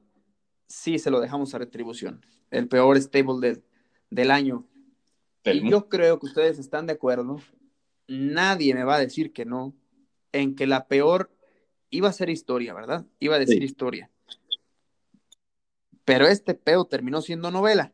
sí 0.67 0.97
se 0.99 1.11
lo 1.11 1.19
dejamos 1.19 1.53
a 1.53 1.59
Retribución. 1.59 2.25
El 2.51 2.67
peor 2.67 2.99
stable 3.01 3.47
del, 3.47 3.63
del 4.09 4.31
año. 4.31 4.67
Del 5.43 5.65
Y 5.65 5.69
yo 5.69 5.89
creo 5.89 6.19
que 6.19 6.25
ustedes 6.25 6.57
están 6.57 6.87
de 6.87 6.93
acuerdo. 6.93 7.39
Nadie 8.07 8.73
me 8.73 8.83
va 8.83 8.95
a 8.95 8.99
decir 8.99 9.31
que 9.33 9.45
no, 9.45 9.75
en 10.31 10.55
que 10.55 10.65
la 10.67 10.87
peor 10.87 11.31
iba 11.89 12.09
a 12.09 12.13
ser 12.13 12.29
historia, 12.29 12.73
¿verdad? 12.73 13.05
Iba 13.19 13.35
a 13.35 13.39
decir 13.39 13.59
Sí. 13.59 13.65
historia. 13.65 14.11
Pero 16.03 16.27
este 16.27 16.53
peo 16.53 16.85
terminó 16.85 17.21
siendo 17.21 17.51
novela. 17.51 17.93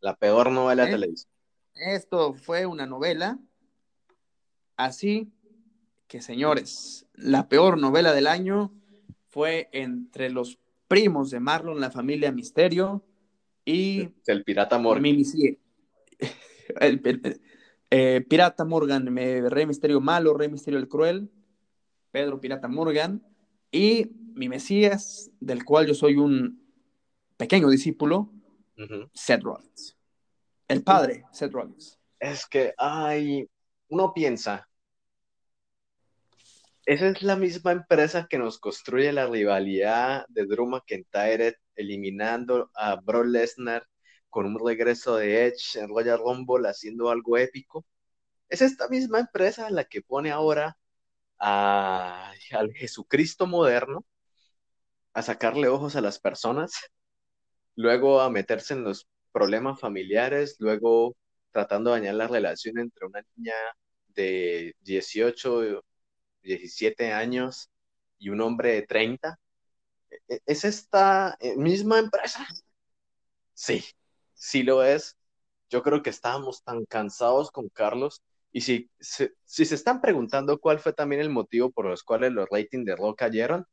La 0.00 0.16
peor 0.16 0.50
novela 0.50 0.84
de 0.84 0.88
¿Eh? 0.90 0.92
televisión. 0.92 1.30
Esto 1.74 2.34
fue 2.34 2.66
una 2.66 2.86
novela 2.86 3.38
Así 4.76 5.32
que, 6.06 6.20
señores, 6.20 7.06
la 7.14 7.48
peor 7.48 7.78
novela 7.78 8.12
del 8.12 8.26
año 8.26 8.72
fue 9.28 9.68
entre 9.72 10.30
los 10.30 10.58
primos 10.88 11.30
de 11.30 11.40
Marlon, 11.40 11.80
la 11.80 11.90
familia 11.90 12.32
Misterio, 12.32 13.04
y... 13.64 14.08
El 14.26 14.44
Pirata 14.44 14.78
Morgan. 14.78 15.04
El, 16.80 17.02
eh, 17.90 18.24
Pirata 18.28 18.64
Morgan, 18.64 19.14
Rey 19.16 19.66
Misterio 19.66 20.00
Malo, 20.00 20.34
Rey 20.34 20.48
Misterio 20.48 20.78
el 20.78 20.88
Cruel, 20.88 21.30
Pedro 22.10 22.40
Pirata 22.40 22.68
Morgan, 22.68 23.22
y 23.70 24.10
mi 24.34 24.48
Mesías, 24.48 25.30
del 25.40 25.64
cual 25.64 25.86
yo 25.86 25.94
soy 25.94 26.16
un 26.16 26.62
pequeño 27.36 27.68
discípulo, 27.68 28.32
Seth 29.12 29.42
Rollins. 29.42 29.96
El 30.68 30.82
padre, 30.82 31.24
Seth 31.32 31.52
Rollins. 31.52 31.98
Es 32.18 32.46
que, 32.46 32.74
ay, 32.78 33.48
uno 33.88 34.12
piensa, 34.14 34.68
esa 36.86 37.08
es 37.08 37.22
la 37.22 37.34
misma 37.36 37.72
empresa 37.72 38.28
que 38.30 38.38
nos 38.38 38.58
construye 38.60 39.12
la 39.12 39.26
rivalidad 39.26 40.24
de 40.28 40.46
Drew 40.46 40.66
McIntyre 40.66 41.58
eliminando 41.74 42.70
a 42.74 42.94
Brock 42.96 43.26
Lesnar 43.26 43.86
con 44.30 44.46
un 44.46 44.64
regreso 44.64 45.16
de 45.16 45.46
Edge 45.46 45.80
en 45.80 45.88
Royal 45.88 46.18
Rumble 46.18 46.68
haciendo 46.68 47.10
algo 47.10 47.38
épico. 47.38 47.84
Es 48.48 48.62
esta 48.62 48.88
misma 48.88 49.18
empresa 49.18 49.68
la 49.70 49.84
que 49.84 50.02
pone 50.02 50.30
ahora 50.30 50.76
al 51.38 52.72
Jesucristo 52.74 53.46
moderno 53.48 54.04
a 55.12 55.22
sacarle 55.22 55.68
ojos 55.68 55.96
a 55.96 56.00
las 56.00 56.20
personas, 56.20 56.74
luego 57.74 58.20
a 58.20 58.30
meterse 58.30 58.74
en 58.74 58.84
los 58.84 59.08
problemas 59.32 59.80
familiares, 59.80 60.56
luego 60.60 61.16
tratando 61.56 61.90
de 61.90 62.00
dañar 62.00 62.16
la 62.16 62.28
relación 62.28 62.78
entre 62.78 63.06
una 63.06 63.22
niña 63.34 63.54
de 64.08 64.76
18, 64.80 65.82
17 66.42 67.14
años 67.14 67.70
y 68.18 68.28
un 68.28 68.42
hombre 68.42 68.72
de 68.74 68.82
30. 68.82 69.38
¿E-, 70.10 70.18
e-, 70.28 70.40
¿Es 70.44 70.64
esta 70.66 71.34
eh, 71.40 71.56
misma 71.56 71.98
empresa? 71.98 72.46
Sí, 73.54 73.82
sí 74.34 74.64
lo 74.64 74.84
es. 74.84 75.16
Yo 75.70 75.82
creo 75.82 76.02
que 76.02 76.10
estábamos 76.10 76.62
tan 76.62 76.84
cansados 76.84 77.50
con 77.50 77.70
Carlos. 77.70 78.22
Y 78.52 78.60
si, 78.60 78.90
si, 79.00 79.64
se 79.64 79.74
están 79.74 80.02
preguntando 80.02 80.58
cuál 80.60 80.78
fue 80.78 80.92
también 80.92 81.22
el 81.22 81.30
motivo 81.30 81.70
por 81.70 81.86
los 81.86 82.02
cuales 82.02 82.32
los 82.32 82.48
ratings 82.50 82.84
de 82.84 82.96
Rock 82.96 83.20
cayeron, 83.20 83.64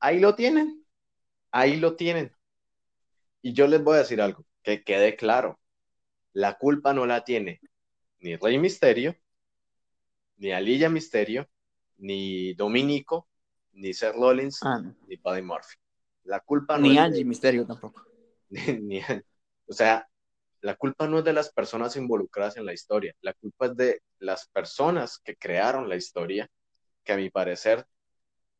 ahí 0.00 0.20
lo 0.20 0.34
tienen. 0.34 0.86
Ahí 1.50 1.78
lo 1.78 1.96
tienen. 1.96 2.36
Y 3.40 3.54
yo 3.54 3.66
les 3.68 3.82
voy 3.82 3.96
a 3.96 4.00
decir 4.00 4.20
algo, 4.20 4.44
que 4.62 4.84
quede 4.84 5.16
claro. 5.16 5.58
La 6.36 6.58
culpa 6.58 6.92
no 6.92 7.06
la 7.06 7.24
tiene 7.24 7.62
ni 8.20 8.36
Rey 8.36 8.58
Misterio, 8.58 9.16
ni 10.36 10.52
Alilla 10.52 10.90
Misterio, 10.90 11.48
ni 11.96 12.52
Dominico, 12.52 13.26
ni 13.72 13.94
Seth 13.94 14.14
Rollins, 14.14 14.62
ah, 14.62 14.82
ni 15.06 15.16
Buddy 15.16 15.40
Murphy. 15.40 15.76
La 16.24 16.40
culpa 16.40 16.76
ni 16.76 16.98
Angie 16.98 17.24
Misterio 17.24 17.66
tampoco. 17.66 18.04
Ni, 18.50 19.00
o 19.66 19.72
sea, 19.72 20.06
la 20.60 20.76
culpa 20.76 21.08
no 21.08 21.20
es 21.20 21.24
de 21.24 21.32
las 21.32 21.50
personas 21.50 21.96
involucradas 21.96 22.58
en 22.58 22.66
la 22.66 22.74
historia, 22.74 23.14
la 23.22 23.32
culpa 23.32 23.66
es 23.66 23.76
de 23.76 24.02
las 24.18 24.46
personas 24.48 25.18
que 25.18 25.36
crearon 25.36 25.88
la 25.88 25.96
historia, 25.96 26.50
que 27.02 27.14
a 27.14 27.16
mi 27.16 27.30
parecer, 27.30 27.86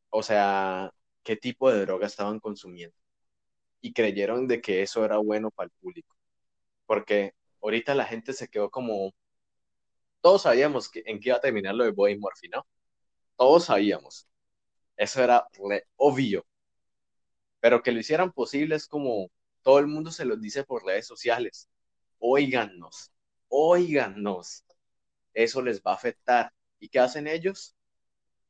o 0.09 0.23
sea, 0.23 0.91
qué 1.21 1.35
tipo 1.35 1.71
de 1.71 1.81
droga 1.81 2.07
estaban 2.07 2.39
consumiendo. 2.39 2.97
Y 3.81 3.93
creyeron 3.93 4.47
de 4.47 4.61
que 4.61 4.81
eso 4.81 5.05
era 5.05 5.17
bueno 5.17 5.51
para 5.51 5.65
el 5.65 5.71
público. 5.79 6.17
Porque 6.87 7.36
ahorita 7.61 7.95
la 7.95 8.05
gente 8.05 8.33
se 8.33 8.47
quedó 8.47 8.69
como, 8.69 9.13
todos 10.21 10.43
sabíamos 10.43 10.89
que, 10.89 11.03
en 11.05 11.19
qué 11.19 11.29
iba 11.29 11.37
a 11.37 11.41
terminar 11.41 11.75
lo 11.75 11.83
de 11.85 11.91
Buddy 11.91 12.17
Murphy, 12.17 12.49
¿no? 12.49 12.65
Todos 13.37 13.65
sabíamos. 13.65 14.27
Eso 14.97 15.23
era 15.23 15.47
obvio. 15.97 16.45
Pero 17.59 17.83
que 17.83 17.91
lo 17.91 17.99
hicieran 17.99 18.31
posible 18.31 18.75
es 18.75 18.87
como 18.87 19.29
todo 19.63 19.79
el 19.79 19.87
mundo 19.87 20.11
se 20.11 20.25
los 20.25 20.41
dice 20.41 20.63
por 20.63 20.85
redes 20.85 21.07
sociales. 21.07 21.69
Óigannos, 22.19 23.11
óigannos. 23.49 24.63
Eso 25.33 25.61
les 25.61 25.81
va 25.81 25.91
a 25.91 25.95
afectar. 25.95 26.53
¿Y 26.79 26.89
qué 26.89 26.99
hacen 26.99 27.27
ellos? 27.27 27.75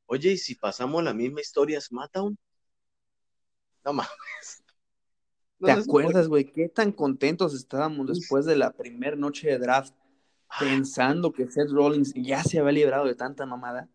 Oye, 0.08 0.32
¿y 0.34 0.38
si 0.38 0.56
pasamos 0.56 1.04
la 1.04 1.14
misma 1.14 1.42
historia 1.42 1.82
SmackDown? 1.82 2.38
No 3.86 3.94
mames. 3.94 4.64
¿Te 5.60 5.72
acuerdas, 5.72 6.28
güey? 6.28 6.46
¿Qué 6.46 6.70
tan 6.70 6.92
contentos 6.92 7.56
estábamos 7.56 8.08
después 8.08 8.46
de 8.46 8.56
la 8.56 8.72
primera 8.72 9.16
noche 9.16 9.50
de 9.50 9.58
draft 9.58 9.94
ah. 10.50 10.58
pensando 10.60 11.32
que 11.32 11.50
Seth 11.50 11.72
Rollins 11.72 12.14
ya 12.16 12.44
se 12.44 12.60
había 12.60 12.74
librado 12.74 13.06
de 13.06 13.16
tanta 13.16 13.46
mamada? 13.46 13.90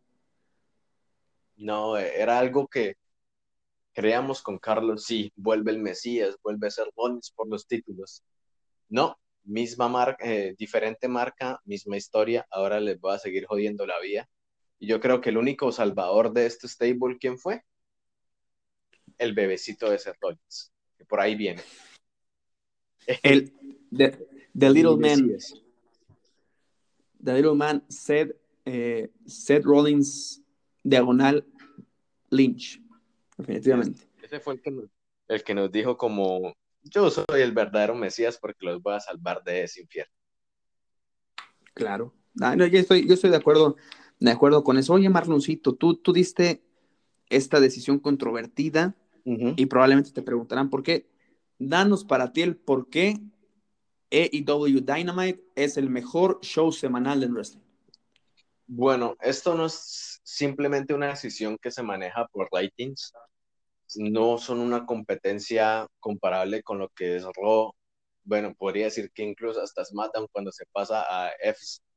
No, 1.57 1.97
era 1.97 2.39
algo 2.39 2.67
que 2.67 2.97
creíamos 3.93 4.43
con 4.43 4.59
Carlos, 4.59 5.05
sí, 5.05 5.33
vuelve 5.37 5.71
el 5.71 5.79
Mesías, 5.79 6.37
vuelve 6.43 6.67
a 6.67 6.71
ser 6.71 6.87
Rollins 6.97 7.31
por 7.31 7.49
los 7.49 7.67
títulos. 7.67 8.25
No, 8.89 9.19
misma 9.45 9.89
marca, 9.89 10.25
eh, 10.25 10.55
diferente 10.59 11.07
marca, 11.09 11.61
misma 11.65 11.97
historia, 11.97 12.47
ahora 12.51 12.81
les 12.81 13.01
voy 13.01 13.15
a 13.15 13.19
seguir 13.19 13.47
jodiendo 13.47 13.87
la 13.87 14.01
vida. 14.01 14.29
Y 14.79 14.89
yo 14.89 15.01
creo 15.01 15.21
que 15.21 15.31
el 15.31 15.37
único 15.37 15.71
salvador 15.71 16.33
de 16.33 16.47
este 16.47 16.67
stable, 16.67 17.19
¿quién 17.21 17.39
fue? 17.39 17.63
El 19.19 19.35
bebecito 19.35 19.89
de 19.89 19.99
Seth 19.99 20.17
Rollins, 20.21 20.72
que 21.03 21.07
por 21.09 21.21
ahí 21.21 21.35
viene. 21.35 21.63
El, 23.23 23.53
the, 23.91 24.71
Little 24.71 24.97
Man. 24.97 25.37
The 27.23 27.35
Little 27.35 27.55
Man, 27.55 27.85
Seth, 27.89 28.37
eh, 28.65 29.11
Seth 29.27 29.65
Rollins 29.65 30.43
diagonal 30.83 31.45
Lynch, 32.31 32.81
definitivamente. 33.37 34.09
Ese 34.23 34.41
fue 34.41 34.55
el 34.55 34.63
que, 34.63 34.71
nos, 34.71 34.85
el 35.29 35.45
que 35.45 35.55
nos 35.55 35.71
dijo 35.71 35.97
como, 35.97 36.55
yo 36.83 37.11
soy 37.11 37.41
el 37.41 37.53
verdadero 37.53 37.95
Mesías 37.95 38.39
porque 38.39 38.65
los 38.65 38.83
voy 38.83 38.95
a 38.95 39.01
salvar 39.01 39.43
de 39.45 39.65
ese 39.65 39.81
infierno. 39.81 40.15
Claro. 41.75 42.15
Ah, 42.41 42.57
yo, 42.57 42.65
estoy, 42.65 43.07
yo 43.07 43.15
estoy 43.15 43.31
de 43.31 43.37
acuerdo, 43.37 43.77
de 44.19 44.31
acuerdo 44.31 44.65
con 44.65 44.79
eso. 44.79 44.95
Oye, 44.95 45.09
Marloncito, 45.09 45.75
tú, 45.75 45.97
tú 45.97 46.13
diste 46.13 46.63
esta 47.29 47.61
decisión 47.61 47.99
controvertida 47.99 48.97
y 49.25 49.67
probablemente 49.67 50.13
te 50.13 50.23
preguntarán 50.23 50.71
por 50.71 50.83
qué. 50.83 51.09
Danos 51.59 52.05
para 52.05 52.33
ti 52.33 52.43
el 52.43 52.57
por 52.57 52.89
qué 52.89 53.21
AEW 54.11 54.81
Dynamite 54.81 55.43
es 55.55 55.77
el 55.77 55.89
mejor 55.89 56.39
show 56.43 56.71
semanal 56.71 57.21
del 57.21 57.33
wrestling. 57.33 57.63
Bueno, 58.67 59.17
esto 59.21 59.55
no 59.55 59.67
es 59.67 60.21
simplemente 60.23 60.95
una 60.95 61.09
decisión 61.09 61.59
que 61.61 61.71
se 61.71 61.83
maneja 61.83 62.27
por 62.29 62.49
ratings. 62.53 63.13
No 63.97 64.39
son 64.39 64.61
una 64.61 64.87
competencia 64.87 65.87
comparable 66.01 66.63
con 66.63 66.79
lo 66.79 66.89
que 66.91 67.17
es 67.17 67.25
Raw. 67.25 67.73
Bueno, 68.25 68.55
podría 68.55 68.87
decir 68.87 69.11
que 69.13 69.23
incluso 69.23 69.61
hasta 69.61 69.85
SmackDown 69.85 70.29
cuando 70.33 70.53
se 70.53 70.65
pasa 70.73 71.03
a 71.03 71.31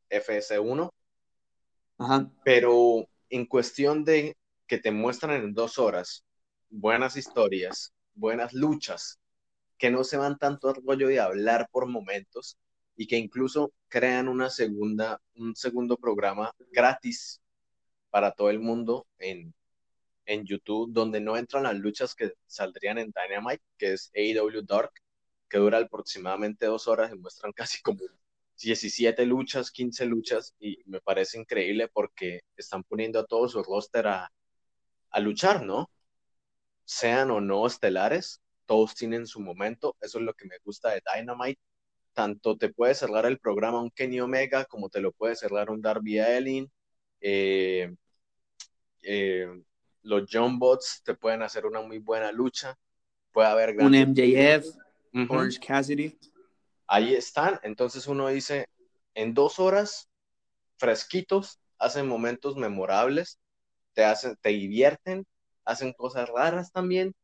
FS1. 0.10 0.92
Pero 2.44 3.08
en 3.30 3.46
cuestión 3.46 4.04
de 4.04 4.36
que 4.68 4.78
te 4.78 4.92
muestran 4.92 5.44
en 5.44 5.54
dos 5.54 5.78
horas 5.78 6.25
buenas 6.70 7.18
historias, 7.18 7.94
buenas 8.14 8.54
luchas, 8.54 9.20
que 9.78 9.92
no 9.92 10.04
se 10.04 10.18
van 10.18 10.38
tanto 10.38 10.70
al 10.70 10.84
rollo 10.86 11.08
de 11.08 11.20
hablar 11.20 11.68
por 11.72 11.88
momentos, 11.88 12.58
y 12.96 13.08
que 13.08 13.18
incluso 13.18 13.74
crean 13.90 14.28
una 14.28 14.50
segunda, 14.50 15.22
un 15.36 15.56
segundo 15.56 15.98
programa 15.98 16.54
gratis 16.72 17.42
para 18.10 18.32
todo 18.32 18.50
el 18.50 18.60
mundo 18.60 19.06
en, 19.20 19.54
en 20.26 20.46
YouTube, 20.46 20.92
donde 20.94 21.20
no 21.20 21.38
entran 21.38 21.64
las 21.64 21.76
luchas 21.76 22.16
que 22.16 22.34
saldrían 22.48 22.98
en 22.98 23.12
Dynamite, 23.12 23.64
que 23.78 23.94
es 23.94 24.12
AEW 24.16 24.62
Dark, 24.64 24.92
que 25.50 25.58
dura 25.58 25.80
aproximadamente 25.80 26.66
dos 26.66 26.88
horas 26.88 27.12
y 27.12 27.18
muestran 27.18 27.52
casi 27.56 27.82
como 27.82 28.00
17 28.62 29.26
luchas, 29.26 29.72
15 29.72 30.06
luchas, 30.06 30.56
y 30.60 30.78
me 30.86 31.02
parece 31.02 31.40
increíble 31.40 31.90
porque 31.90 32.42
están 32.56 32.84
poniendo 32.84 33.20
a 33.20 33.26
todo 33.26 33.50
su 33.50 33.62
roster 33.64 34.08
a, 34.08 34.32
a 35.10 35.20
luchar, 35.20 35.66
¿no? 35.66 35.90
Sean 36.86 37.32
o 37.32 37.42
no 37.42 37.66
estelares, 37.68 38.42
todos 38.66 38.96
tienen 38.96 39.28
su 39.28 39.40
momento, 39.40 39.96
eso 40.02 40.20
es 40.20 40.24
lo 40.24 40.34
que 40.34 40.46
me 40.46 40.58
gusta 40.64 40.90
de 40.90 41.02
Dynamite, 41.14 41.60
tanto 42.14 42.58
te 42.58 42.70
puede 42.70 42.96
cerrar 42.96 43.26
el 43.26 43.40
programa 43.40 43.82
un 43.82 43.92
Kenny 43.92 44.22
Omega 44.22 44.66
como 44.66 44.90
te 44.90 45.02
lo 45.02 45.12
puede 45.12 45.36
cerrar 45.36 45.70
un 45.70 45.82
Darby 45.82 46.20
Allin. 46.20 46.72
Eh, 47.20 47.94
eh, 49.04 49.48
los 50.02 50.24
John 50.32 50.58
Bots 50.58 51.02
te 51.04 51.14
pueden 51.14 51.42
hacer 51.42 51.66
una 51.66 51.82
muy 51.82 52.00
buena 52.00 52.32
lucha. 52.32 52.78
Puede 53.32 53.50
haber 53.50 53.76
un 53.78 53.94
MJF, 53.94 54.66
Orange 55.30 55.60
Cassidy. 55.60 56.18
Ahí 56.88 57.14
están. 57.14 57.60
Entonces 57.64 58.08
uno 58.08 58.30
dice, 58.30 58.70
en 59.14 59.34
dos 59.34 59.60
horas, 59.60 60.08
fresquitos, 60.78 61.60
hacen 61.78 62.08
momentos 62.08 62.56
memorables, 62.56 63.40
te 63.94 64.06
hacen, 64.06 64.38
te 64.40 64.50
divierten, 64.50 65.26
hacen 65.66 65.94
cosas 65.94 66.30
raras 66.30 66.72
también, 66.72 67.16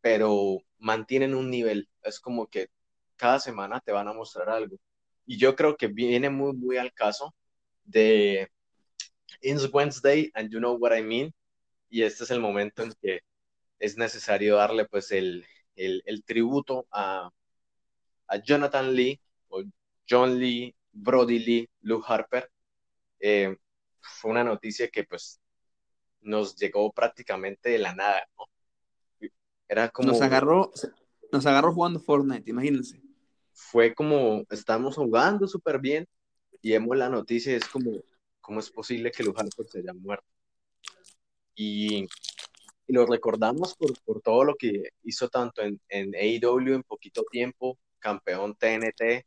pero 0.00 0.58
mantienen 0.78 1.34
un 1.34 1.50
nivel. 1.50 1.88
Es 2.02 2.20
como 2.20 2.46
que 2.48 2.68
cada 3.16 3.40
semana 3.40 3.80
te 3.80 3.92
van 3.92 4.08
a 4.08 4.12
mostrar 4.12 4.50
algo. 4.50 4.76
Y 5.26 5.38
yo 5.38 5.56
creo 5.56 5.76
que 5.76 5.88
viene 5.88 6.30
muy, 6.30 6.54
muy 6.54 6.76
al 6.78 6.92
caso 6.92 7.34
de 7.84 8.50
it's 9.40 9.68
Wednesday 9.72 10.30
and 10.34 10.50
you 10.50 10.58
know 10.58 10.76
what 10.76 10.96
I 10.96 11.02
mean. 11.02 11.32
Y 11.88 12.02
este 12.02 12.24
es 12.24 12.30
el 12.30 12.40
momento 12.40 12.82
en 12.82 12.92
que 13.00 13.20
es 13.78 13.96
necesario 13.96 14.56
darle 14.56 14.86
pues 14.86 15.12
el, 15.12 15.46
el, 15.76 16.24
tributo 16.24 16.86
a, 16.90 17.30
a, 18.28 18.36
Jonathan 18.38 18.94
Lee 18.94 19.20
o 19.48 19.62
John 20.08 20.38
Lee, 20.38 20.74
Brody 20.92 21.38
Lee, 21.38 21.70
Luke 21.82 22.06
Harper. 22.08 22.50
Eh, 23.20 23.56
fue 24.00 24.30
una 24.32 24.44
noticia 24.44 24.88
que 24.88 25.04
pues 25.04 25.40
nos 26.24 26.56
llegó 26.56 26.90
prácticamente 26.92 27.70
de 27.70 27.78
la 27.78 27.94
nada, 27.94 28.26
¿no? 28.36 29.28
Era 29.68 29.88
como... 29.90 30.08
Nos 30.08 30.20
agarró, 30.20 30.70
nos 31.30 31.46
agarró 31.46 31.72
jugando 31.72 32.00
Fortnite, 32.00 32.50
imagínense. 32.50 33.00
Fue 33.52 33.94
como, 33.94 34.44
estamos 34.50 34.96
jugando 34.96 35.46
súper 35.46 35.78
bien 35.78 36.06
y 36.60 36.72
vemos 36.72 36.96
la 36.96 37.08
noticia 37.08 37.52
y 37.52 37.56
es 37.56 37.68
como, 37.68 38.02
¿cómo 38.40 38.60
es 38.60 38.70
posible 38.70 39.10
que 39.10 39.22
Harper 39.22 39.66
se 39.68 39.78
haya 39.78 39.94
muerto? 39.94 40.26
Y, 41.54 42.04
y 42.86 42.92
lo 42.92 43.06
recordamos 43.06 43.76
por, 43.76 43.92
por, 44.02 44.20
todo 44.20 44.44
lo 44.44 44.54
que 44.56 44.90
hizo 45.04 45.28
tanto 45.28 45.62
en, 45.62 45.80
en 45.88 46.14
AEW 46.14 46.74
en 46.74 46.82
poquito 46.82 47.22
tiempo, 47.30 47.78
campeón 48.00 48.56
TNT, 48.56 49.24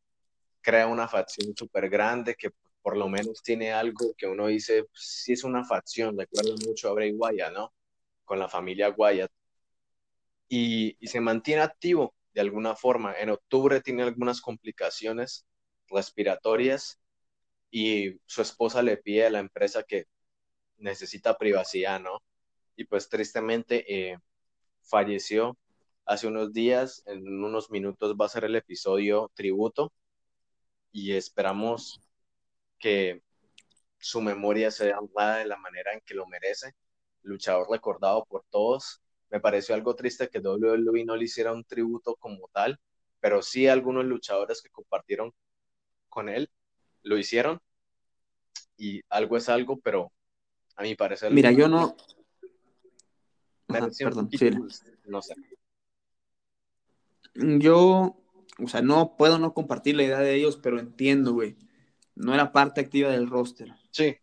crea 0.62 0.88
una 0.88 1.08
facción 1.08 1.56
súper 1.56 1.89
grande 1.89 2.36
que 2.36 2.52
por 2.88 2.95
lo 2.95 3.09
menos 3.09 3.43
tiene 3.43 3.73
algo 3.73 4.15
que 4.17 4.27
uno 4.27 4.47
dice, 4.47 4.85
si 4.93 5.25
sí 5.25 5.33
es 5.33 5.43
una 5.43 5.65
facción, 5.65 6.17
recuerda 6.17 6.55
mucho 6.65 6.88
a 6.88 6.93
Bray 6.93 7.11
Wyatt, 7.11 7.51
¿no? 7.51 7.73
Con 8.23 8.39
la 8.39 8.47
familia 8.47 8.91
Wyatt. 8.91 9.29
Y, 10.47 10.95
y, 10.97 11.07
se 11.07 11.19
mantiene 11.19 11.63
activo 11.63 12.15
de 12.33 12.39
alguna 12.39 12.77
forma. 12.77 13.13
En 13.19 13.29
octubre 13.29 13.81
tiene 13.81 14.03
algunas 14.03 14.39
complicaciones 14.39 15.45
respiratorias 15.89 16.97
y 17.69 18.21
su 18.25 18.41
esposa 18.41 18.81
le 18.81 18.95
pide 18.95 19.25
a 19.25 19.31
la 19.31 19.39
empresa 19.39 19.83
que 19.83 20.05
necesita 20.77 21.38
privacidad, 21.38 21.99
¿no? 21.99 22.23
Y 22.77 22.85
pues 22.85 23.09
tristemente 23.09 24.11
eh, 24.13 24.17
falleció 24.81 25.57
hace 26.05 26.27
unos 26.27 26.53
días, 26.53 27.03
en 27.05 27.43
unos 27.43 27.69
minutos 27.69 28.15
va 28.15 28.27
a 28.27 28.29
ser 28.29 28.45
el 28.45 28.55
episodio 28.55 29.29
tributo 29.35 29.91
y 30.93 31.11
esperamos 31.13 31.99
que 32.80 33.21
su 33.99 34.21
memoria 34.21 34.71
sea 34.71 34.99
honrada 34.99 35.38
de 35.38 35.45
la 35.45 35.57
manera 35.57 35.93
en 35.93 36.01
que 36.01 36.13
lo 36.13 36.28
merece, 36.28 36.73
luchador 37.23 37.67
recordado 37.69 38.25
por 38.25 38.45
todos. 38.49 39.01
Me 39.30 39.39
pareció 39.39 39.75
algo 39.75 39.95
triste 39.95 40.30
que 40.30 40.39
WWE 40.39 41.03
no 41.05 41.15
le 41.15 41.25
hiciera 41.25 41.51
un 41.51 41.65
tributo 41.65 42.15
como 42.15 42.47
tal, 42.53 42.80
pero 43.19 43.41
sí 43.41 43.67
algunos 43.67 44.05
luchadores 44.05 44.61
que 44.61 44.69
compartieron 44.69 45.34
con 46.09 46.30
él 46.30 46.49
lo 47.03 47.17
hicieron 47.17 47.59
y 48.78 49.01
algo 49.09 49.38
es 49.38 49.49
algo, 49.49 49.80
pero 49.80 50.11
a 50.75 50.84
mi 50.84 50.95
parecer... 50.95 51.32
Mira, 51.32 51.51
yo 51.51 51.67
no... 51.67 51.95
perdón, 53.67 54.30
no 55.05 55.21
sé. 55.21 55.36
Yo, 57.34 58.17
o 58.59 58.67
sea, 58.67 58.82
no 58.82 59.15
puedo 59.17 59.38
no 59.39 59.53
compartir 59.53 59.95
la 59.95 60.03
idea 60.03 60.19
de 60.19 60.36
ellos, 60.36 60.57
pero 60.57 60.80
entiendo, 60.80 61.34
güey 61.34 61.57
no 62.18 62.34
era 62.34 62.51
parte 62.51 62.82
activa 62.82 63.09
del 63.11 63.30
roster. 63.30 63.74
Sí. 63.91 64.15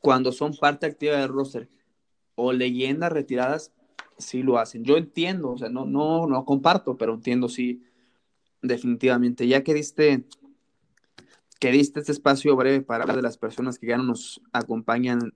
Cuando 0.00 0.32
son 0.32 0.54
parte 0.54 0.86
activa 0.86 1.16
del 1.16 1.28
roster 1.28 1.68
o 2.34 2.52
leyendas 2.52 3.10
retiradas, 3.10 3.72
sí 4.18 4.42
lo 4.42 4.58
hacen. 4.58 4.84
Yo 4.84 4.96
entiendo, 4.96 5.50
o 5.50 5.58
sea, 5.58 5.68
no, 5.68 5.84
no, 5.84 6.26
no 6.26 6.44
comparto, 6.44 6.96
pero 6.96 7.14
entiendo 7.14 7.48
sí, 7.48 7.82
definitivamente. 8.62 9.48
Ya 9.48 9.64
que 9.64 9.74
diste, 9.74 10.24
que 11.58 11.72
diste 11.72 12.00
este 12.00 12.12
espacio 12.12 12.54
breve 12.54 12.82
para 12.82 13.02
hablar 13.02 13.16
de 13.16 13.22
las 13.22 13.38
personas 13.38 13.78
que 13.78 13.88
ya 13.88 13.96
no 13.96 14.04
nos 14.04 14.40
acompañan 14.52 15.34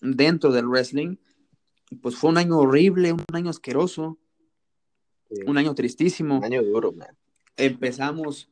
dentro 0.00 0.52
del 0.52 0.68
wrestling, 0.68 1.16
pues 2.00 2.16
fue 2.16 2.30
un 2.30 2.38
año 2.38 2.58
horrible, 2.58 3.12
un 3.12 3.24
año 3.32 3.50
asqueroso, 3.50 4.18
un 5.46 5.58
año 5.58 5.74
tristísimo. 5.74 6.38
Un 6.38 6.44
año 6.44 6.62
duro, 6.62 6.92
man. 6.92 7.16
Empezamos 7.56 8.48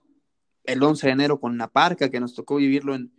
el 0.68 0.82
11 0.82 1.06
de 1.06 1.12
enero 1.14 1.40
con 1.40 1.56
La 1.56 1.68
Parca, 1.68 2.10
que 2.10 2.20
nos 2.20 2.34
tocó 2.34 2.56
vivirlo 2.56 2.94
en 2.94 3.10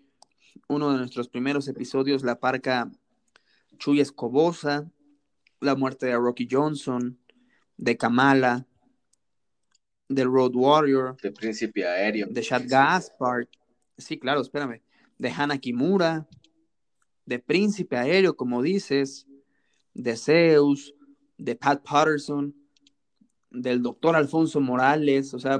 uno 0.67 0.91
de 0.91 0.99
nuestros 0.99 1.29
primeros 1.29 1.67
episodios, 1.67 2.23
La 2.23 2.39
Parca 2.39 2.91
Chuy 3.79 4.01
Escobosa, 4.01 4.87
la 5.59 5.75
muerte 5.75 6.05
de 6.05 6.15
Rocky 6.15 6.47
Johnson, 6.49 7.17
de 7.75 7.97
Kamala, 7.97 8.67
del 10.07 10.27
Road 10.27 10.51
Warrior, 10.53 11.17
de 11.19 11.31
Príncipe 11.31 11.87
Aéreo, 11.87 12.27
de 12.29 12.41
Chad 12.41 12.65
Gaspard, 12.67 13.47
sí, 13.97 14.19
claro, 14.19 14.41
espérame, 14.41 14.83
de 15.17 15.29
Hana 15.31 15.57
Kimura, 15.57 16.27
de 17.25 17.39
Príncipe 17.39 17.97
Aéreo, 17.97 18.35
como 18.35 18.61
dices, 18.61 19.25
de 19.95 20.15
Zeus, 20.15 20.93
de 21.39 21.55
Pat 21.55 21.81
Patterson, 21.83 22.53
del 23.49 23.81
doctor 23.81 24.15
Alfonso 24.15 24.61
Morales, 24.61 25.33
o 25.33 25.39
sea, 25.39 25.59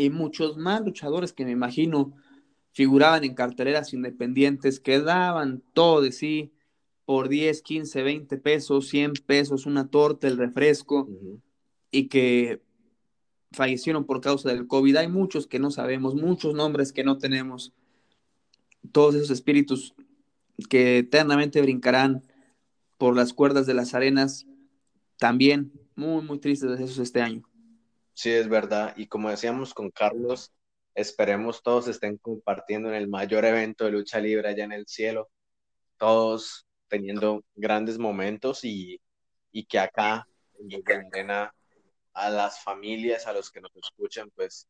y 0.00 0.10
muchos 0.10 0.56
más 0.56 0.80
luchadores 0.82 1.32
que 1.32 1.44
me 1.44 1.50
imagino 1.50 2.12
figuraban 2.72 3.24
en 3.24 3.34
carteleras 3.34 3.92
independientes 3.92 4.80
que 4.80 5.00
daban 5.00 5.62
todo 5.74 6.00
de 6.00 6.12
sí 6.12 6.52
por 7.04 7.28
10, 7.28 7.62
15, 7.62 8.02
20 8.02 8.38
pesos, 8.38 8.88
100 8.88 9.12
pesos, 9.26 9.66
una 9.66 9.88
torta, 9.88 10.28
el 10.28 10.38
refresco, 10.38 11.08
y 11.90 12.06
que 12.06 12.62
fallecieron 13.50 14.04
por 14.04 14.20
causa 14.20 14.50
del 14.50 14.68
COVID. 14.68 14.96
Hay 14.96 15.08
muchos 15.08 15.48
que 15.48 15.58
no 15.58 15.72
sabemos, 15.72 16.14
muchos 16.14 16.54
nombres 16.54 16.92
que 16.92 17.02
no 17.02 17.18
tenemos, 17.18 17.72
todos 18.92 19.16
esos 19.16 19.30
espíritus 19.30 19.94
que 20.68 20.98
eternamente 20.98 21.60
brincarán 21.60 22.22
por 22.96 23.16
las 23.16 23.32
cuerdas 23.32 23.66
de 23.66 23.74
las 23.74 23.94
arenas, 23.94 24.46
también 25.18 25.72
muy, 25.96 26.22
muy 26.22 26.38
tristes 26.38 26.78
de 26.78 26.84
esos 26.84 26.98
este 26.98 27.22
año. 27.22 27.49
Sí, 28.20 28.30
es 28.32 28.50
verdad. 28.50 28.92
Y 28.98 29.06
como 29.06 29.30
decíamos 29.30 29.72
con 29.72 29.90
Carlos, 29.90 30.52
esperemos 30.94 31.62
todos 31.62 31.88
estén 31.88 32.18
compartiendo 32.18 32.90
en 32.90 32.94
el 32.96 33.08
mayor 33.08 33.46
evento 33.46 33.86
de 33.86 33.92
lucha 33.92 34.20
libre 34.20 34.46
allá 34.50 34.64
en 34.64 34.72
el 34.72 34.86
cielo, 34.86 35.30
todos 35.96 36.66
teniendo 36.88 37.42
grandes 37.54 37.98
momentos 37.98 38.60
y, 38.62 39.00
que 39.70 39.78
acá 39.78 40.28
en 40.58 41.30
a 41.30 42.30
las 42.30 42.62
familias, 42.62 43.26
a 43.26 43.32
los 43.32 43.50
que 43.50 43.62
nos 43.62 43.74
escuchan, 43.74 44.30
pues 44.36 44.68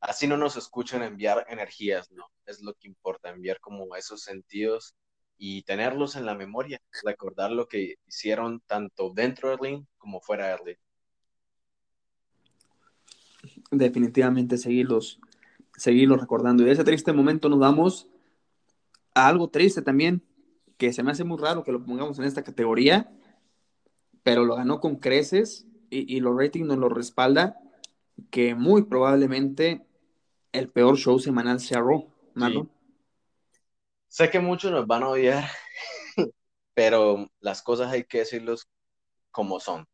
así 0.00 0.26
no 0.26 0.36
nos 0.36 0.56
escuchan 0.56 1.02
enviar 1.02 1.46
energías, 1.48 2.10
¿no? 2.10 2.30
Es 2.44 2.60
lo 2.60 2.74
que 2.74 2.88
importa, 2.88 3.30
enviar 3.30 3.60
como 3.60 3.96
esos 3.96 4.24
sentidos 4.24 4.94
y 5.38 5.62
tenerlos 5.62 6.16
en 6.16 6.26
la 6.26 6.34
memoria, 6.34 6.82
recordar 7.02 7.50
lo 7.50 7.66
que 7.66 7.94
hicieron 8.06 8.60
tanto 8.66 9.10
dentro 9.14 9.48
de 9.48 9.56
ring 9.56 9.86
como 9.96 10.20
fuera 10.20 10.48
de 10.48 10.56
ring 10.58 10.83
definitivamente 13.78 14.58
seguirlos, 14.58 15.20
seguirlos 15.76 16.20
recordando. 16.20 16.62
Y 16.62 16.66
de 16.66 16.72
ese 16.72 16.84
triste 16.84 17.12
momento 17.12 17.48
nos 17.48 17.58
vamos 17.58 18.08
a 19.14 19.28
algo 19.28 19.48
triste 19.48 19.82
también, 19.82 20.22
que 20.76 20.92
se 20.92 21.02
me 21.02 21.12
hace 21.12 21.24
muy 21.24 21.38
raro 21.38 21.62
que 21.62 21.72
lo 21.72 21.84
pongamos 21.84 22.18
en 22.18 22.24
esta 22.24 22.42
categoría, 22.42 23.12
pero 24.22 24.44
lo 24.44 24.56
ganó 24.56 24.80
con 24.80 24.96
creces 24.96 25.66
y, 25.90 26.16
y 26.16 26.20
los 26.20 26.36
ratings 26.36 26.66
nos 26.66 26.78
lo 26.78 26.88
respalda, 26.88 27.58
que 28.30 28.54
muy 28.54 28.82
probablemente 28.82 29.86
el 30.52 30.68
peor 30.68 30.96
show 30.96 31.18
semanal 31.18 31.60
sea 31.60 31.80
Raw, 31.80 32.08
Sé 34.08 34.30
que 34.30 34.38
muchos 34.38 34.70
nos 34.70 34.86
van 34.86 35.02
a 35.02 35.08
odiar, 35.08 35.50
pero 36.74 37.28
las 37.40 37.62
cosas 37.62 37.90
hay 37.92 38.04
que 38.04 38.18
decirlos 38.18 38.68
como 39.32 39.58
son. 39.58 39.86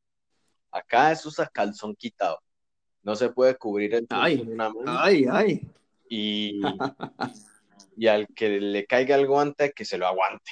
Acá 0.70 1.10
eso 1.12 1.30
es 1.30 1.40
a 1.40 1.46
calzón 1.46 1.96
quitado 1.96 2.38
no 3.02 3.16
se 3.16 3.30
puede 3.30 3.56
cubrir 3.56 3.94
el 3.94 4.06
ay, 4.10 4.40
una 4.46 4.70
mano. 4.70 4.98
Ay, 4.98 5.26
ay. 5.30 5.60
Y, 6.08 6.60
y 7.96 8.06
al 8.06 8.26
que 8.28 8.60
le 8.60 8.86
caiga 8.86 9.16
el 9.16 9.26
guante, 9.26 9.72
que 9.72 9.84
se 9.84 9.98
lo 9.98 10.06
aguante. 10.06 10.50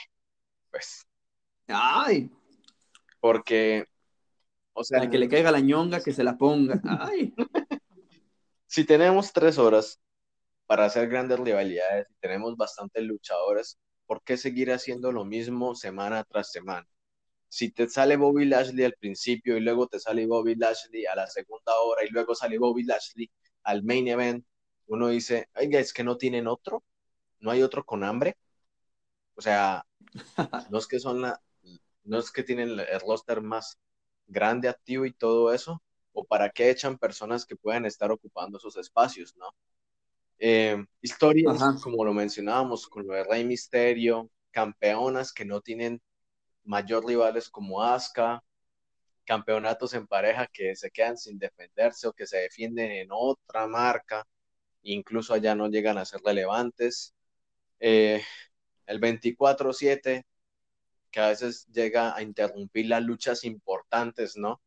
Pues. 0.70 1.06
Ay. 1.68 2.30
Porque, 3.20 3.84
o 4.72 4.84
sea. 4.84 5.02
Al 5.02 5.10
que 5.10 5.18
le 5.18 5.28
caiga 5.28 5.50
la 5.50 5.60
ñonga, 5.60 6.02
que 6.02 6.12
se 6.12 6.24
la 6.24 6.36
ponga. 6.36 6.80
Ay. 6.84 7.34
si 8.66 8.84
tenemos 8.84 9.32
tres 9.32 9.58
horas 9.58 10.00
para 10.66 10.84
hacer 10.84 11.08
grandes 11.08 11.38
rivalidades 11.40 12.08
y 12.10 12.14
tenemos 12.20 12.56
bastantes 12.56 13.02
luchadores, 13.02 13.78
¿por 14.06 14.22
qué 14.22 14.36
seguir 14.36 14.72
haciendo 14.72 15.12
lo 15.12 15.24
mismo 15.24 15.74
semana 15.74 16.24
tras 16.24 16.52
semana? 16.52 16.86
Si 17.48 17.70
te 17.70 17.88
sale 17.88 18.16
Bobby 18.16 18.44
Lashley 18.44 18.84
al 18.84 18.94
principio 18.94 19.56
y 19.56 19.60
luego 19.60 19.86
te 19.86 19.98
sale 19.98 20.26
Bobby 20.26 20.54
Lashley 20.54 21.06
a 21.06 21.16
la 21.16 21.26
segunda 21.26 21.72
hora 21.80 22.04
y 22.04 22.10
luego 22.10 22.34
sale 22.34 22.58
Bobby 22.58 22.84
Lashley 22.84 23.30
al 23.62 23.82
main 23.82 24.08
event, 24.08 24.44
uno 24.86 25.08
dice, 25.08 25.48
oiga, 25.54 25.78
es 25.78 25.92
que 25.92 26.04
no 26.04 26.16
tienen 26.16 26.46
otro, 26.46 26.84
no 27.40 27.50
hay 27.50 27.62
otro 27.62 27.84
con 27.84 28.04
hambre. 28.04 28.36
O 29.34 29.40
sea, 29.42 29.84
no 30.70 30.78
es 30.78 30.86
que 30.86 30.98
son 30.98 31.20
la, 31.22 31.40
no 32.04 32.18
es 32.18 32.30
que 32.30 32.42
tienen 32.42 32.70
el 32.70 33.00
roster 33.00 33.42
más 33.42 33.78
grande, 34.26 34.68
activo 34.68 35.06
y 35.06 35.12
todo 35.12 35.52
eso, 35.52 35.82
o 36.12 36.24
para 36.24 36.50
qué 36.50 36.70
echan 36.70 36.98
personas 36.98 37.46
que 37.46 37.56
puedan 37.56 37.86
estar 37.86 38.10
ocupando 38.10 38.58
esos 38.58 38.76
espacios, 38.76 39.36
¿no? 39.36 39.54
Eh, 40.38 40.84
historias, 41.02 41.58
como 41.82 42.04
lo 42.04 42.14
mencionábamos, 42.14 42.86
con 42.86 43.06
lo 43.06 43.14
de 43.14 43.24
Rey 43.24 43.44
Misterio, 43.44 44.30
campeonas 44.50 45.32
que 45.32 45.44
no 45.44 45.60
tienen 45.60 46.00
mayor 46.68 47.06
rivales 47.06 47.48
como 47.48 47.82
Asuka, 47.82 48.44
campeonatos 49.24 49.94
en 49.94 50.06
pareja 50.06 50.46
que 50.46 50.76
se 50.76 50.90
quedan 50.90 51.16
sin 51.16 51.38
defenderse 51.38 52.06
o 52.06 52.12
que 52.12 52.26
se 52.26 52.38
defienden 52.38 52.90
en 52.92 53.08
otra 53.10 53.66
marca, 53.66 54.26
incluso 54.82 55.34
allá 55.34 55.54
no 55.54 55.68
llegan 55.68 55.98
a 55.98 56.04
ser 56.04 56.20
relevantes. 56.22 57.14
Eh, 57.80 58.22
el 58.86 59.00
24-7, 59.00 60.24
que 61.10 61.20
a 61.20 61.28
veces 61.28 61.66
llega 61.68 62.14
a 62.14 62.22
interrumpir 62.22 62.86
las 62.86 63.02
luchas 63.02 63.44
importantes, 63.44 64.36
¿no? 64.36 64.60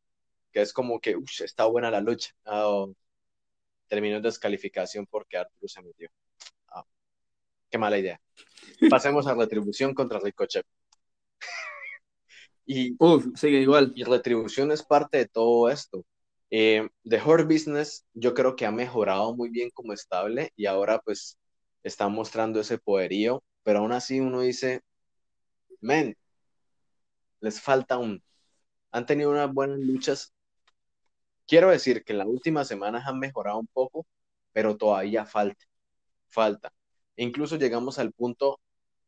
Que 0.51 0.61
es 0.61 0.73
como 0.73 0.99
que, 0.99 1.15
uff, 1.15 1.41
está 1.41 1.65
buena 1.65 1.91
la 1.91 2.01
lucha. 2.01 2.31
Oh, 2.45 2.93
terminó 3.87 4.17
en 4.17 4.23
descalificación 4.23 5.05
porque 5.05 5.37
Arturo 5.37 5.67
se 5.67 5.81
metió. 5.83 6.09
Ah, 6.69 6.83
qué 7.69 7.77
mala 7.77 7.99
idea. 7.99 8.19
Pasemos 8.89 9.27
a 9.27 9.35
retribución 9.35 9.93
contra 9.93 10.19
Ricochet. 10.19 10.65
Y, 12.65 12.95
Uf, 12.99 13.25
sigue 13.35 13.59
igual. 13.61 13.93
Y 13.95 14.03
retribución 14.03 14.71
es 14.71 14.83
parte 14.83 15.17
de 15.19 15.27
todo 15.27 15.69
esto. 15.69 16.05
Eh, 16.51 16.89
The 17.07 17.21
Hurt 17.23 17.45
Business 17.45 18.05
yo 18.13 18.33
creo 18.33 18.55
que 18.55 18.65
ha 18.65 18.71
mejorado 18.71 19.35
muy 19.35 19.49
bien 19.49 19.69
como 19.71 19.93
estable 19.93 20.51
y 20.55 20.65
ahora 20.65 20.99
pues 20.99 21.37
está 21.83 22.07
mostrando 22.09 22.59
ese 22.59 22.77
poderío, 22.77 23.43
pero 23.63 23.79
aún 23.79 23.93
así 23.93 24.19
uno 24.19 24.41
dice, 24.41 24.81
men, 25.81 26.15
les 27.41 27.61
falta 27.61 27.97
un... 27.97 28.23
Han 28.91 29.05
tenido 29.05 29.31
unas 29.31 29.53
buenas 29.53 29.79
luchas. 29.79 30.33
Quiero 31.47 31.69
decir 31.69 32.03
que 32.03 32.13
en 32.13 32.19
las 32.19 32.27
últimas 32.27 32.67
semanas 32.67 33.03
han 33.07 33.19
mejorado 33.19 33.59
un 33.59 33.67
poco, 33.67 34.05
pero 34.53 34.77
todavía 34.77 35.25
falta, 35.25 35.65
falta. 36.29 36.73
incluso 37.17 37.57
llegamos 37.57 37.99
al 37.99 38.13
punto 38.13 38.59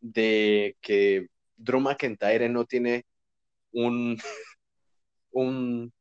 de 0.01 0.78
que 0.82 1.28
Drew 1.58 1.80
McIntyre 1.82 2.49
no 2.49 2.66
tiene 2.66 3.06
un, 3.74 4.18
un, 5.32 5.92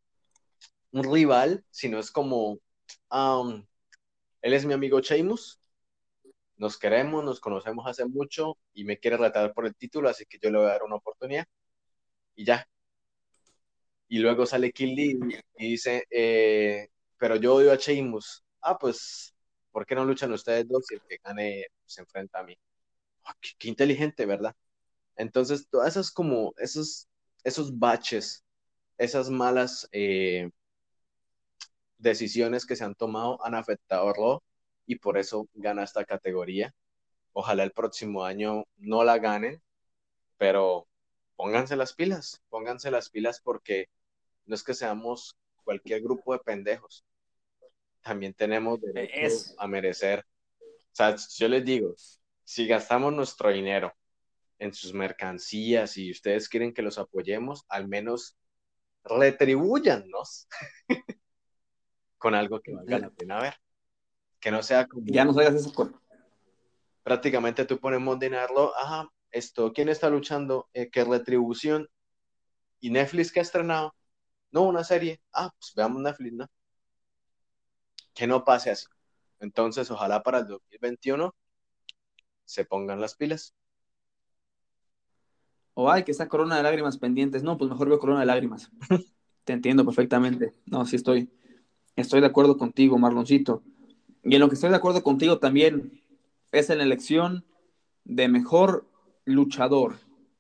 rival, 0.93 1.65
sino 1.71 1.99
es 1.99 2.11
como, 2.11 2.59
él 4.43 4.55
es 4.55 4.65
mi 4.67 4.75
amigo 4.75 5.01
Sheamus, 5.01 5.61
nos 6.57 6.79
queremos, 6.79 7.25
nos 7.25 7.41
conocemos 7.41 7.87
hace 7.87 8.05
mucho 8.07 8.57
y 8.73 8.85
me 8.85 8.99
quiere 8.99 9.17
retar 9.17 9.53
por 9.53 9.67
el 9.67 9.75
título, 9.75 10.09
así 10.09 10.25
que 10.27 10.39
yo 10.41 10.51
le 10.51 10.59
voy 10.59 10.67
a 10.69 10.73
dar 10.73 10.83
una 10.85 10.97
oportunidad 10.97 11.47
y 12.37 12.45
ya. 12.45 12.67
Y 14.09 14.19
luego 14.19 14.45
sale 14.47 14.73
Kill 14.73 14.99
y 14.99 15.69
dice, 15.71 16.05
eh, 16.11 16.89
pero 17.19 17.37
yo 17.37 17.55
odio 17.55 17.73
a 17.73 17.77
Sheamus. 17.77 18.45
Ah, 18.61 18.79
pues, 18.79 19.35
¿por 19.71 19.87
qué 19.87 19.95
no 19.95 20.05
luchan 20.05 20.33
ustedes 20.33 20.69
dos 20.69 20.91
y 20.91 20.95
el 20.95 21.03
que 21.09 21.19
gane 21.25 21.67
se 21.87 22.03
enfrenta 22.03 22.41
a 22.41 22.43
mí? 22.45 22.57
Ah, 23.25 23.35
qué, 23.59 23.69
inteligente, 23.69 24.27
¿verdad? 24.27 24.55
Entonces, 25.17 25.69
todas 25.71 25.91
esas 25.91 26.11
como, 26.13 26.55
esos, 26.59 27.09
esos 27.45 27.79
baches, 27.79 28.45
esas 28.99 29.31
malas 29.31 29.89
eh, 29.93 30.51
decisiones 31.99 32.67
que 32.67 32.77
se 32.77 32.85
han 32.85 32.95
tomado 32.95 33.45
han 33.45 33.55
afectado 33.55 34.09
a 34.09 34.13
Raw 34.13 34.43
y 34.87 34.97
por 34.97 35.19
eso 35.19 35.49
gana 35.55 35.85
esta 35.85 36.05
categoría. 36.05 36.75
Ojalá 37.33 37.63
el 37.65 37.73
próximo 37.73 38.25
año 38.25 38.65
no 38.77 39.05
la 39.05 39.19
ganen, 39.19 39.63
pero 40.37 40.87
pónganse 41.37 41.77
las 41.77 41.95
pilas, 41.95 42.43
pónganse 42.51 42.91
las 42.91 43.09
pilas 43.11 43.41
porque 43.41 43.89
no 44.47 44.55
es 44.55 44.63
que 44.63 44.75
seamos 44.75 45.37
cualquier 45.65 46.03
grupo 46.03 46.33
de 46.33 46.41
pendejos. 46.41 47.05
También 48.03 48.35
tenemos 48.35 48.81
derecho 48.81 49.55
a 49.59 49.67
merecer. 49.69 50.25
O 50.61 50.95
sea, 50.95 51.17
yo 51.17 51.49
les 51.49 51.65
digo, 51.65 51.95
si 52.45 52.67
gastamos 52.67 53.13
nuestro 53.13 53.51
dinero 53.51 53.95
en 54.63 54.73
sus 54.73 54.95
mercancías 54.95 55.97
y 55.97 56.13
ustedes 56.13 56.49
quieren 56.49 56.73
que 56.73 56.83
los 56.83 56.97
apoyemos, 56.97 57.65
al 57.69 57.89
menos 57.89 58.37
retribuyannos 59.03 60.47
con 62.17 62.37
algo 62.37 62.61
que 62.61 62.73
valga 62.73 63.01
la 63.01 63.11
pena 63.11 63.41
ver. 63.41 63.57
Que 64.39 64.53
no 64.53 64.63
sea 64.63 64.87
como. 64.87 65.05
Ya 65.07 65.25
no 65.25 65.33
hagas 65.33 65.55
eso. 65.55 66.01
Prácticamente 67.03 67.65
tú 67.65 67.81
pones 67.81 68.01
Monday 68.01 68.31
ajá, 68.33 69.09
esto, 69.33 69.73
¿quién 69.73 69.89
está 69.89 70.09
luchando? 70.09 70.69
Eh, 70.75 70.91
¿Qué 70.91 71.03
retribución? 71.03 71.89
¿Y 72.79 72.91
Netflix 72.91 73.33
que 73.33 73.41
ha 73.41 73.43
estrenado? 73.43 73.97
No, 74.53 74.63
una 74.63 74.85
serie. 74.85 75.21
Ah, 75.33 75.53
pues 75.59 75.73
veamos 75.75 76.01
Netflix, 76.01 76.35
¿no? 76.35 76.47
Que 78.15 78.29
no 78.29 78.45
pase 78.45 78.71
así. 78.71 78.87
Entonces, 79.41 79.91
ojalá 79.91 80.23
para 80.23 80.39
el 80.39 80.47
2021 80.47 81.35
se 82.45 82.65
pongan 82.65 83.01
las 83.01 83.17
pilas. 83.17 83.57
O 85.75 85.91
hay 85.91 86.05
que 86.05 86.13
esa 86.13 86.29
corona 86.29 86.57
de 86.57 86.63
lágrimas 86.63 86.99
pendientes. 86.99 87.43
No, 87.43 87.57
pues 87.57 87.71
mejor 87.71 87.89
veo 87.89 87.99
corona 87.99 88.21
de 88.21 88.27
lágrimas. 88.27 88.71
Te 89.45 89.53
entiendo 89.53 89.85
perfectamente. 89.85 90.55
No, 90.67 90.85
sí 90.87 90.97
estoy, 90.97 91.31
estoy 91.97 92.21
de 92.21 92.27
acuerdo 92.27 92.57
contigo, 92.57 92.99
Marloncito. 92.99 93.63
Y 94.23 94.35
en 94.35 94.41
lo 94.41 94.49
que 94.49 94.55
estoy 94.55 94.71
de 94.71 94.77
acuerdo 94.77 95.03
contigo 95.03 95.39
también 95.39 96.03
es 96.53 96.71
en 96.71 96.79
la 96.79 96.85
elección 96.85 97.45
de 98.05 98.29
mejor 98.29 98.87
luchador. 99.25 99.97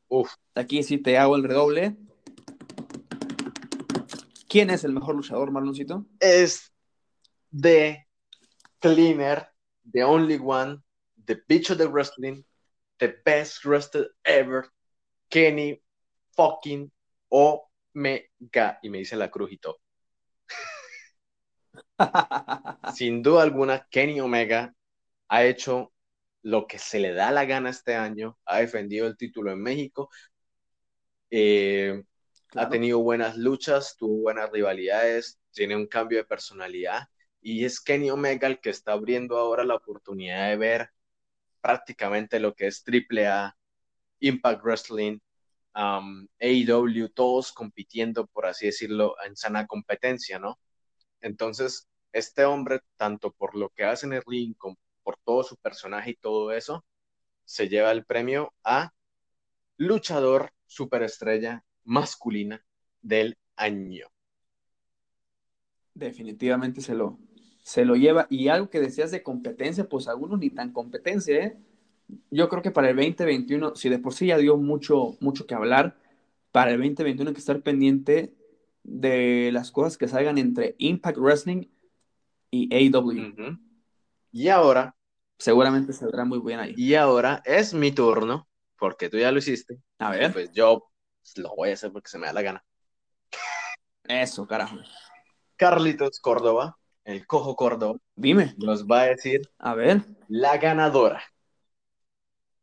Uf. 0.08 0.34
Aquí 0.54 0.82
sí 0.82 0.98
te 0.98 1.18
hago 1.18 1.36
el 1.36 1.44
redoble. 1.44 1.96
¿Quién 4.48 4.68
es 4.68 4.84
el 4.84 4.92
mejor 4.92 5.14
luchador, 5.14 5.50
Marloncito? 5.50 6.06
Es 6.20 6.72
The 7.58 8.06
Cleaner, 8.80 9.48
The 9.90 10.04
Only 10.04 10.38
One, 10.42 10.82
The 11.24 11.42
Bitch 11.48 11.70
of 11.70 11.78
the 11.78 11.86
Wrestling, 11.86 12.42
The 12.98 13.16
Best 13.24 13.64
Wrestler 13.64 14.10
Ever, 14.24 14.66
Kenny 15.32 15.80
fucking 16.36 16.92
Omega. 17.30 18.78
Y 18.82 18.90
me 18.90 18.98
dice 18.98 19.16
la 19.16 19.30
crujito. 19.30 19.80
Sin 22.94 23.22
duda 23.22 23.42
alguna, 23.42 23.86
Kenny 23.90 24.20
Omega 24.20 24.74
ha 25.28 25.44
hecho 25.44 25.94
lo 26.42 26.66
que 26.66 26.78
se 26.78 27.00
le 27.00 27.14
da 27.14 27.30
la 27.30 27.46
gana 27.46 27.70
este 27.70 27.94
año, 27.94 28.38
ha 28.44 28.58
defendido 28.58 29.06
el 29.06 29.16
título 29.16 29.52
en 29.52 29.62
México, 29.62 30.10
eh, 31.30 32.02
ha 32.54 32.68
tenido 32.68 32.98
buenas 32.98 33.38
luchas, 33.38 33.96
tuvo 33.96 34.20
buenas 34.20 34.50
rivalidades, 34.50 35.40
tiene 35.52 35.76
un 35.76 35.86
cambio 35.86 36.18
de 36.18 36.24
personalidad 36.24 37.08
y 37.40 37.64
es 37.64 37.80
Kenny 37.80 38.10
Omega 38.10 38.48
el 38.48 38.60
que 38.60 38.68
está 38.68 38.92
abriendo 38.92 39.38
ahora 39.38 39.64
la 39.64 39.76
oportunidad 39.76 40.50
de 40.50 40.56
ver 40.56 40.90
prácticamente 41.62 42.38
lo 42.38 42.54
que 42.54 42.66
es 42.66 42.84
AAA, 42.86 43.56
Impact 44.22 44.62
Wrestling, 44.62 45.18
um, 45.74 46.26
AEW, 46.40 47.08
todos 47.10 47.52
compitiendo, 47.52 48.26
por 48.26 48.46
así 48.46 48.66
decirlo, 48.66 49.16
en 49.26 49.36
sana 49.36 49.66
competencia, 49.66 50.38
¿no? 50.38 50.58
Entonces, 51.20 51.88
este 52.12 52.44
hombre, 52.44 52.80
tanto 52.96 53.32
por 53.32 53.56
lo 53.56 53.70
que 53.70 53.84
hace 53.84 54.06
en 54.06 54.14
el 54.14 54.22
ring, 54.26 54.54
como 54.56 54.76
por 55.02 55.18
todo 55.24 55.42
su 55.42 55.56
personaje 55.56 56.10
y 56.10 56.16
todo 56.16 56.52
eso, 56.52 56.84
se 57.44 57.68
lleva 57.68 57.90
el 57.92 58.04
premio 58.04 58.54
a 58.64 58.92
luchador 59.76 60.52
superestrella 60.66 61.64
masculina 61.84 62.64
del 63.00 63.36
año. 63.56 64.08
Definitivamente 65.94 66.80
se 66.80 66.94
lo, 66.94 67.18
se 67.62 67.84
lo 67.84 67.96
lleva. 67.96 68.26
Y 68.30 68.48
algo 68.48 68.70
que 68.70 68.80
decías 68.80 69.10
de 69.10 69.22
competencia, 69.22 69.88
pues 69.88 70.08
algunos 70.08 70.38
ni 70.38 70.50
tan 70.50 70.72
competencia, 70.72 71.44
¿eh? 71.44 71.58
Yo 72.30 72.48
creo 72.48 72.62
que 72.62 72.70
para 72.70 72.90
el 72.90 72.96
2021, 72.96 73.74
si 73.76 73.88
de 73.88 73.98
por 73.98 74.14
sí 74.14 74.26
ya 74.26 74.38
dio 74.38 74.56
mucho, 74.56 75.16
mucho 75.20 75.46
que 75.46 75.54
hablar, 75.54 75.96
para 76.50 76.70
el 76.72 76.78
2021 76.78 77.30
hay 77.30 77.34
que 77.34 77.40
estar 77.40 77.60
pendiente 77.62 78.34
de 78.82 79.50
las 79.52 79.70
cosas 79.70 79.96
que 79.96 80.08
salgan 80.08 80.38
entre 80.38 80.74
Impact 80.78 81.18
Wrestling 81.18 81.66
y 82.50 82.74
AEW. 82.74 83.58
Y 84.32 84.48
ahora. 84.48 84.96
Seguramente 85.38 85.92
saldrá 85.92 86.24
muy 86.24 86.38
bien 86.38 86.60
ahí. 86.60 86.74
Y 86.76 86.94
ahora 86.94 87.42
es 87.44 87.74
mi 87.74 87.90
turno, 87.90 88.46
porque 88.78 89.08
tú 89.08 89.18
ya 89.18 89.32
lo 89.32 89.38
hiciste. 89.38 89.80
A 89.98 90.10
ver. 90.10 90.32
Pues 90.32 90.52
yo 90.52 90.88
lo 91.36 91.56
voy 91.56 91.70
a 91.70 91.72
hacer 91.74 91.90
porque 91.90 92.10
se 92.10 92.18
me 92.18 92.28
da 92.28 92.32
la 92.32 92.42
gana. 92.42 92.64
Eso, 94.04 94.46
carajo. 94.46 94.76
Carlitos 95.56 96.20
Córdoba, 96.20 96.78
el 97.04 97.26
cojo 97.26 97.56
Córdoba. 97.56 97.98
Dime. 98.14 98.54
Nos 98.58 98.86
va 98.86 99.02
a 99.02 99.06
decir. 99.06 99.42
A 99.58 99.74
ver. 99.74 100.02
La 100.28 100.58
ganadora. 100.58 101.22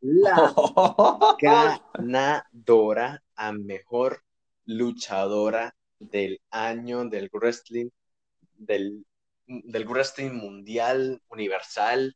La 0.02 0.54
ganadora 1.94 3.24
a 3.36 3.52
mejor 3.52 4.24
luchadora 4.66 5.76
del 6.00 6.42
año 6.52 7.06
del 7.06 7.30
wrestling, 7.34 7.90
del, 8.56 9.06
del 9.46 9.88
wrestling 9.88 10.32
mundial, 10.32 11.22
universal, 11.30 12.16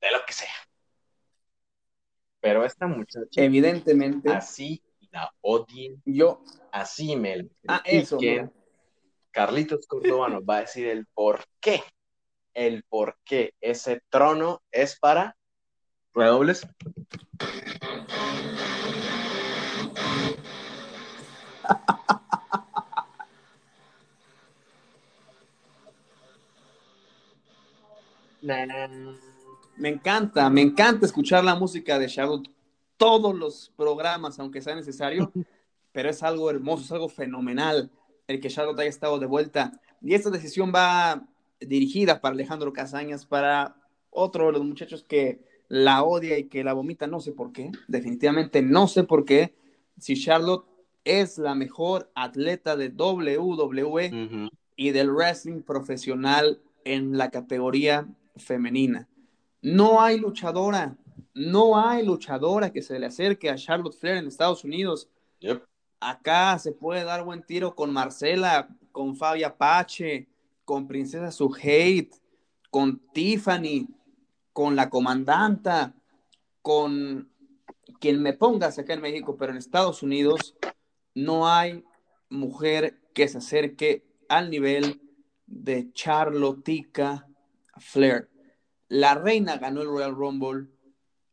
de 0.00 0.10
lo 0.10 0.24
que 0.26 0.32
sea. 0.32 0.54
Pero 2.40 2.64
esta 2.64 2.86
muchacha. 2.86 3.42
Evidentemente. 3.42 4.30
Así 4.30 4.82
la 5.10 5.32
odien. 5.42 6.02
Yo. 6.04 6.42
Así 6.72 7.14
me 7.16 7.48
Ah, 7.68 7.82
eso. 7.84 8.18
Carlitos 9.30 9.86
Córdoba 9.86 10.28
nos 10.28 10.42
va 10.42 10.58
a 10.58 10.60
decir 10.60 10.88
el 10.88 11.06
por 11.06 11.44
qué 11.60 11.82
el 12.54 12.84
por 12.84 13.18
qué 13.24 13.54
ese 13.60 14.02
trono 14.10 14.62
es 14.70 14.98
para 14.98 15.36
redobles. 16.14 16.66
Me 29.76 29.88
encanta, 29.88 30.50
me 30.50 30.60
encanta 30.62 31.06
escuchar 31.06 31.44
la 31.44 31.54
música 31.54 31.98
de 31.98 32.08
Charlotte, 32.08 32.48
todos 32.96 33.34
los 33.34 33.72
programas, 33.76 34.38
aunque 34.38 34.60
sea 34.60 34.74
necesario, 34.74 35.32
pero 35.92 36.10
es 36.10 36.22
algo 36.22 36.50
hermoso, 36.50 36.84
es 36.84 36.92
algo 36.92 37.08
fenomenal 37.08 37.90
el 38.26 38.40
que 38.40 38.48
Charlotte 38.48 38.80
haya 38.80 38.88
estado 38.88 39.18
de 39.18 39.26
vuelta. 39.26 39.72
Y 40.00 40.14
esta 40.14 40.30
decisión 40.30 40.72
va 40.74 41.22
dirigida 41.60 42.20
para 42.20 42.34
Alejandro 42.34 42.72
Casañas, 42.72 43.26
para 43.26 43.76
otro 44.10 44.46
de 44.46 44.52
los 44.52 44.64
muchachos 44.64 45.04
que 45.04 45.40
la 45.72 46.02
odia 46.02 46.36
y 46.36 46.44
que 46.44 46.62
la 46.62 46.74
vomita, 46.74 47.06
no 47.06 47.18
sé 47.18 47.32
por 47.32 47.50
qué, 47.50 47.72
definitivamente 47.88 48.60
no 48.60 48.86
sé 48.86 49.04
por 49.04 49.24
qué, 49.24 49.54
si 49.96 50.22
Charlotte 50.22 50.66
es 51.02 51.38
la 51.38 51.54
mejor 51.54 52.12
atleta 52.14 52.76
de 52.76 52.90
WWE 52.90 54.50
y 54.76 54.90
del 54.90 55.10
wrestling 55.10 55.62
profesional 55.62 56.60
en 56.84 57.16
la 57.16 57.30
categoría 57.30 58.06
femenina. 58.36 59.08
No 59.62 60.02
hay 60.02 60.20
luchadora, 60.20 60.98
no 61.32 61.78
hay 61.78 62.04
luchadora 62.04 62.70
que 62.70 62.82
se 62.82 62.98
le 62.98 63.06
acerque 63.06 63.48
a 63.48 63.56
Charlotte 63.56 63.96
Flair 63.98 64.18
en 64.18 64.26
Estados 64.26 64.64
Unidos. 64.64 65.08
Acá 66.00 66.58
se 66.58 66.72
puede 66.72 67.02
dar 67.02 67.24
buen 67.24 67.42
tiro 67.44 67.74
con 67.74 67.94
Marcela, 67.94 68.68
con 68.92 69.16
Fabia 69.16 69.56
Pache, 69.56 70.28
con 70.66 70.86
Princesa 70.86 71.30
Suhate, 71.30 72.10
con 72.68 73.00
Tiffany, 73.14 73.88
con 74.52 74.76
la 74.76 74.90
comandanta, 74.90 75.94
con 76.60 77.30
quien 78.00 78.22
me 78.22 78.32
pongas 78.32 78.78
acá 78.78 78.94
en 78.94 79.00
México, 79.00 79.36
pero 79.36 79.52
en 79.52 79.58
Estados 79.58 80.02
Unidos 80.02 80.56
no 81.14 81.48
hay 81.48 81.84
mujer 82.28 83.00
que 83.14 83.28
se 83.28 83.38
acerque 83.38 84.04
al 84.28 84.50
nivel 84.50 85.00
de 85.46 85.92
Charlotica 85.92 87.28
Flair. 87.78 88.30
La 88.88 89.14
reina 89.14 89.56
ganó 89.58 89.82
el 89.82 89.88
Royal 89.88 90.14
Rumble. 90.14 90.68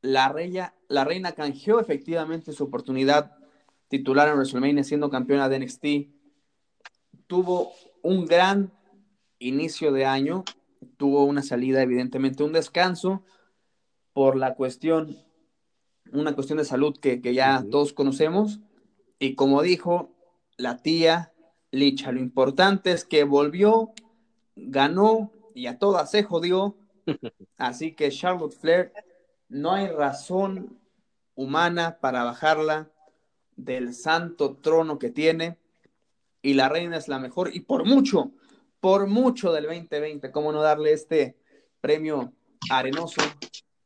La 0.01 0.29
reina, 0.29 0.75
la 0.87 1.03
reina 1.03 1.33
canjeó 1.33 1.79
efectivamente 1.79 2.53
su 2.53 2.65
oportunidad 2.65 3.35
titular 3.87 4.27
en 4.29 4.35
WrestleMania 4.35 4.83
siendo 4.83 5.09
campeona 5.09 5.49
de 5.49 5.59
NXT. 5.59 5.85
Tuvo 7.27 7.73
un 8.01 8.25
gran 8.25 8.71
inicio 9.39 9.91
de 9.91 10.05
año. 10.05 10.43
Tuvo 10.97 11.25
una 11.25 11.43
salida, 11.43 11.81
evidentemente, 11.81 12.43
un 12.43 12.53
descanso 12.53 13.23
por 14.13 14.35
la 14.35 14.55
cuestión, 14.55 15.17
una 16.11 16.35
cuestión 16.35 16.57
de 16.57 16.65
salud 16.65 16.97
que, 16.99 17.21
ya 17.21 17.65
todos 17.69 17.93
conocemos. 17.93 18.59
Y 19.19 19.35
como 19.35 19.61
dijo 19.61 20.15
la 20.57 20.77
tía 20.77 21.33
Licha, 21.71 22.11
lo 22.11 22.19
importante 22.19 22.91
es 22.91 23.05
que 23.05 23.23
volvió, 23.23 23.91
ganó 24.55 25.31
y 25.53 25.67
a 25.67 25.77
todas 25.77 26.11
se 26.11 26.23
jodió. 26.23 26.75
Así 27.57 27.93
que 27.93 28.09
Charlotte 28.09 28.55
Flair, 28.55 28.91
no 29.47 29.73
hay 29.73 29.87
razón 29.87 30.79
humana 31.35 31.99
para 32.01 32.23
bajarla 32.23 32.91
del 33.55 33.93
santo 33.93 34.57
trono 34.57 34.99
que 34.99 35.09
tiene. 35.09 35.57
Y 36.41 36.53
la 36.53 36.69
reina 36.69 36.97
es 36.97 37.07
la 37.07 37.19
mejor 37.19 37.53
y 37.53 37.59
por 37.61 37.85
mucho, 37.85 38.31
por 38.79 39.07
mucho 39.07 39.51
del 39.51 39.65
2020. 39.65 40.31
¿Cómo 40.31 40.51
no 40.51 40.61
darle 40.61 40.93
este 40.93 41.37
premio 41.81 42.33
arenoso 42.69 43.21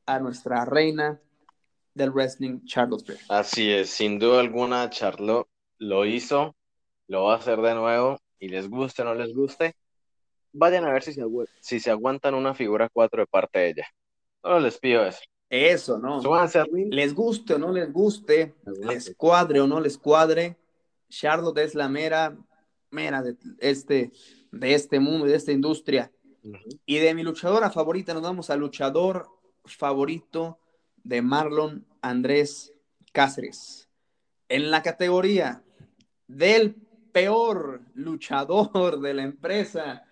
a 0.05 0.19
nuestra 0.19 0.65
reina 0.65 1.19
del 1.93 2.11
wrestling, 2.11 2.65
Charlotte 2.65 3.05
Flair? 3.05 3.19
Así 3.29 3.71
es, 3.71 3.89
sin 3.89 4.19
duda 4.19 4.39
alguna, 4.39 4.89
Charlotte 4.89 5.47
lo 5.77 6.05
hizo, 6.05 6.55
lo 7.07 7.25
va 7.25 7.33
a 7.33 7.37
hacer 7.37 7.61
de 7.61 7.75
nuevo 7.75 8.19
y 8.39 8.49
les 8.49 8.69
guste 8.69 9.01
o 9.01 9.05
no 9.05 9.15
les 9.15 9.33
guste, 9.33 9.75
vayan 10.51 10.85
a 10.85 10.93
ver 10.93 11.03
si 11.03 11.13
se, 11.13 11.23
si 11.59 11.79
se 11.79 11.91
aguantan 11.91 12.35
una 12.35 12.53
figura 12.53 12.89
4 12.89 13.21
de 13.21 13.27
parte 13.27 13.59
de 13.59 13.69
ella. 13.69 13.87
Solo 14.41 14.59
les 14.59 14.77
pido 14.77 15.05
eso. 15.05 15.21
Eso, 15.49 15.99
¿no? 15.99 16.19
Les 16.89 17.13
guste 17.13 17.53
o 17.53 17.59
no 17.59 17.71
les 17.71 17.91
guste, 17.93 18.55
les 18.81 19.13
cuadre 19.15 19.61
o 19.61 19.67
no 19.67 19.79
les 19.79 19.97
cuadre, 19.97 20.57
Charlotte 21.09 21.59
es 21.59 21.75
la 21.75 21.87
mera, 21.89 22.35
mera 22.89 23.21
de 23.21 23.37
este, 23.59 24.11
de 24.53 24.75
este 24.75 24.99
mundo, 24.99 25.25
de 25.25 25.35
esta 25.35 25.51
industria. 25.51 26.11
Y 26.85 26.97
de 26.97 27.13
mi 27.13 27.23
luchadora 27.23 27.71
favorita 27.71 28.13
nos 28.13 28.21
vamos 28.21 28.49
al 28.49 28.59
luchador 28.59 29.27
favorito 29.65 30.59
de 31.03 31.21
Marlon 31.21 31.85
Andrés 32.01 32.73
Cáceres. 33.11 33.89
En 34.49 34.69
la 34.69 34.83
categoría 34.83 35.63
del 36.27 36.75
peor 37.11 37.81
luchador 37.95 38.99
de 38.99 39.13
la 39.13 39.23
empresa, 39.23 40.03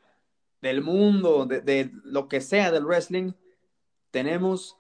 del 0.62 0.82
mundo, 0.82 1.46
de, 1.46 1.92
lo 2.04 2.28
que 2.28 2.42
sea 2.42 2.72
del 2.72 2.86
wrestling, 2.86 3.34
tenemos 4.10 4.78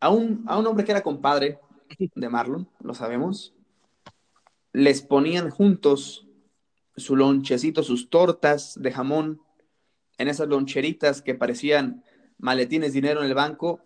a 0.00 0.10
un, 0.10 0.44
a 0.46 0.58
un 0.58 0.66
hombre 0.66 0.84
que 0.84 0.92
era 0.92 1.02
compadre 1.02 1.58
de 2.14 2.28
Marlon, 2.28 2.68
lo 2.80 2.94
sabemos. 2.94 3.54
Les 4.72 5.02
ponían 5.02 5.50
juntos 5.50 6.25
su 6.96 7.16
lonchecito, 7.16 7.82
sus 7.82 8.10
tortas 8.10 8.74
de 8.80 8.92
jamón 8.92 9.40
en 10.18 10.28
esas 10.28 10.48
loncheritas 10.48 11.22
que 11.22 11.34
parecían 11.34 12.04
maletines 12.38 12.92
dinero 12.92 13.20
en 13.20 13.26
el 13.26 13.34
banco, 13.34 13.80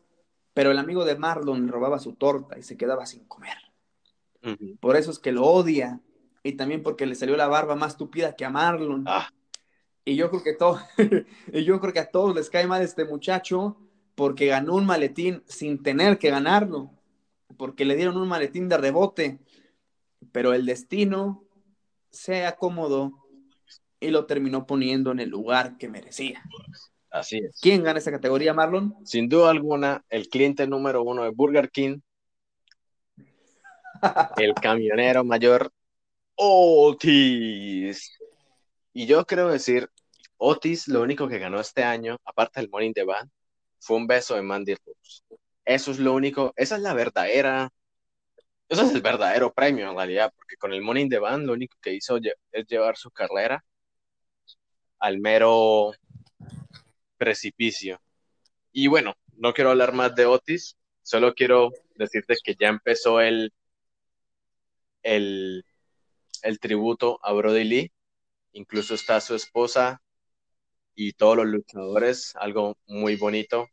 pero 0.55 0.71
el 0.71 0.79
amigo 0.79 1.05
de 1.05 1.17
Marlon 1.17 1.69
robaba 1.69 1.99
su 1.99 2.15
torta 2.15 2.59
y 2.59 2.63
se 2.63 2.77
quedaba 2.77 3.07
sin 3.07 3.25
comer. 3.25 3.57
Por 4.81 4.97
eso 4.97 5.11
es 5.11 5.19
que 5.19 5.33
lo 5.33 5.45
odia 5.45 6.01
y 6.43 6.53
también 6.53 6.83
porque 6.83 7.07
le 7.07 7.15
salió 7.15 7.37
la 7.37 7.49
barba 7.49 7.77
más 7.77 7.97
tupida 7.97 8.35
que 8.35 8.45
a 8.45 8.51
Marlon. 8.51 9.05
Ah. 9.07 9.31
Y 10.05 10.17
yo 10.17 10.31
creo 10.31 10.43
que 10.43 10.55
todo, 10.55 10.81
y 11.53 11.65
yo 11.65 11.81
creo 11.81 11.93
que 11.93 12.01
a 12.01 12.11
todos 12.11 12.35
les 12.35 12.49
cae 12.49 12.67
mal 12.67 12.83
este 12.83 13.05
muchacho 13.05 13.77
porque 14.15 14.47
ganó 14.47 14.75
un 14.75 14.87
maletín 14.87 15.43
sin 15.47 15.83
tener 15.83 16.19
que 16.19 16.31
ganarlo, 16.31 16.91
porque 17.57 17.85
le 17.85 17.97
dieron 17.97 18.17
un 18.17 18.29
maletín 18.29 18.69
de 18.69 18.79
rebote, 18.79 19.41
pero 20.33 20.53
el 20.53 20.67
destino 20.67 21.45
se 22.11 22.47
acomodó 22.47 23.13
y 24.01 24.09
lo 24.09 24.27
terminó 24.27 24.67
poniendo 24.67 25.13
en 25.13 25.21
el 25.21 25.29
lugar 25.29 25.77
que 25.77 25.89
merecía. 25.89 26.43
Así 27.11 27.39
es. 27.39 27.59
¿Quién 27.61 27.83
gana 27.83 27.99
esa 27.99 28.11
categoría, 28.11 28.55
Marlon? 28.55 28.95
Sin 29.05 29.29
duda 29.29 29.51
alguna, 29.51 30.05
el 30.09 30.29
cliente 30.29 30.67
número 30.67 31.03
uno 31.03 31.25
de 31.25 31.31
Burger 31.31 31.71
King, 31.71 31.99
el 34.37 34.55
camionero 34.55 35.25
mayor 35.25 35.73
Otis. 36.37 38.17
Y 38.93 39.07
yo 39.07 39.25
creo 39.27 39.49
decir, 39.49 39.89
Otis 40.37 40.89
lo 40.89 41.03
único 41.03 41.29
que 41.29 41.39
ganó 41.39 41.61
este 41.61 41.85
año, 41.85 42.17
aparte 42.25 42.61
del 42.61 42.71
Morning 42.71 42.93
the 42.93 43.05
Band, 43.05 43.31
fue 43.79 43.97
un 43.97 44.07
beso 44.07 44.35
de 44.35 44.43
Mandy 44.43 44.75
Rose. 44.75 45.23
Eso 45.65 45.91
es 45.91 45.99
lo 45.99 46.15
único, 46.15 46.53
esa 46.57 46.77
es 46.77 46.83
la 46.83 46.95
verdadera, 46.95 47.71
eso 48.71 48.83
es 48.83 48.95
el 48.95 49.03
verdadero 49.03 49.53
premio 49.53 49.91
en 49.91 49.97
realidad, 49.97 50.33
porque 50.37 50.57
con 50.57 50.73
el 50.73 50.81
Morning 50.81 51.09
the 51.09 51.18
Band 51.18 51.45
lo 51.45 51.55
único 51.55 51.77
que 51.83 51.93
hizo 51.93 52.18
es 52.53 52.66
llevar 52.68 52.97
su 52.97 53.11
carrera 53.11 53.64
al 55.01 55.18
mero 55.18 55.93
precipicio. 57.18 58.01
Y 58.71 58.87
bueno, 58.87 59.14
no 59.37 59.53
quiero 59.53 59.71
hablar 59.71 59.93
más 59.93 60.14
de 60.14 60.27
Otis, 60.27 60.77
solo 61.03 61.35
quiero 61.35 61.71
decirte 61.97 62.37
que 62.45 62.55
ya 62.55 62.68
empezó 62.68 63.21
el, 63.21 63.53
el, 65.03 65.64
el 66.43 66.61
tributo 66.61 67.18
a 67.25 67.33
Brody 67.33 67.64
Lee. 67.64 67.93
Incluso 68.53 68.95
está 68.95 69.21
su 69.21 69.35
esposa 69.35 70.01
y 70.95 71.12
todos 71.14 71.39
los 71.39 71.47
luchadores, 71.47 72.37
algo 72.37 72.77
muy 72.87 73.16
bonito 73.16 73.66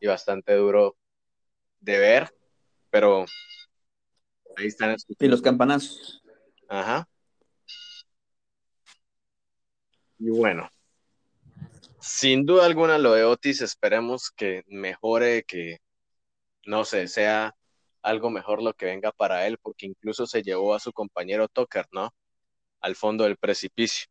y 0.00 0.06
bastante 0.06 0.54
duro 0.54 0.96
de 1.80 1.98
ver, 1.98 2.34
pero 2.90 3.26
ahí 4.58 4.66
están. 4.66 4.96
Y 5.18 5.28
los 5.28 5.40
campanazos. 5.40 6.22
Ajá. 6.68 7.08
Y 10.18 10.30
bueno, 10.30 10.68
sin 12.00 12.44
duda 12.44 12.66
alguna 12.66 12.98
lo 12.98 13.12
de 13.12 13.24
Otis, 13.24 13.60
esperemos 13.60 14.30
que 14.30 14.64
mejore, 14.66 15.44
que 15.44 15.78
no 16.66 16.84
sé, 16.84 17.06
sea 17.06 17.54
algo 18.02 18.30
mejor 18.30 18.62
lo 18.62 18.74
que 18.74 18.86
venga 18.86 19.12
para 19.12 19.46
él, 19.46 19.58
porque 19.58 19.86
incluso 19.86 20.26
se 20.26 20.42
llevó 20.42 20.74
a 20.74 20.80
su 20.80 20.92
compañero 20.92 21.48
Tucker, 21.48 21.86
¿no? 21.92 22.12
Al 22.80 22.96
fondo 22.96 23.24
del 23.24 23.36
precipicio, 23.36 24.08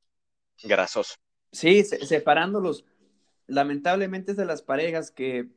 grasoso. 0.64 1.16
Sí, 1.52 1.84
separándolos. 1.84 2.86
Lamentablemente 3.48 4.32
es 4.32 4.38
de 4.38 4.46
las 4.46 4.62
parejas 4.62 5.12
que 5.12 5.48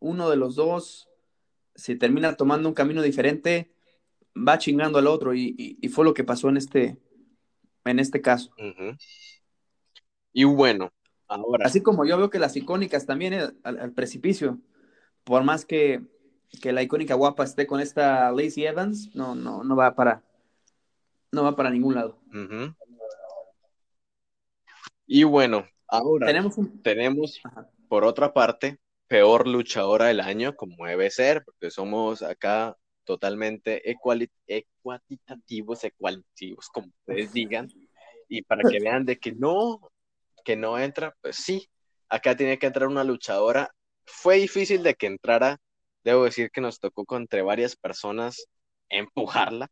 uno 0.00 0.30
de 0.30 0.36
los 0.36 0.56
dos, 0.56 1.08
si 1.74 1.96
termina 1.96 2.36
tomando 2.36 2.68
un 2.68 2.74
camino 2.74 3.02
diferente, 3.02 3.73
va 4.36 4.58
chingando 4.58 4.98
al 4.98 5.06
otro, 5.06 5.34
y, 5.34 5.78
fue 5.92 6.04
lo 6.04 6.14
que 6.14 6.24
pasó 6.24 6.48
en 6.48 6.56
este, 6.56 6.98
en 7.84 7.98
este 7.98 8.20
caso. 8.20 8.50
Y 10.32 10.44
bueno, 10.44 10.92
Ahora. 11.28 11.66
Así 11.66 11.82
como 11.82 12.04
yo 12.04 12.18
veo 12.18 12.30
que 12.30 12.38
las 12.38 12.56
icónicas 12.56 13.06
también 13.06 13.32
eh, 13.34 13.50
al, 13.62 13.92
precipicio, 13.92 14.60
por 15.24 15.42
más 15.42 15.64
que, 15.64 16.02
que, 16.60 16.72
la 16.72 16.82
icónica 16.82 17.14
guapa 17.14 17.44
esté 17.44 17.66
con 17.66 17.80
esta 17.80 18.30
Lacey 18.30 18.66
Evans, 18.66 19.14
no, 19.14 19.34
no, 19.34 19.64
no 19.64 19.76
va 19.76 19.94
para, 19.94 20.22
no 21.32 21.44
va 21.44 21.56
para 21.56 21.70
ningún 21.70 21.94
lado. 21.94 22.20
Y 25.06 25.24
bueno, 25.24 25.66
ahora 25.88 26.26
tenemos, 26.26 26.56
tenemos 26.82 27.40
por 27.88 28.04
otra 28.04 28.32
parte, 28.34 28.78
peor 29.08 29.48
luchadora 29.48 30.06
del 30.06 30.20
año, 30.20 30.54
como 30.56 30.86
debe 30.86 31.10
ser, 31.10 31.42
porque 31.44 31.70
somos 31.70 32.22
acá 32.22 32.76
totalmente 33.04 33.90
ecualitativos, 33.90 35.84
ecualitativos, 35.84 36.68
como 36.68 36.88
ustedes 36.88 37.32
digan, 37.32 37.68
y 38.28 38.42
para 38.42 38.68
que 38.68 38.80
vean 38.80 39.04
de 39.04 39.18
que 39.18 39.32
no, 39.32 39.92
que 40.44 40.56
no 40.56 40.78
entra, 40.78 41.16
pues 41.20 41.36
sí, 41.36 41.68
acá 42.08 42.36
tiene 42.36 42.58
que 42.58 42.66
entrar 42.66 42.88
una 42.88 43.04
luchadora. 43.04 43.74
Fue 44.04 44.36
difícil 44.36 44.82
de 44.82 44.94
que 44.94 45.06
entrara, 45.06 45.58
debo 46.02 46.24
decir 46.24 46.50
que 46.50 46.60
nos 46.60 46.80
tocó 46.80 47.04
contra 47.04 47.42
varias 47.42 47.76
personas 47.76 48.46
empujarla, 48.88 49.70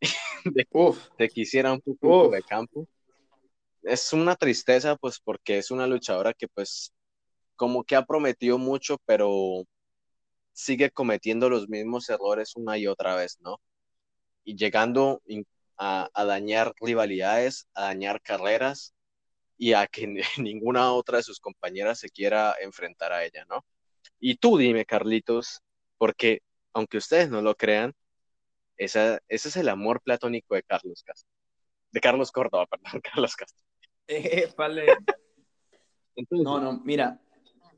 de, 0.44 0.66
de 1.18 1.28
que 1.28 1.40
hiciera 1.40 1.72
un 1.72 1.80
poco 1.80 2.30
de 2.30 2.42
campo. 2.42 2.88
Es 3.82 4.12
una 4.12 4.36
tristeza, 4.36 4.96
pues, 4.96 5.20
porque 5.20 5.58
es 5.58 5.70
una 5.70 5.86
luchadora 5.86 6.32
que, 6.32 6.48
pues, 6.48 6.92
como 7.56 7.84
que 7.84 7.96
ha 7.96 8.04
prometido 8.04 8.58
mucho, 8.58 8.98
pero 9.04 9.64
sigue 10.52 10.90
cometiendo 10.90 11.48
los 11.48 11.68
mismos 11.68 12.08
errores 12.10 12.56
una 12.56 12.78
y 12.78 12.86
otra 12.86 13.16
vez, 13.16 13.38
¿no? 13.40 13.60
Y 14.44 14.56
llegando 14.56 15.22
a, 15.78 16.08
dañar 16.24 16.74
rivalidades, 16.80 17.68
a 17.74 17.84
dañar 17.84 18.20
carreras 18.22 18.94
y 19.58 19.72
a 19.74 19.86
que 19.86 20.06
ninguna 20.38 20.92
otra 20.92 21.18
de 21.18 21.24
sus 21.24 21.40
compañeras 21.40 21.98
se 21.98 22.10
quiera 22.10 22.54
enfrentar 22.60 23.12
a 23.12 23.24
ella, 23.24 23.44
¿no? 23.48 23.64
Y 24.20 24.36
tú 24.36 24.58
dime, 24.58 24.84
Carlitos, 24.84 25.60
porque 25.98 26.42
aunque 26.72 26.98
ustedes 26.98 27.30
no 27.30 27.42
lo 27.42 27.54
crean, 27.56 27.94
esa, 28.76 29.20
ese 29.28 29.48
es 29.48 29.56
el 29.56 29.68
amor 29.68 30.00
platónico 30.02 30.54
de 30.54 30.62
Carlos 30.62 31.02
Castro. 31.04 31.30
De 31.90 32.00
Carlos 32.00 32.32
Córdoba, 32.32 32.66
perdón, 32.70 33.00
Carlos 33.02 33.36
Castro. 33.36 33.64
Eh, 34.08 34.52
vale. 34.56 34.86
no, 36.30 36.60
no, 36.60 36.80
mira. 36.84 37.20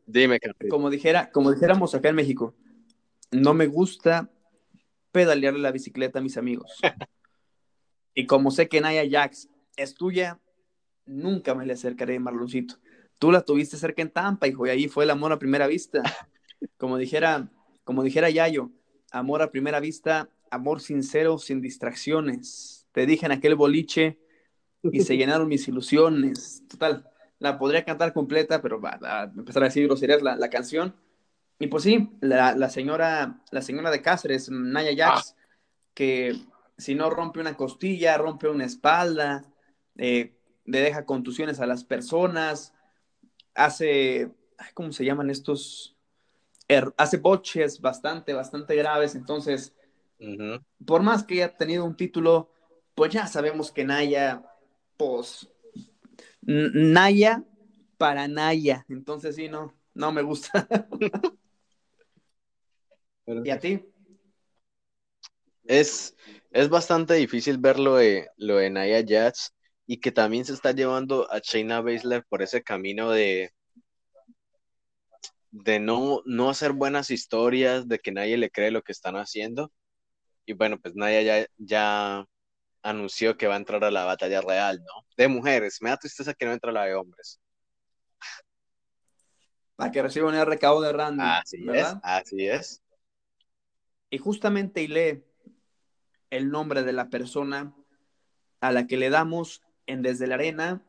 Dime, 0.06 0.38
Carlitos. 0.38 0.70
Como, 0.70 0.90
dijera, 0.90 1.30
como 1.30 1.52
dijéramos 1.52 1.94
acá 1.94 2.10
en 2.10 2.16
México, 2.16 2.54
no 3.34 3.54
me 3.54 3.66
gusta 3.66 4.30
pedalearle 5.12 5.60
la 5.60 5.72
bicicleta 5.72 6.18
a 6.18 6.22
mis 6.22 6.36
amigos. 6.36 6.78
y 8.14 8.26
como 8.26 8.50
sé 8.50 8.68
que 8.68 8.80
Naya 8.80 9.04
Jax 9.08 9.48
es 9.76 9.94
tuya, 9.94 10.40
nunca 11.04 11.54
me 11.54 11.66
le 11.66 11.72
acercaré, 11.72 12.18
Marloncito. 12.18 12.76
Tú 13.18 13.30
la 13.32 13.42
tuviste 13.42 13.76
cerca 13.76 14.02
en 14.02 14.10
Tampa, 14.10 14.46
hijo, 14.46 14.66
y 14.66 14.70
ahí 14.70 14.88
fue 14.88 15.04
el 15.04 15.10
amor 15.10 15.32
a 15.32 15.38
primera 15.38 15.66
vista. 15.66 16.02
Como 16.78 16.96
dijera, 16.96 17.50
como 17.84 18.02
dijera 18.02 18.30
Yayo, 18.30 18.70
amor 19.10 19.42
a 19.42 19.50
primera 19.50 19.80
vista, 19.80 20.30
amor 20.50 20.80
sincero, 20.80 21.36
sin 21.36 21.60
distracciones. 21.60 22.86
Te 22.92 23.04
dije 23.04 23.26
en 23.26 23.32
aquel 23.32 23.54
boliche 23.54 24.18
y 24.82 25.00
se 25.02 25.16
llenaron 25.18 25.46
mis 25.46 25.68
ilusiones. 25.68 26.62
Total, 26.66 27.06
la 27.38 27.58
podría 27.58 27.84
cantar 27.84 28.14
completa, 28.14 28.62
pero 28.62 28.80
va, 28.80 28.98
a 29.02 29.24
empezar 29.24 29.62
a 29.62 29.66
decir 29.66 29.84
groserías 29.86 30.22
la, 30.22 30.36
la 30.36 30.48
canción. 30.48 30.94
Y 31.58 31.68
pues 31.68 31.84
sí, 31.84 32.10
la, 32.20 32.68
señora, 32.68 33.40
la 33.50 33.62
señora 33.62 33.90
de 33.90 34.02
Cáceres, 34.02 34.50
Naya 34.50 34.90
Jax, 34.96 35.36
que 35.94 36.34
si 36.76 36.94
no 36.94 37.10
rompe 37.10 37.40
una 37.40 37.56
costilla, 37.56 38.18
rompe 38.18 38.48
una 38.48 38.64
espalda, 38.64 39.44
eh, 39.96 40.36
le 40.64 40.80
deja 40.80 41.04
contusiones 41.04 41.60
a 41.60 41.66
las 41.66 41.84
personas, 41.84 42.74
hace, 43.54 44.32
¿cómo 44.74 44.92
se 44.92 45.04
llaman 45.04 45.30
estos? 45.30 45.96
Er, 46.66 46.92
hace 46.96 47.18
boches 47.18 47.80
bastante, 47.80 48.32
bastante 48.32 48.74
graves, 48.74 49.14
entonces, 49.14 49.74
por 50.84 51.02
más 51.02 51.22
que 51.24 51.34
haya 51.34 51.56
tenido 51.56 51.84
un 51.84 51.96
título, 51.96 52.50
pues 52.94 53.12
ya 53.12 53.26
sabemos 53.26 53.70
que 53.70 53.84
Naya, 53.84 54.42
pues, 54.96 55.48
Naya 56.40 57.44
para 57.98 58.26
Naya, 58.26 58.84
entonces 58.88 59.36
sí, 59.36 59.48
no, 59.48 59.74
no 59.92 60.10
me 60.10 60.22
gusta. 60.22 60.66
¿Y 63.26 63.50
a 63.50 63.58
ti? 63.58 63.84
Es, 65.64 66.14
es 66.50 66.68
bastante 66.68 67.14
difícil 67.14 67.58
ver 67.58 67.78
lo 67.78 67.96
de, 67.96 68.28
lo 68.36 68.56
de 68.56 68.70
Naya 68.70 69.00
Jazz 69.00 69.54
y 69.86 69.98
que 69.98 70.12
también 70.12 70.44
se 70.44 70.52
está 70.52 70.72
llevando 70.72 71.30
a 71.32 71.38
Shayna 71.38 71.80
Baszler 71.80 72.24
por 72.28 72.42
ese 72.42 72.62
camino 72.62 73.10
de, 73.10 73.50
de 75.50 75.80
no, 75.80 76.22
no 76.26 76.50
hacer 76.50 76.72
buenas 76.72 77.10
historias, 77.10 77.88
de 77.88 77.98
que 77.98 78.12
nadie 78.12 78.36
le 78.36 78.50
cree 78.50 78.70
lo 78.70 78.82
que 78.82 78.92
están 78.92 79.16
haciendo. 79.16 79.72
Y 80.44 80.52
bueno, 80.52 80.78
pues 80.78 80.94
Naya 80.94 81.22
ya, 81.22 81.46
ya 81.56 82.26
anunció 82.82 83.38
que 83.38 83.46
va 83.46 83.54
a 83.54 83.58
entrar 83.58 83.82
a 83.84 83.90
la 83.90 84.04
batalla 84.04 84.42
real, 84.42 84.78
¿no? 84.84 85.06
De 85.16 85.28
mujeres. 85.28 85.78
Me 85.80 85.88
da 85.88 85.96
tristeza 85.96 86.34
que 86.34 86.44
no 86.44 86.52
entra 86.52 86.72
la 86.72 86.84
de 86.84 86.94
hombres. 86.94 87.40
Para 89.76 89.90
que 89.90 90.02
reciba 90.02 90.28
un 90.28 90.46
recaudo 90.46 90.82
de 90.82 90.92
Randy. 90.92 91.24
Así 91.24 91.66
es, 91.72 91.94
así 92.02 92.46
es 92.46 92.83
y 94.14 94.18
justamente 94.18 94.80
y 94.80 94.86
lee 94.86 95.24
el 96.30 96.48
nombre 96.48 96.84
de 96.84 96.92
la 96.92 97.10
persona 97.10 97.74
a 98.60 98.70
la 98.70 98.86
que 98.86 98.96
le 98.96 99.10
damos 99.10 99.60
en 99.86 100.02
Desde 100.02 100.28
la 100.28 100.36
Arena 100.36 100.82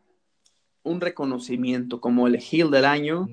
un 0.84 1.02
reconocimiento 1.02 2.00
como 2.00 2.28
el 2.28 2.40
Hill 2.40 2.70
del 2.70 2.86
año, 2.86 3.28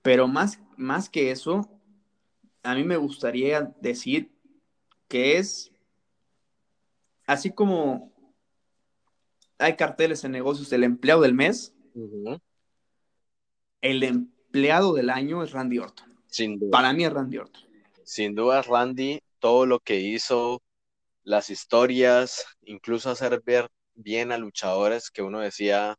pero 0.00 0.28
más, 0.28 0.60
más 0.78 1.10
que 1.10 1.30
eso, 1.30 1.68
a 2.62 2.74
mí 2.74 2.84
me 2.84 2.96
gustaría 2.96 3.74
decir 3.82 4.32
que 5.08 5.36
es 5.36 5.72
así 7.26 7.52
como 7.52 8.10
hay 9.58 9.76
carteles 9.76 10.24
en 10.24 10.32
negocios 10.32 10.70
del 10.70 10.84
empleado 10.84 11.20
del 11.20 11.34
mes, 11.34 11.74
el 13.82 14.02
empleado 14.02 14.94
del 14.94 15.10
año 15.10 15.42
es 15.42 15.52
Randy 15.52 15.80
Orton. 15.80 16.18
Para 16.70 16.94
mí 16.94 17.04
es 17.04 17.12
Randy 17.12 17.36
Orton 17.36 17.67
sin 18.08 18.34
duda 18.34 18.62
Randy, 18.62 19.20
todo 19.38 19.66
lo 19.66 19.80
que 19.80 19.96
hizo, 19.96 20.62
las 21.24 21.50
historias, 21.50 22.46
incluso 22.62 23.10
hacer 23.10 23.42
ver 23.44 23.68
bien 23.94 24.32
a 24.32 24.38
luchadores 24.38 25.10
que 25.10 25.20
uno 25.22 25.40
decía 25.40 25.96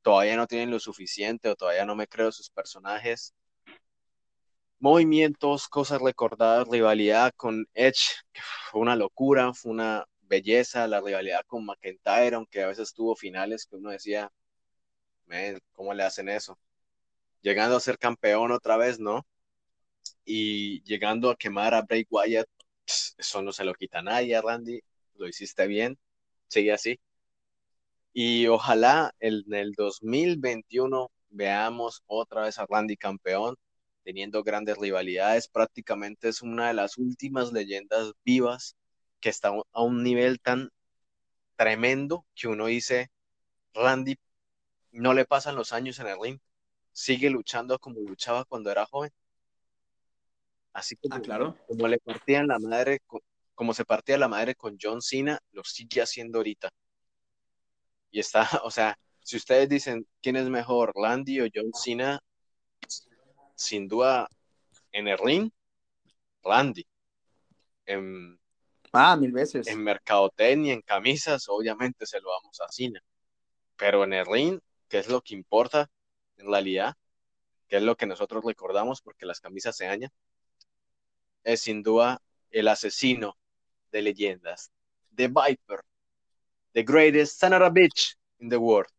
todavía 0.00 0.36
no 0.36 0.46
tienen 0.46 0.70
lo 0.70 0.80
suficiente 0.80 1.50
o 1.50 1.56
todavía 1.56 1.84
no 1.84 1.94
me 1.94 2.06
creo 2.08 2.32
sus 2.32 2.48
personajes. 2.48 3.34
Movimientos, 4.78 5.68
cosas 5.68 6.00
recordadas, 6.00 6.68
rivalidad 6.68 7.32
con 7.36 7.66
Edge, 7.74 8.14
que 8.32 8.40
fue 8.70 8.80
una 8.80 8.96
locura, 8.96 9.52
fue 9.52 9.72
una 9.72 10.06
belleza, 10.22 10.88
la 10.88 11.02
rivalidad 11.02 11.42
con 11.46 11.66
McIntyre, 11.66 12.36
aunque 12.36 12.62
a 12.62 12.68
veces 12.68 12.94
tuvo 12.94 13.14
finales 13.14 13.66
que 13.66 13.76
uno 13.76 13.90
decía, 13.90 14.32
¿cómo 15.72 15.92
le 15.92 16.02
hacen 16.02 16.30
eso? 16.30 16.58
Llegando 17.42 17.76
a 17.76 17.80
ser 17.80 17.98
campeón 17.98 18.52
otra 18.52 18.78
vez, 18.78 18.98
¿no? 18.98 19.26
Y 20.24 20.82
llegando 20.84 21.30
a 21.30 21.36
quemar 21.36 21.74
a 21.74 21.82
Bray 21.82 22.06
Wyatt, 22.10 22.48
eso 23.18 23.42
no 23.42 23.52
se 23.52 23.64
lo 23.64 23.74
quita 23.74 24.02
nadie, 24.02 24.40
Randy, 24.40 24.80
lo 25.16 25.28
hiciste 25.28 25.66
bien, 25.66 25.98
sigue 26.48 26.72
así. 26.72 27.00
Y 28.12 28.46
ojalá 28.46 29.14
en 29.20 29.42
el 29.52 29.72
2021 29.74 31.10
veamos 31.30 32.02
otra 32.06 32.42
vez 32.42 32.58
a 32.58 32.66
Randy 32.66 32.96
campeón, 32.96 33.56
teniendo 34.04 34.42
grandes 34.44 34.78
rivalidades, 34.78 35.48
prácticamente 35.48 36.28
es 36.28 36.42
una 36.42 36.68
de 36.68 36.74
las 36.74 36.98
últimas 36.98 37.52
leyendas 37.52 38.12
vivas 38.24 38.76
que 39.20 39.30
está 39.30 39.52
a 39.72 39.82
un 39.82 40.02
nivel 40.02 40.40
tan 40.40 40.70
tremendo 41.56 42.26
que 42.34 42.48
uno 42.48 42.66
dice, 42.66 43.10
Randy 43.74 44.16
no 44.92 45.14
le 45.14 45.24
pasan 45.26 45.56
los 45.56 45.72
años 45.72 45.98
en 45.98 46.08
el 46.08 46.18
ring, 46.20 46.38
sigue 46.92 47.30
luchando 47.30 47.78
como 47.78 48.00
luchaba 48.00 48.44
cuando 48.44 48.70
era 48.70 48.86
joven. 48.86 49.10
Así 50.74 50.96
como, 50.96 51.14
ah, 51.14 51.20
claro. 51.20 51.56
como 51.68 51.86
le 51.86 51.98
partían 51.98 52.48
la 52.48 52.58
madre, 52.58 53.00
como 53.54 53.72
se 53.72 53.84
partía 53.84 54.18
la 54.18 54.26
madre 54.26 54.56
con 54.56 54.76
John 54.80 55.00
Cena, 55.00 55.38
lo 55.52 55.62
sigue 55.62 56.02
haciendo 56.02 56.38
ahorita. 56.38 56.68
Y 58.10 58.18
está, 58.18 58.42
o 58.64 58.70
sea, 58.70 58.98
si 59.20 59.36
ustedes 59.36 59.68
dicen 59.68 60.06
quién 60.20 60.36
es 60.36 60.48
mejor, 60.48 60.92
Landy 60.96 61.40
o 61.40 61.46
John 61.54 61.70
Cena, 61.72 62.20
sin 63.54 63.86
duda 63.86 64.28
en 64.90 65.06
el 65.06 65.16
ring, 65.16 65.50
Randy. 66.42 66.84
En, 67.86 68.38
ah, 68.92 69.16
mil 69.16 69.30
veces. 69.30 69.68
En 69.68 69.80
mercadotecnia, 69.80 70.74
en 70.74 70.82
camisas, 70.82 71.48
obviamente 71.48 72.04
se 72.04 72.20
lo 72.20 72.30
vamos 72.30 72.60
a 72.60 72.66
Cena. 72.68 73.00
Pero 73.76 74.02
en 74.02 74.12
el 74.12 74.26
ring, 74.26 74.58
que 74.88 74.98
es 74.98 75.08
lo 75.08 75.20
que 75.20 75.34
importa 75.34 75.88
en 76.36 76.48
realidad, 76.48 76.94
que 77.68 77.76
es 77.76 77.82
lo 77.82 77.96
que 77.96 78.06
nosotros 78.06 78.44
recordamos 78.44 79.02
porque 79.02 79.24
las 79.24 79.40
camisas 79.40 79.76
se 79.76 79.86
dañan, 79.86 80.10
es 81.44 81.60
sin 81.60 81.82
duda 81.82 82.20
el 82.50 82.68
asesino 82.68 83.36
de 83.92 84.02
leyendas, 84.02 84.72
The 85.14 85.28
Viper, 85.28 85.84
the 86.72 86.82
greatest 86.82 87.38
son 87.38 87.52
bitch 87.72 88.16
in 88.38 88.48
the 88.48 88.56
world. 88.56 88.90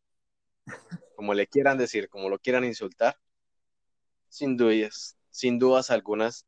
como 1.15 1.33
le 1.33 1.47
quieran 1.47 1.77
decir, 1.77 2.09
como 2.09 2.29
lo 2.29 2.39
quieran 2.39 2.63
insultar, 2.63 3.17
sin 4.29 4.57
dudas, 4.57 5.17
sin 5.29 5.59
dudas 5.59 5.89
algunas, 5.89 6.45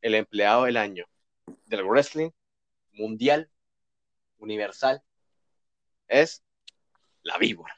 el 0.00 0.14
empleado 0.14 0.64
del 0.64 0.76
año 0.76 1.06
del 1.66 1.84
wrestling 1.84 2.30
mundial, 2.92 3.50
universal, 4.38 5.02
es 6.08 6.42
la 7.22 7.38
víbora. 7.38 7.74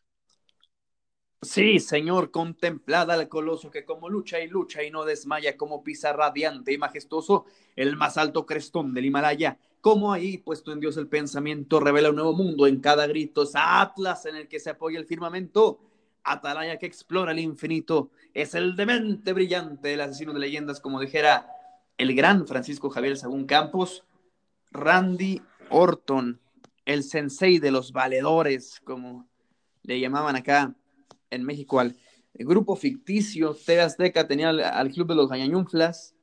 Sí, 1.43 1.81
señor, 1.81 2.31
contemplada 2.31 3.15
al 3.15 3.29
coloso 3.29 3.71
que 3.71 3.85
como 3.85 4.09
lucha 4.09 4.41
y 4.41 4.49
lucha 4.49 4.83
y 4.83 4.91
no 4.91 5.05
desmaya, 5.05 5.57
como 5.57 5.85
pisa 5.85 6.13
radiante 6.13 6.73
y 6.73 6.79
majestuoso 6.79 7.45
el 7.77 7.97
más 7.97 8.17
alto 8.17 8.47
crestón 8.47 8.95
del 8.95 9.05
Himalaya, 9.05 9.59
como 9.83 10.13
ahí, 10.13 10.39
puesto 10.39 10.73
en 10.73 10.81
Dios 10.81 10.97
el 10.97 11.09
pensamiento, 11.09 11.79
revela 11.79 12.11
un 12.11 12.17
nuevo 12.17 12.33
mundo. 12.33 12.67
En 12.67 12.81
cada 12.81 13.07
grito, 13.07 13.43
es 13.43 13.53
Atlas 13.55 14.27
en 14.27 14.35
el 14.35 14.49
que 14.49 14.59
se 14.59 14.71
apoya 14.71 14.99
el 14.99 15.07
firmamento, 15.07 15.79
Atalaya 16.25 16.79
que 16.79 16.87
explora 16.87 17.33
el 17.33 17.39
infinito, 17.39 18.11
es 18.35 18.55
el 18.55 18.75
demente 18.75 19.33
brillante, 19.33 19.95
el 19.95 20.01
asesino 20.01 20.33
de 20.33 20.41
leyendas, 20.41 20.81
como 20.81 21.01
dijera 21.01 21.49
el 21.99 22.15
gran 22.17 22.47
Francisco 22.49 22.91
Javier 22.91 23.17
Sagún 23.17 23.47
Campos, 23.47 24.05
Randy 24.73 25.41
Orton, 25.71 26.41
el 26.85 27.05
sensei 27.05 27.59
de 27.61 27.71
los 27.71 27.93
valedores, 27.93 28.81
como 28.83 29.29
le 29.83 30.01
llamaban 30.01 30.35
acá 30.35 30.75
en 31.31 31.45
México 31.45 31.81
al 31.81 31.97
grupo 32.35 32.77
ficticio. 32.77 33.55
TV 33.55 33.81
Azteca 33.81 34.27
tenía 34.27 34.51
al, 34.51 34.91
Club 34.93 35.09
de 35.09 35.15
los 35.15 35.29
Gañañunflas 35.29 36.15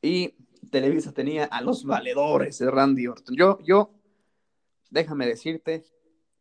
y 0.00 0.34
Televisa 0.70 1.12
tenía 1.12 1.44
a 1.44 1.60
los 1.60 1.84
valedores 1.84 2.58
de 2.58 2.70
Randy 2.70 3.06
Orton. 3.06 3.36
Yo, 3.36 3.58
yo, 3.62 3.90
déjame 4.90 5.26
decirte 5.26 5.84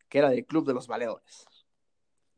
que 0.10 0.18
era 0.20 0.30
del 0.30 0.46
Club 0.46 0.66
de 0.66 0.74
los 0.74 0.88
Valedores. 0.88 1.46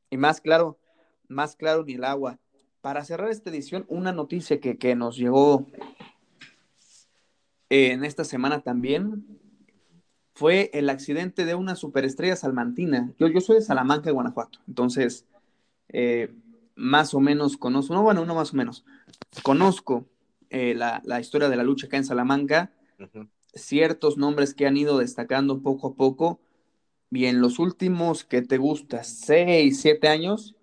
Y 0.09 0.17
más 0.17 0.41
claro, 0.41 0.79
más 1.27 1.55
claro 1.55 1.83
ni 1.83 1.93
el 1.93 2.03
agua. 2.03 2.39
Para 2.81 3.03
cerrar 3.03 3.29
esta 3.29 3.49
edición, 3.49 3.85
una 3.87 4.11
noticia 4.11 4.59
que, 4.59 4.77
que 4.77 4.95
nos 4.95 5.17
llegó 5.17 5.67
en 7.69 8.03
esta 8.03 8.23
semana 8.23 8.61
también 8.61 9.25
fue 10.35 10.69
el 10.73 10.89
accidente 10.89 11.45
de 11.45 11.55
una 11.55 11.75
superestrella 11.75 12.35
salmantina. 12.35 13.13
Yo, 13.17 13.27
yo 13.27 13.39
soy 13.41 13.55
de 13.55 13.61
Salamanca, 13.61 14.11
Guanajuato, 14.11 14.59
entonces 14.67 15.25
eh, 15.93 16.33
más 16.75 17.13
o 17.13 17.19
menos 17.19 17.55
conozco, 17.55 17.93
no, 17.93 18.03
bueno, 18.03 18.25
no 18.25 18.35
más 18.35 18.53
o 18.53 18.57
menos, 18.57 18.83
conozco 19.43 20.09
eh, 20.49 20.75
la, 20.75 21.19
historia 21.19 21.49
de 21.49 21.55
la 21.55 21.63
lucha 21.63 21.87
acá 21.87 21.97
en 21.97 22.05
Salamanca, 22.05 22.73
ciertos 23.53 24.17
nombres 24.17 24.53
que 24.53 24.65
han 24.65 24.75
ido 24.75 24.97
destacando 24.97 25.61
poco 25.61 25.87
a 25.87 25.95
poco, 25.95 26.41
y 27.11 27.25
en 27.25 27.41
los 27.41 27.59
últimos, 27.59 28.23
que 28.23 28.41
te 28.41 28.57
gusta? 28.57 29.03
Seis, 29.03 29.79
siete 29.81 30.07
años, 30.07 30.55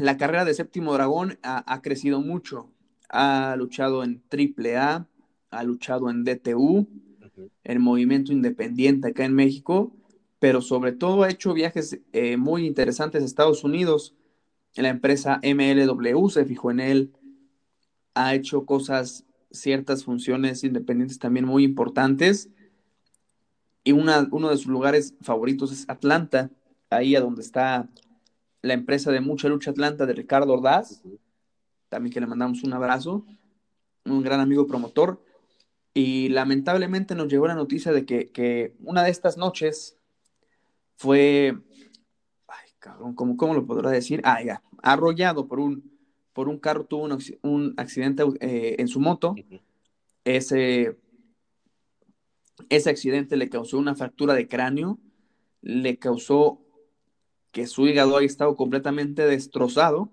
la 0.00 0.16
carrera 0.16 0.44
de 0.44 0.54
Séptimo 0.54 0.92
Dragón 0.94 1.38
ha, 1.42 1.80
crecido 1.80 2.20
mucho. 2.20 2.72
Ha 3.08 3.54
luchado 3.56 4.02
en 4.02 4.22
AAA, 4.30 5.06
ha 5.50 5.62
luchado 5.62 6.10
en 6.10 6.24
DTU, 6.24 6.88
en 7.62 7.80
Movimiento 7.80 8.32
Independiente 8.32 9.08
acá 9.08 9.24
en 9.24 9.34
México, 9.34 9.94
pero 10.46 10.62
sobre 10.62 10.92
todo 10.92 11.24
ha 11.24 11.28
hecho 11.28 11.54
viajes 11.54 11.98
eh, 12.12 12.36
muy 12.36 12.68
interesantes 12.68 13.20
a 13.20 13.24
Estados 13.24 13.64
Unidos. 13.64 14.14
La 14.76 14.90
empresa 14.90 15.40
MLW 15.42 16.28
se 16.28 16.44
fijó 16.44 16.70
en 16.70 16.78
él, 16.78 17.12
ha 18.14 18.32
hecho 18.32 18.64
cosas, 18.64 19.24
ciertas 19.50 20.04
funciones 20.04 20.62
independientes 20.62 21.18
también 21.18 21.46
muy 21.46 21.64
importantes. 21.64 22.48
Y 23.82 23.90
una, 23.90 24.28
uno 24.30 24.48
de 24.48 24.56
sus 24.56 24.66
lugares 24.66 25.16
favoritos 25.20 25.72
es 25.72 25.84
Atlanta, 25.88 26.52
ahí 26.90 27.16
a 27.16 27.20
donde 27.20 27.42
está 27.42 27.88
la 28.62 28.74
empresa 28.74 29.10
de 29.10 29.20
mucha 29.20 29.48
lucha 29.48 29.72
Atlanta 29.72 30.06
de 30.06 30.12
Ricardo 30.12 30.52
Ordaz, 30.52 31.02
también 31.88 32.12
que 32.12 32.20
le 32.20 32.28
mandamos 32.28 32.62
un 32.62 32.72
abrazo, 32.72 33.26
un 34.04 34.22
gran 34.22 34.38
amigo 34.38 34.68
promotor. 34.68 35.20
Y 35.92 36.28
lamentablemente 36.28 37.16
nos 37.16 37.26
llegó 37.26 37.48
la 37.48 37.56
noticia 37.56 37.90
de 37.90 38.06
que, 38.06 38.30
que 38.30 38.76
una 38.84 39.02
de 39.02 39.10
estas 39.10 39.36
noches 39.36 39.96
fue, 40.96 41.56
ay, 42.48 42.68
cabrón, 42.78 43.14
¿cómo, 43.14 43.36
cómo 43.36 43.54
lo 43.54 43.66
podrá 43.66 43.90
decir? 43.90 44.20
Ah, 44.24 44.42
ya, 44.42 44.62
arrollado 44.82 45.46
por 45.46 45.60
un, 45.60 45.96
por 46.32 46.48
un 46.48 46.58
carro, 46.58 46.84
tuvo 46.84 47.08
un, 47.42 47.74
accidente 47.76 48.24
eh, 48.40 48.76
en 48.78 48.88
su 48.88 49.00
moto. 49.00 49.34
Ese, 50.24 50.98
ese 52.68 52.90
accidente 52.90 53.36
le 53.36 53.48
causó 53.48 53.78
una 53.78 53.94
fractura 53.94 54.34
de 54.34 54.48
cráneo, 54.48 54.98
le 55.62 55.98
causó 55.98 56.60
que 57.52 57.66
su 57.66 57.86
hígado 57.86 58.16
haya 58.16 58.26
estado 58.26 58.54
completamente 58.54 59.26
destrozado 59.26 60.12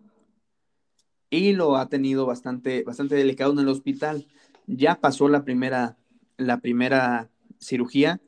y 1.30 1.54
lo 1.54 1.76
ha 1.76 1.90
tenido 1.90 2.26
bastante, 2.26 2.84
bastante 2.84 3.16
delicado 3.16 3.54
en 3.54 3.60
el 3.60 3.68
hospital. 3.68 4.28
Ya 4.68 5.02
pasó 5.02 5.28
la 5.28 5.44
primera, 5.44 5.98
la 6.38 6.60
primera 6.60 7.32
cirugía, 7.60 8.22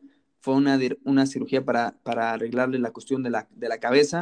fue 0.45 0.53
una, 0.53 0.79
una 1.05 1.25
cirugía 1.25 1.65
para, 1.65 1.97
para, 2.03 2.31
arreglarle 2.31 2.77
la 2.77 2.91
cuestión 2.91 3.23
de 3.23 3.31
la, 3.31 3.47
de 3.49 3.67
la 3.67 3.79
cabeza. 3.79 4.21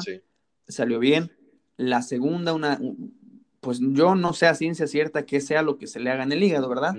Salió 0.69 0.97
bien. 0.97 1.33
La 1.75 2.01
segunda, 2.01 2.53
una, 2.53 2.79
pues 3.59 3.81
yo 3.81 4.15
no 4.15 4.31
sé 4.31 4.47
a 4.47 4.55
ciencia 4.55 4.87
cierta 4.87 5.25
qué 5.25 5.41
sea 5.41 5.63
lo 5.63 5.77
que 5.77 5.85
se 5.85 5.99
le 5.99 6.09
haga 6.09 6.23
en 6.23 6.31
el 6.31 6.41
hígado, 6.41 6.69
¿verdad? 6.69 6.95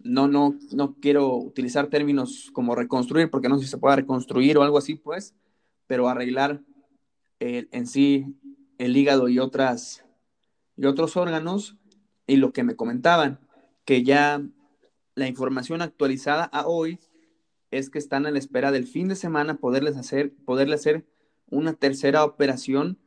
No, 0.00 0.26
no, 0.26 0.58
no 0.72 0.96
quiero 1.00 1.36
utilizar 1.36 1.86
términos 1.86 2.50
como 2.52 2.74
reconstruir, 2.74 3.30
porque 3.30 3.48
no 3.48 3.58
sé 3.58 3.66
si 3.66 3.70
se 3.70 3.78
puede 3.78 3.94
reconstruir 3.94 4.58
o 4.58 4.64
algo 4.64 4.78
así, 4.78 4.96
pues, 4.96 5.36
pero 5.86 6.08
arreglar 6.08 6.60
en 7.38 7.86
sí 7.86 8.26
el 8.78 8.96
hígado 8.96 9.28
y 9.28 9.38
otras 9.38 10.04
y 10.76 10.86
otros 10.86 11.16
órganos 11.16 11.76
y 12.26 12.38
lo 12.38 12.52
que 12.52 12.64
me 12.64 12.74
comentaban 12.74 13.38
que 13.84 14.02
ya 14.02 14.42
la 15.14 15.28
información 15.28 15.80
actualizada 15.80 16.42
a 16.42 16.66
hoy 16.66 16.98
es 17.70 17.90
que 17.90 17.98
están 17.98 18.26
a 18.26 18.30
la 18.30 18.38
espera 18.38 18.72
del 18.72 18.86
fin 18.86 19.08
de 19.08 19.16
semana 19.16 19.58
poderles 19.58 19.96
hacer, 19.96 20.32
poderle 20.44 20.74
hacer 20.74 21.06
una 21.50 21.74
tercera 21.74 22.24
operación, 22.24 22.98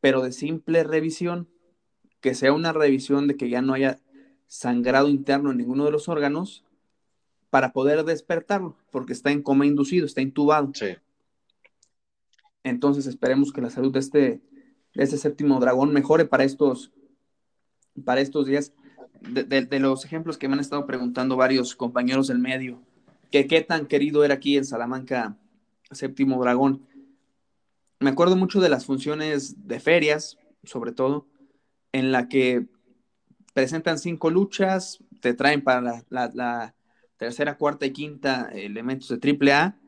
pero 0.00 0.22
de 0.22 0.32
simple 0.32 0.84
revisión, 0.84 1.48
que 2.20 2.34
sea 2.34 2.52
una 2.52 2.72
revisión 2.72 3.28
de 3.28 3.36
que 3.36 3.48
ya 3.48 3.62
no 3.62 3.74
haya 3.74 3.98
sangrado 4.46 5.08
interno 5.08 5.50
en 5.50 5.58
ninguno 5.58 5.84
de 5.84 5.92
los 5.92 6.08
órganos 6.08 6.64
para 7.50 7.72
poder 7.72 8.04
despertarlo, 8.04 8.76
porque 8.90 9.12
está 9.12 9.30
en 9.30 9.42
coma 9.42 9.66
inducido, 9.66 10.06
está 10.06 10.20
intubado. 10.20 10.70
Sí. 10.74 10.96
Entonces 12.62 13.06
esperemos 13.06 13.52
que 13.52 13.60
la 13.60 13.70
salud 13.70 13.92
de 13.92 14.00
este, 14.00 14.40
de 14.94 15.02
este 15.02 15.16
séptimo 15.16 15.58
dragón 15.60 15.92
mejore 15.92 16.24
para 16.26 16.44
estos, 16.44 16.92
para 18.04 18.20
estos 18.20 18.46
días. 18.46 18.72
de, 19.20 19.80
los 19.80 20.04
ejemplos 20.04 20.38
que 20.38 20.48
me 20.48 20.54
han 20.54 20.60
estado 20.60 20.86
preguntando 20.86 21.36
varios 21.36 21.74
compañeros 21.74 22.26
del 22.28 22.38
medio, 22.38 22.82
que 23.30 23.46
qué 23.46 23.60
tan 23.62 23.86
querido 23.86 24.24
era 24.24 24.34
aquí 24.34 24.56
en 24.56 24.64
Salamanca 24.64 25.36
Séptimo 25.90 26.40
Dragón. 26.40 26.86
Me 28.00 28.10
acuerdo 28.10 28.36
mucho 28.36 28.60
de 28.60 28.68
las 28.68 28.86
funciones 28.86 29.66
de 29.66 29.80
ferias, 29.80 30.38
sobre 30.64 30.92
todo, 30.92 31.26
en 31.92 32.12
la 32.12 32.28
que 32.28 32.66
presentan 33.52 33.98
cinco 33.98 34.30
luchas, 34.30 35.02
te 35.20 35.34
traen 35.34 35.62
para 35.62 36.02
la, 36.08 36.74
tercera, 37.16 37.58
cuarta 37.58 37.84
y 37.84 37.92
quinta 37.92 38.50
elementos 38.52 39.08
de 39.08 39.18
triple 39.18 39.52
A, 39.52 39.78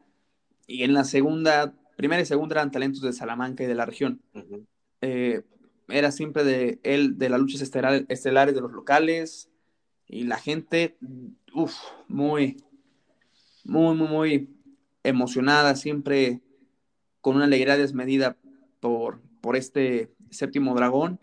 y 0.66 0.82
en 0.82 0.92
la 0.92 1.04
segunda, 1.04 1.74
primera 1.96 2.20
y 2.20 2.26
segunda 2.26 2.56
eran 2.56 2.70
talentos 2.70 3.00
de 3.00 3.12
Salamanca 3.12 3.64
y 3.64 3.66
de 3.66 3.74
la 3.74 3.86
región. 3.86 4.20
Eh, 5.00 5.42
era 5.88 6.12
siempre 6.12 6.44
de 6.44 6.80
él, 6.82 7.18
de 7.18 7.28
las 7.30 7.40
luchas 7.40 7.62
estelares 7.62 8.54
de 8.54 8.60
los 8.60 8.72
locales, 8.72 9.48
y 10.06 10.24
la 10.24 10.36
gente, 10.36 10.98
uff, 11.54 11.74
muy, 12.08 12.62
muy, 13.64 13.94
muy, 13.96 14.08
muy 14.08 14.48
emocionada, 15.02 15.74
siempre 15.76 16.40
con 17.20 17.36
una 17.36 17.44
alegría 17.44 17.76
desmedida 17.76 18.36
por, 18.80 19.20
por 19.40 19.56
este 19.56 20.12
séptimo 20.30 20.74
dragón. 20.74 21.20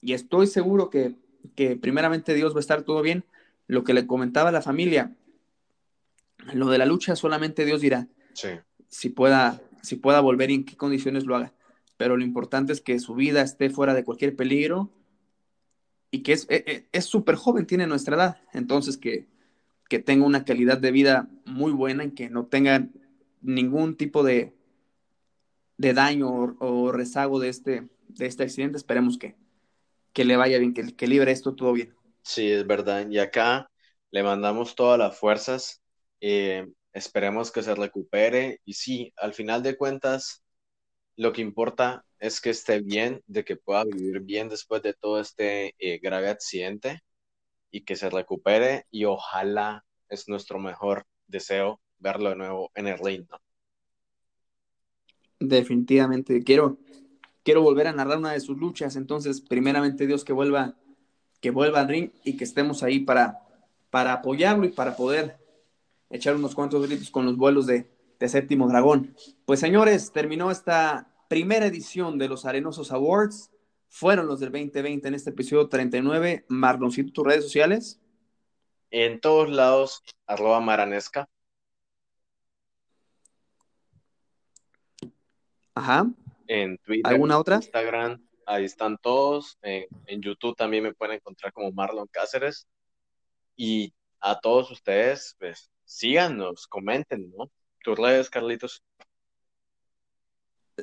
Y 0.00 0.12
estoy 0.12 0.46
seguro 0.46 0.90
que, 0.90 1.14
que 1.54 1.76
primeramente 1.76 2.34
Dios 2.34 2.54
va 2.54 2.58
a 2.58 2.60
estar 2.60 2.82
todo 2.82 3.02
bien. 3.02 3.24
Lo 3.66 3.84
que 3.84 3.94
le 3.94 4.06
comentaba 4.06 4.48
a 4.48 4.52
la 4.52 4.62
familia, 4.62 5.14
lo 6.52 6.68
de 6.70 6.78
la 6.78 6.86
lucha 6.86 7.16
solamente 7.16 7.64
Dios 7.64 7.80
dirá 7.80 8.08
si, 8.88 9.08
pueda, 9.10 9.62
si 9.82 9.96
pueda 9.96 10.20
volver 10.20 10.50
y 10.50 10.54
en 10.54 10.64
qué 10.64 10.76
condiciones 10.76 11.24
lo 11.24 11.36
haga. 11.36 11.54
Pero 11.96 12.16
lo 12.16 12.24
importante 12.24 12.72
es 12.72 12.80
que 12.80 12.98
su 12.98 13.14
vida 13.14 13.42
esté 13.42 13.70
fuera 13.70 13.94
de 13.94 14.04
cualquier 14.04 14.34
peligro 14.34 14.90
y 16.10 16.22
que 16.22 16.32
es 16.92 17.04
súper 17.04 17.36
joven, 17.36 17.66
tiene 17.66 17.86
nuestra 17.86 18.16
edad. 18.16 18.40
Entonces 18.52 18.96
que, 18.96 19.28
que 19.90 19.98
tenga 19.98 20.24
una 20.24 20.44
calidad 20.44 20.78
de 20.78 20.92
vida 20.92 21.28
muy 21.44 21.72
buena 21.72 22.04
y 22.04 22.12
que 22.12 22.30
no 22.30 22.46
tenga 22.46 22.86
ningún 23.42 23.96
tipo 23.96 24.22
de, 24.22 24.54
de 25.78 25.92
daño 25.94 26.30
o, 26.60 26.92
rezago 26.92 27.40
de 27.40 27.48
este, 27.48 27.88
de 28.06 28.26
este 28.26 28.44
accidente. 28.44 28.76
Esperemos 28.76 29.18
que, 29.18 29.34
que 30.12 30.24
le 30.24 30.36
vaya 30.36 30.58
bien, 30.58 30.74
que, 30.74 30.94
que 30.94 31.08
libre 31.08 31.32
esto 31.32 31.56
todo 31.56 31.72
bien. 31.72 31.92
Sí, 32.22 32.48
es 32.52 32.64
verdad. 32.64 33.10
Y 33.10 33.18
acá 33.18 33.68
le 34.12 34.22
mandamos 34.22 34.76
todas 34.76 34.96
las 34.96 35.18
fuerzas. 35.18 35.82
Eh, 36.20 36.68
esperemos 36.92 37.50
que 37.50 37.64
se 37.64 37.74
recupere. 37.74 38.60
Y 38.64 38.74
sí, 38.74 39.12
al 39.16 39.34
final 39.34 39.60
de 39.64 39.76
cuentas, 39.76 40.44
lo 41.16 41.32
que 41.32 41.42
importa 41.42 42.04
es 42.20 42.40
que 42.40 42.50
esté 42.50 42.78
bien, 42.80 43.24
de 43.26 43.44
que 43.44 43.56
pueda 43.56 43.82
vivir 43.82 44.20
bien 44.20 44.48
después 44.48 44.82
de 44.82 44.94
todo 44.94 45.20
este 45.20 45.74
eh, 45.80 45.98
grave 45.98 46.28
accidente 46.28 47.02
y 47.70 47.82
que 47.82 47.96
se 47.96 48.10
recupere 48.10 48.86
y 48.90 49.04
ojalá 49.04 49.84
es 50.08 50.28
nuestro 50.28 50.58
mejor 50.58 51.06
deseo 51.26 51.80
verlo 51.98 52.30
de 52.30 52.36
nuevo 52.36 52.70
en 52.74 52.88
el 52.88 52.98
ring. 52.98 53.26
Definitivamente, 55.38 56.42
quiero, 56.42 56.78
quiero 57.42 57.62
volver 57.62 57.86
a 57.86 57.92
narrar 57.92 58.18
una 58.18 58.32
de 58.32 58.40
sus 58.40 58.58
luchas, 58.58 58.96
entonces 58.96 59.40
primeramente 59.40 60.06
Dios 60.06 60.24
que 60.24 60.32
vuelva, 60.32 60.76
que 61.40 61.50
vuelva 61.50 61.80
al 61.80 61.88
ring 61.88 62.10
y 62.24 62.36
que 62.36 62.44
estemos 62.44 62.82
ahí 62.82 63.00
para, 63.00 63.38
para 63.90 64.14
apoyarlo 64.14 64.66
y 64.66 64.70
para 64.70 64.96
poder 64.96 65.38
echar 66.10 66.36
unos 66.36 66.54
cuantos 66.54 66.86
gritos 66.86 67.10
con 67.10 67.24
los 67.24 67.36
vuelos 67.36 67.66
de, 67.66 67.90
de 68.18 68.28
Séptimo 68.28 68.68
Dragón. 68.68 69.14
Pues 69.46 69.60
señores, 69.60 70.12
terminó 70.12 70.50
esta 70.50 71.10
primera 71.28 71.66
edición 71.66 72.18
de 72.18 72.28
los 72.28 72.44
Arenosos 72.44 72.92
Awards. 72.92 73.50
Fueron 73.90 74.28
los 74.28 74.38
del 74.38 74.52
2020 74.52 75.08
en 75.08 75.14
este 75.14 75.30
episodio 75.30 75.68
39. 75.68 76.46
Marloncito, 76.48 77.12
tus 77.12 77.26
redes 77.26 77.44
sociales. 77.44 78.00
En 78.92 79.20
todos 79.20 79.50
lados, 79.50 80.04
arroba 80.26 80.60
maranesca. 80.60 81.28
Ajá. 85.74 86.06
En 86.46 86.78
Twitter, 86.78 87.12
¿Alguna 87.12 87.38
otra? 87.38 87.56
Instagram, 87.56 88.24
ahí 88.46 88.64
están 88.64 88.96
todos. 88.96 89.58
En, 89.60 89.86
en, 90.06 90.22
YouTube 90.22 90.56
también 90.56 90.84
me 90.84 90.94
pueden 90.94 91.16
encontrar 91.16 91.52
como 91.52 91.72
Marlon 91.72 92.06
Cáceres. 92.12 92.68
Y 93.56 93.92
a 94.20 94.38
todos 94.38 94.70
ustedes, 94.70 95.34
pues 95.40 95.68
síganos, 95.84 96.68
comenten, 96.68 97.32
¿no? 97.36 97.50
Tus 97.82 97.98
redes, 97.98 98.30
Carlitos. 98.30 98.84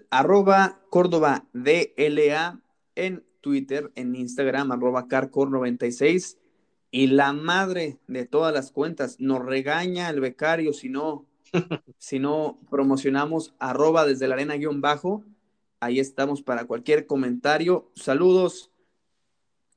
Arroba 0.10 0.82
Córdoba 0.90 1.48
DLA 1.54 2.62
en 2.98 3.24
Twitter, 3.42 3.92
en 3.96 4.16
Instagram, 4.16 4.72
arroba 4.72 5.08
carcor96. 5.08 6.38
Y 6.92 7.08
la 7.08 7.32
madre 7.34 8.00
de 8.08 8.26
todas 8.26 8.54
las 8.54 8.72
cuentas 8.72 9.20
nos 9.20 9.46
regaña 9.46 10.10
el 10.10 10.20
becario 10.20 10.74
si 10.74 10.90
no, 10.90 11.26
si 11.98 12.20
no 12.20 12.60
promocionamos 12.70 13.54
arroba 13.60 14.06
desde 14.06 14.28
la 14.28 14.36
arena 14.36 14.56
guion 14.56 14.82
bajo. 14.82 15.24
Ahí 15.80 16.00
estamos 16.00 16.42
para 16.42 16.66
cualquier 16.66 17.06
comentario. 17.06 17.92
Saludos 17.96 18.72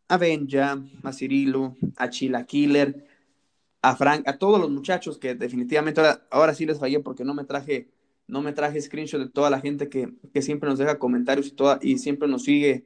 a 0.09 0.17
Benja, 0.17 0.83
a 1.03 1.13
Cirilo, 1.13 1.77
a 1.97 2.11
Chila 2.11 2.45
Killer, 2.47 3.07
a 3.83 3.97
Frank, 3.97 4.27
a 4.27 4.39
todos 4.39 4.61
los 4.61 4.71
muchachos 4.71 5.19
que 5.19 5.35
definitivamente 5.35 6.01
ahora, 6.01 6.27
ahora 6.31 6.55
sí 6.55 6.67
les 6.67 6.79
fallé 6.79 7.01
porque 7.01 7.25
no 7.25 7.35
me 7.35 7.45
traje, 7.45 7.91
no 8.27 8.43
me 8.43 8.53
traje 8.53 8.81
screenshot 8.81 9.21
de 9.21 9.29
toda 9.29 9.51
la 9.51 9.61
gente 9.61 9.89
que, 9.89 10.13
que 10.33 10.43
siempre 10.43 10.69
nos 10.69 10.79
deja 10.79 10.99
comentarios 10.99 11.49
y, 11.49 11.51
toda, 11.53 11.79
y 11.81 11.99
siempre 11.99 12.29
nos 12.29 12.45
sigue, 12.45 12.85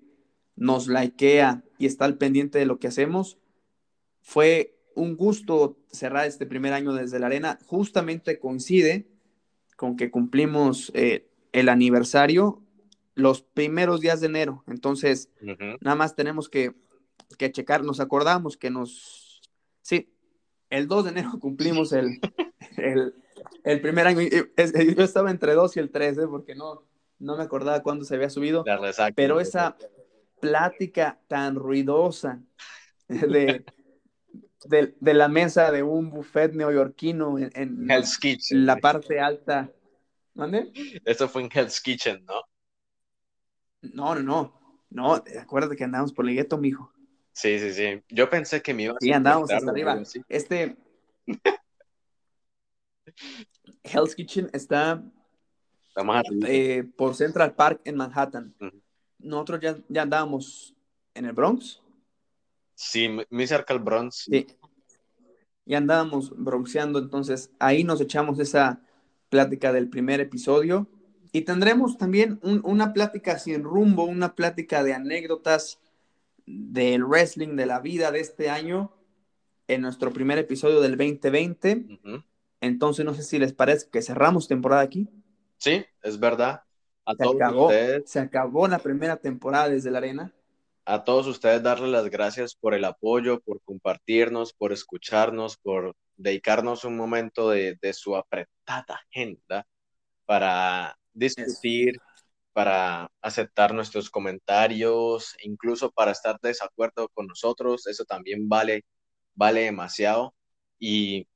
nos 0.57 0.89
likea 0.89 1.65
y 1.79 1.87
está 1.87 2.05
al 2.05 2.19
pendiente 2.19 2.59
de 2.59 2.67
lo 2.67 2.79
que 2.79 2.89
hacemos. 2.89 3.39
Fue 4.21 4.77
un 4.95 5.17
gusto 5.17 5.79
cerrar 5.91 6.27
este 6.27 6.47
primer 6.47 6.73
año 6.73 6.93
desde 6.93 7.19
la 7.19 7.27
arena. 7.27 7.59
Justamente 7.67 8.39
coincide 8.39 9.07
con 9.77 9.97
que 9.97 10.11
cumplimos 10.11 10.93
eh, 10.95 11.29
el 11.53 11.69
aniversario 11.69 12.63
los 13.15 13.43
primeros 13.43 14.01
días 14.01 14.21
de 14.21 14.27
enero. 14.27 14.65
Entonces, 14.67 15.31
uh 15.41 15.47
-huh. 15.47 15.79
nada 15.81 15.97
más 15.97 16.17
tenemos 16.17 16.49
que, 16.49 16.75
que 17.39 17.53
checar, 17.53 17.85
nos 17.85 18.01
acordamos 18.01 18.57
que 18.57 18.71
nos... 18.71 19.43
Sí, 19.83 20.13
el 20.71 20.89
2 20.89 21.05
de 21.05 21.11
enero 21.11 21.33
cumplimos 21.41 21.93
el, 21.93 22.21
el, 22.77 23.15
el 23.63 23.81
primer 23.81 24.07
año. 24.07 24.21
Yo 24.23 25.05
estaba 25.05 25.31
entre 25.31 25.55
2 25.55 25.77
y 25.77 25.81
el 25.81 25.91
3, 25.91 26.19
¿eh? 26.19 26.27
porque 26.29 26.55
no, 26.55 26.83
no 27.19 27.37
me 27.37 27.43
acordaba 27.43 27.83
cuándo 27.83 28.05
se 28.05 28.15
había 28.15 28.31
subido. 28.31 28.65
Pero 29.15 29.41
esa 29.41 29.77
plática 30.45 31.21
tan 31.27 31.57
ruidosa 31.57 32.43
de, 33.09 33.65
de, 34.67 34.95
de, 35.01 35.15
la 35.15 35.29
mesa 35.29 35.71
de 35.71 35.83
un 35.83 36.11
buffet 36.11 36.53
neoyorquino 36.53 37.39
en, 37.39 37.51
en 37.55 37.91
Hell's 37.91 38.19
Kitchen. 38.19 38.67
la 38.67 38.77
parte 38.77 39.21
alta. 39.21 39.71
¿Dónde? 40.35 40.73
Eso 41.05 41.29
fue 41.29 41.43
en 41.43 41.51
Hell's 41.53 41.81
Kitchen, 41.81 42.25
¿no? 42.25 42.43
No, 43.83 44.15
no, 44.15 44.23
no. 44.23 44.61
No, 44.91 45.15
acuérdate 45.15 45.77
que 45.77 45.85
andamos 45.85 46.13
por 46.13 46.29
el 46.29 46.35
gueto, 46.37 46.57
mijo. 46.57 46.93
Sí, 47.33 47.59
sí, 47.59 47.73
sí. 47.73 48.03
Yo 48.09 48.31
pensé 48.31 48.63
que 48.63 48.73
me 48.73 48.85
iba 48.85 48.93
a 48.93 48.97
Sí, 49.01 49.13
andábamos 49.13 49.51
hasta 49.51 49.71
arriba. 49.71 50.01
Este. 50.29 50.77
Hell's 53.83 54.15
Kitchen 54.15 54.51
está 54.53 55.03
eh, 56.47 56.85
por 56.97 57.15
Central 57.15 57.55
Park 57.55 57.81
en 57.85 57.97
Manhattan. 57.97 58.55
Uh 58.61 58.67
-huh. 58.67 58.84
Nosotros 59.25 59.61
ya, 59.61 59.79
ya 59.89 60.03
andábamos 60.03 60.75
en 61.15 61.25
el 61.25 61.33
Bronx. 61.33 61.81
Sí, 62.75 63.09
muy 63.31 63.47
cerca 63.47 63.73
al 63.73 63.81
Bronx. 63.81 64.27
Sí. 64.31 64.47
Ya 65.65 65.79
andábamos 65.79 66.31
bronceando, 66.37 66.99
entonces 66.99 67.51
ahí 67.59 67.85
nos 67.85 68.01
echamos 68.01 68.39
esa 68.39 68.83
plática 69.31 69.73
del 69.73 69.89
primer 69.89 70.21
episodio. 70.21 70.87
Y 71.33 71.43
tendremos 71.43 71.97
también 71.97 72.39
un, 72.43 72.61
una 72.65 72.93
plática 72.93 73.39
sin 73.39 73.65
rumbo, 73.65 74.05
una 74.05 74.35
plática 74.35 74.85
de 74.85 74.95
anécdotas 74.95 75.81
del 76.47 77.05
wrestling, 77.05 77.57
de 77.57 77.67
la 77.67 77.81
vida 77.81 78.13
de 78.13 78.21
este 78.21 78.51
año, 78.51 78.93
en 79.67 79.81
nuestro 79.81 80.13
primer 80.13 80.39
episodio 80.39 80.81
del 80.81 80.97
2020. 80.97 81.77
Uh 81.77 82.09
-huh. 82.09 82.25
Entonces, 82.61 83.05
no 83.05 83.15
sé 83.15 83.23
si 83.23 83.39
les 83.39 83.53
parece 83.53 83.89
que 83.91 84.03
cerramos 84.03 84.47
temporada 84.47 84.83
aquí. 84.83 85.09
Sí, 85.59 85.85
es 86.03 86.21
verdad. 86.21 86.64
A 87.07 87.13
se, 87.13 87.25
todos 87.25 87.37
acabó, 87.37 87.67
ustedes, 87.67 88.11
se 88.11 88.21
acabó 88.21 88.69
la 88.69 88.79
primera 88.79 89.17
temporada 89.17 89.69
desde 89.69 89.91
la 89.91 89.99
arena. 89.99 90.33
A 90.87 91.05
todos 91.05 91.27
ustedes 91.27 91.63
darles 91.63 91.91
las 91.91 92.11
gracias 92.11 92.55
por 92.55 92.75
el 92.75 92.85
apoyo, 92.85 93.41
por 93.41 93.61
compartirnos, 93.63 94.53
por 94.53 94.73
escucharnos, 94.73 95.57
por 95.57 95.95
dedicarnos 96.17 96.85
un 96.85 96.97
momento 96.97 97.51
de, 97.51 97.77
de 97.81 97.93
su 97.93 98.17
apretada 98.17 99.01
agenda 99.11 99.67
para 100.27 100.97
discutir, 101.13 101.97
para 102.53 103.11
aceptar 103.21 103.75
nuestros 103.75 104.11
comentarios, 104.11 105.35
incluso 105.43 105.91
para 105.91 106.13
estar 106.13 106.39
de 106.41 106.51
desacuerdo 106.51 107.09
con 107.09 107.27
nosotros, 107.27 107.87
eso 107.87 108.05
también 108.05 108.49
vale, 108.49 108.85
vale 109.35 109.63
demasiado. 109.63 110.35
Y 110.79 111.27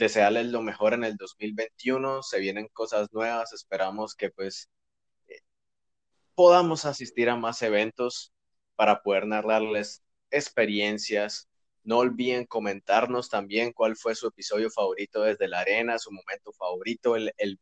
desearles 0.00 0.46
lo 0.46 0.62
mejor 0.62 0.94
en 0.94 1.04
el 1.04 1.16
2021, 1.16 2.22
se 2.22 2.40
vienen 2.40 2.68
cosas 2.72 3.12
nuevas, 3.12 3.52
esperamos 3.52 4.14
que 4.14 4.30
pues 4.30 4.70
eh, 5.28 5.40
podamos 6.34 6.86
asistir 6.86 7.28
a 7.28 7.36
más 7.36 7.62
eventos 7.62 8.32
para 8.76 9.02
poder 9.02 9.26
narrarles 9.26 10.02
experiencias. 10.30 11.48
No 11.84 11.98
olviden 11.98 12.46
comentarnos 12.46 13.28
también 13.28 13.72
cuál 13.72 13.94
fue 13.96 14.14
su 14.14 14.28
episodio 14.28 14.70
favorito 14.70 15.22
desde 15.22 15.48
la 15.48 15.60
arena, 15.60 15.98
su 15.98 16.10
momento 16.10 16.52
favorito, 16.52 17.14
el, 17.16 17.32
el 17.36 17.58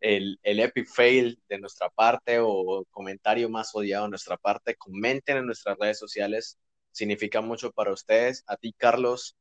el, 0.00 0.40
el 0.42 0.60
epic 0.60 0.88
fail 0.88 1.40
de 1.48 1.58
nuestra 1.58 1.90
parte 1.90 2.38
o 2.40 2.84
comentario 2.90 3.48
más 3.48 3.70
odiado 3.74 4.04
de 4.04 4.10
nuestra 4.10 4.36
parte, 4.36 4.74
comenten 4.76 5.36
en 5.36 5.46
nuestras 5.46 5.78
redes 5.78 5.98
sociales, 5.98 6.58
significa 6.90 7.40
mucho 7.40 7.70
para 7.70 7.92
ustedes. 7.92 8.42
A 8.46 8.56
ti, 8.56 8.72
Carlos, 8.72 9.36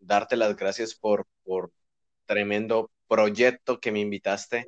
darte 0.00 0.36
las 0.36 0.56
gracias 0.56 0.94
por, 0.94 1.26
por 1.44 1.72
tremendo 2.26 2.90
proyecto 3.08 3.80
que 3.80 3.92
me 3.92 4.00
invitaste 4.00 4.66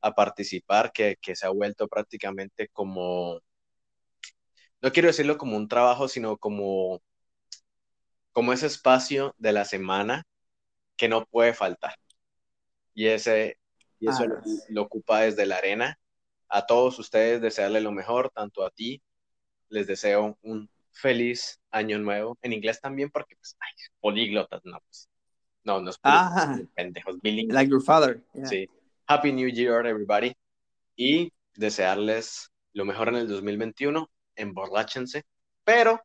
a 0.00 0.14
participar, 0.14 0.92
que, 0.92 1.16
que 1.20 1.34
se 1.34 1.46
ha 1.46 1.50
vuelto 1.50 1.88
prácticamente 1.88 2.68
como, 2.68 3.40
no 4.82 4.92
quiero 4.92 5.08
decirlo 5.08 5.38
como 5.38 5.56
un 5.56 5.68
trabajo, 5.68 6.08
sino 6.08 6.36
como, 6.36 7.02
como 8.32 8.52
ese 8.52 8.66
espacio 8.66 9.34
de 9.38 9.52
la 9.52 9.64
semana 9.64 10.24
que 10.96 11.08
no 11.08 11.26
puede 11.26 11.54
faltar. 11.54 11.94
Y 12.94 13.06
ese, 13.06 13.58
y 13.98 14.08
eso 14.08 14.24
ah, 14.24 14.26
lo, 14.26 14.40
lo, 14.68 14.82
ocupa 14.82 15.20
desde 15.22 15.46
la 15.46 15.56
arena. 15.56 15.98
A 16.48 16.66
todos 16.66 16.98
ustedes 16.98 17.40
desearle 17.40 17.80
lo 17.80 17.92
mejor, 17.92 18.30
tanto 18.30 18.64
a 18.64 18.70
ti, 18.70 19.02
les 19.68 19.86
deseo 19.86 20.38
un 20.42 20.70
feliz 20.96 21.60
año 21.70 21.98
nuevo. 21.98 22.38
En 22.42 22.52
inglés 22.52 22.80
también, 22.80 23.10
porque 23.10 23.36
pues, 23.36 23.56
ay, 23.60 23.72
políglotas, 24.00 24.62
no, 24.64 24.80
pues. 24.80 25.08
No, 25.64 25.80
no 25.80 25.90
es 25.90 25.98
ah, 26.04 26.58
pendejos, 26.74 27.20
bilingües. 27.20 27.54
Like 27.54 27.70
your 27.70 27.82
father. 27.82 28.22
Yeah. 28.34 28.46
Sí. 28.46 28.68
Happy 29.08 29.32
New 29.32 29.48
Year, 29.48 29.84
everybody. 29.84 30.32
Y 30.94 31.32
desearles 31.54 32.52
lo 32.72 32.84
mejor 32.84 33.08
en 33.08 33.16
el 33.16 33.28
2021. 33.28 34.08
Emborráchense, 34.36 35.24
pero 35.64 36.00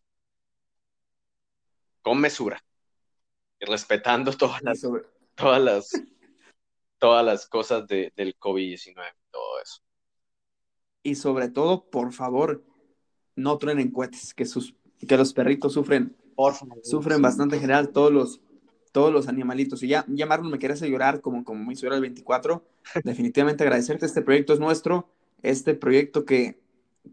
con 2.02 2.20
mesura. 2.20 2.64
Y 3.60 3.66
respetando 3.66 4.34
todas 4.34 4.64
las, 4.64 4.82
todas 5.36 5.62
las 5.62 5.92
todas 7.02 7.26
las 7.26 7.48
cosas 7.48 7.88
de, 7.88 8.14
del 8.16 8.38
COVID-19 8.38 8.94
todo 9.32 9.60
eso. 9.60 9.82
Y 11.02 11.16
sobre 11.16 11.50
todo, 11.50 11.90
por 11.90 12.14
favor, 12.14 12.64
no 13.36 13.58
truenen 13.58 13.90
cohetes, 13.92 14.36
que, 14.36 14.46
sus, 14.46 14.76
que 15.08 15.18
los 15.18 15.34
perritos 15.34 15.74
sufren, 15.74 16.16
por 16.36 16.54
favor, 16.54 16.80
sufren 16.84 17.18
sí. 17.18 17.24
bastante 17.24 17.56
en 17.56 17.62
general, 17.62 17.90
todos 17.90 18.12
los, 18.12 18.42
todos 18.92 19.12
los 19.12 19.28
animalitos. 19.28 19.84
Y 19.84 19.88
ya, 19.88 20.06
ya 20.08 20.26
Marlon 20.26 20.52
me 20.52 20.60
quieres 20.60 20.82
llorar 20.82 21.22
como, 21.22 21.44
como 21.44 21.64
me 21.64 21.74
hizo 21.74 21.84
llorar 21.84 21.98
el 21.98 22.02
24. 22.02 22.64
Definitivamente 23.04 23.64
agradecerte, 23.64 24.06
este 24.06 24.22
proyecto 24.22 24.54
es 24.54 24.60
nuestro. 24.60 25.10
este 25.42 25.74
proyecto 25.74 26.26
que, 26.26 26.60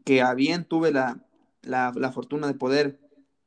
que 0.05 0.23
a 0.23 0.35
bien 0.35 0.65
tuve 0.65 0.93
la, 0.93 1.25
la, 1.63 1.93
la 1.97 2.13
fortuna 2.13 2.47
de 2.47 2.55
poder 2.55 2.99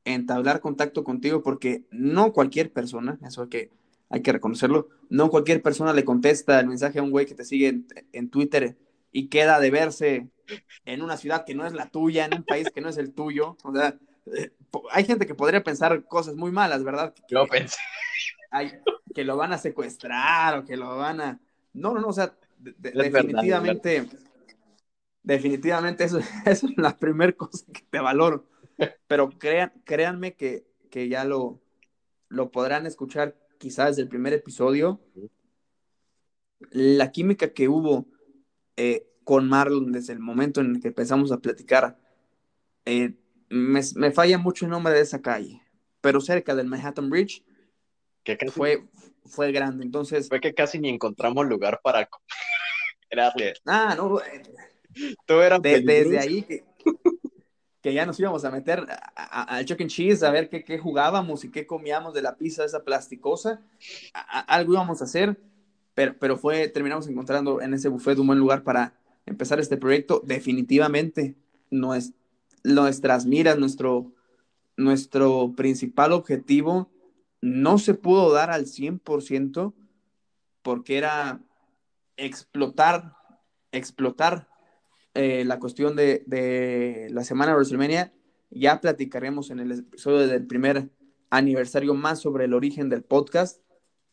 entablar 0.05 0.61
contacto 0.61 1.03
contigo 1.03 1.43
porque 1.43 1.85
no 1.91 2.33
cualquier 2.33 2.71
persona, 2.71 3.19
eso 3.25 3.43
hay 3.43 3.49
que, 3.49 3.69
hay 4.09 4.21
que 4.21 4.31
reconocerlo, 4.31 4.89
no 5.09 5.29
cualquier 5.29 5.61
persona 5.61 5.93
le 5.93 6.05
contesta 6.05 6.59
el 6.59 6.67
mensaje 6.67 6.99
a 6.99 7.03
un 7.03 7.11
güey 7.11 7.25
que 7.25 7.35
te 7.35 7.45
sigue 7.45 7.67
en, 7.67 7.87
en, 8.11 8.29
Twitter 8.29 8.77
y 9.11 9.27
queda 9.27 9.59
de 9.59 9.69
verse 9.69 10.29
en 10.85 11.01
una 11.01 11.17
ciudad 11.17 11.45
que 11.45 11.53
no 11.53 11.65
es 11.65 11.73
la 11.73 11.89
tuya, 11.89 12.25
en 12.25 12.35
un 12.35 12.43
país 12.43 12.67
que 12.73 12.81
no 12.81 12.89
es 12.89 12.97
el 12.97 13.13
tuyo. 13.13 13.57
O 13.63 13.73
sea, 13.73 13.97
eh, 14.27 14.51
hay 14.91 15.03
gente 15.05 15.25
que 15.25 15.35
podría 15.35 15.63
pensar 15.63 16.05
cosas 16.05 16.35
muy 16.35 16.51
malas, 16.51 16.83
¿verdad? 16.83 17.13
Que, 17.13 17.23
Yo 17.29 17.45
pensé. 17.47 17.77
Hay, 18.53 18.71
que 19.15 19.23
lo 19.23 19.37
van 19.37 19.53
a 19.53 19.57
secuestrar 19.57 20.57
o 20.57 20.65
que 20.65 20.75
lo 20.75 20.97
van 20.97 21.21
a... 21.21 21.39
No, 21.73 21.93
no, 21.93 22.01
no, 22.01 22.07
o 22.07 22.13
sea, 22.13 22.35
de, 22.57 22.73
de, 22.77 22.91
definitivamente, 22.91 24.01
verdad, 24.01 24.19
definitivamente 25.23 26.03
eso, 26.03 26.19
eso 26.45 26.67
es 26.67 26.77
la 26.77 26.97
primera 26.97 27.31
cosa 27.31 27.65
que 27.71 27.81
te 27.89 27.99
valoro. 27.99 28.47
Pero 29.07 29.29
crean, 29.29 29.71
créanme 29.85 30.35
que, 30.35 30.65
que 30.89 31.07
ya 31.07 31.23
lo, 31.23 31.61
lo 32.27 32.51
podrán 32.51 32.87
escuchar 32.87 33.37
quizás 33.57 33.89
desde 33.89 34.01
el 34.03 34.09
primer 34.09 34.33
episodio. 34.33 34.99
La 36.71 37.11
química 37.11 37.53
que 37.53 37.69
hubo 37.69 38.07
eh, 38.75 39.07
con 39.23 39.47
Marlon 39.47 39.91
desde 39.91 40.13
el 40.13 40.19
momento 40.19 40.61
en 40.61 40.75
el 40.75 40.81
que 40.81 40.89
empezamos 40.89 41.31
a 41.31 41.39
platicar, 41.39 41.99
eh, 42.85 43.15
me, 43.51 43.81
me, 43.95 44.11
falla 44.11 44.37
mucho 44.37 44.65
el 44.65 44.71
nombre 44.71 44.93
de 44.93 45.01
esa 45.01 45.21
calle, 45.21 45.61
pero 45.99 46.21
cerca 46.21 46.55
del 46.55 46.67
Manhattan 46.67 47.09
Bridge 47.09 47.43
que 48.23 48.37
casi, 48.37 48.51
fue, 48.51 48.83
fue 49.25 49.51
grande. 49.51 49.83
Entonces, 49.83 50.29
fue 50.29 50.39
que 50.39 50.53
casi 50.53 50.79
ni 50.79 50.89
encontramos 50.89 51.45
lugar 51.45 51.79
para 51.83 52.05
comer. 52.05 53.55
Ah, 53.65 53.93
no, 53.97 54.19
Todo 55.25 55.43
era 55.43 55.59
de, 55.59 55.81
desde 55.81 56.17
ahí 56.17 56.43
que, 56.43 56.63
que 57.81 57.93
ya 57.93 58.05
nos 58.05 58.17
íbamos 58.19 58.45
a 58.45 58.51
meter 58.51 58.85
al 59.15 59.65
Chuck 59.65 59.81
and 59.81 59.89
Cheese 59.89 60.23
a 60.23 60.31
ver 60.31 60.47
qué, 60.47 60.63
qué, 60.63 60.77
jugábamos 60.77 61.43
y 61.43 61.51
qué 61.51 61.67
comíamos 61.67 62.13
de 62.13 62.21
la 62.21 62.37
pizza 62.37 62.63
esa 62.63 62.85
plasticosa. 62.85 63.61
A, 64.13 64.39
a, 64.39 64.39
algo 64.55 64.73
íbamos 64.73 65.01
a 65.01 65.05
hacer, 65.05 65.37
pero, 65.93 66.15
pero 66.17 66.37
fue, 66.37 66.69
terminamos 66.69 67.05
encontrando 67.07 67.59
en 67.61 67.73
ese 67.73 67.89
buffet 67.89 68.17
un 68.17 68.27
buen 68.27 68.39
lugar 68.39 68.63
para 68.63 68.93
empezar 69.25 69.59
este 69.59 69.75
proyecto. 69.75 70.21
Definitivamente, 70.23 71.35
no 71.69 71.93
es, 71.93 72.13
nuestras 72.63 73.25
miras, 73.25 73.57
nuestro, 73.57 74.13
nuestro 74.77 75.53
principal 75.55 76.11
objetivo 76.11 76.89
no 77.41 77.77
se 77.77 77.93
pudo 77.93 78.31
dar 78.31 78.51
al 78.51 78.65
100% 78.65 79.73
porque 80.61 80.97
era 80.97 81.41
explotar, 82.17 83.15
explotar 83.71 84.47
eh, 85.13 85.43
la 85.45 85.59
cuestión 85.59 85.95
de, 85.95 86.23
de, 86.27 87.07
la 87.11 87.23
semana 87.23 87.51
de 87.51 87.55
WrestleMania, 87.55 88.13
ya 88.51 88.79
platicaremos 88.79 89.49
en 89.49 89.59
el 89.59 89.71
episodio 89.71 90.27
del 90.27 90.45
primer 90.45 90.89
aniversario 91.29 91.95
más 91.95 92.19
sobre 92.19 92.45
el 92.45 92.53
origen 92.53 92.89
del 92.89 93.03
podcast. 93.03 93.61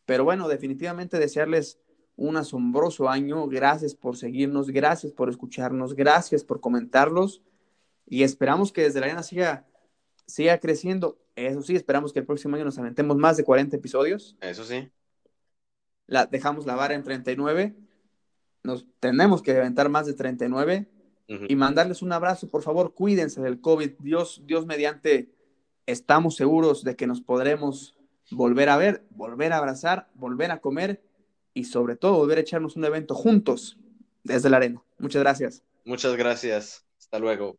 Pero 0.05 0.23
bueno, 0.23 0.47
definitivamente 0.47 1.19
desearles 1.19 1.79
un 2.15 2.35
asombroso 2.35 3.09
año. 3.09 3.47
Gracias 3.47 3.93
por 3.93 4.17
seguirnos, 4.17 4.71
gracias 4.71 5.13
por 5.13 5.29
escucharnos, 5.29 5.93
gracias 5.93 6.43
por 6.43 6.61
comentarlos 6.61 7.43
y 8.09 8.23
esperamos 8.23 8.71
que 8.71 8.83
desde 8.83 8.99
la 8.99 9.07
arena 9.07 9.23
siga, 9.23 9.65
siga 10.25 10.59
creciendo. 10.59 11.19
Eso 11.35 11.61
sí, 11.61 11.75
esperamos 11.75 12.11
que 12.11 12.19
el 12.19 12.25
próximo 12.25 12.55
año 12.55 12.65
nos 12.65 12.77
aventemos 12.77 13.17
más 13.17 13.37
de 13.37 13.43
40 13.43 13.77
episodios. 13.77 14.35
Eso 14.41 14.63
sí. 14.63 14.89
La, 16.07 16.25
dejamos 16.25 16.65
la 16.65 16.75
vara 16.75 16.95
en 16.95 17.03
39 17.03 17.75
nos 18.63 18.85
tenemos 18.99 19.41
que 19.41 19.51
aventar 19.51 19.89
más 19.89 20.05
de 20.05 20.13
39 20.13 20.87
uh 21.27 21.33
-huh. 21.33 21.45
y 21.49 21.55
mandarles 21.55 22.01
un 22.01 22.11
abrazo, 22.11 22.47
por 22.47 22.61
favor, 22.61 22.93
cuídense 22.93 23.41
del 23.41 23.61
COVID. 23.61 23.91
Dios, 23.99 24.41
Dios 24.45 24.65
mediante, 24.65 25.29
estamos 25.85 26.35
seguros 26.35 26.83
de 26.83 26.95
que 26.95 27.07
nos 27.07 27.21
podremos 27.21 27.95
volver 28.31 28.69
a 28.69 28.77
ver, 28.77 29.05
volver 29.09 29.53
a 29.53 29.57
abrazar, 29.57 30.09
volver 30.13 30.51
a 30.51 30.59
comer 30.59 31.01
y 31.53 31.65
sobre 31.65 31.95
todo 31.95 32.13
volver 32.13 32.37
a 32.37 32.41
echarnos 32.41 32.75
un 32.75 32.85
evento 32.85 33.15
juntos 33.15 33.77
desde 34.23 34.49
la 34.49 34.57
arena. 34.57 34.83
Muchas 34.99 35.21
gracias. 35.21 35.63
Muchas 35.85 36.15
gracias. 36.15 36.85
Hasta 36.99 37.19
luego. 37.19 37.57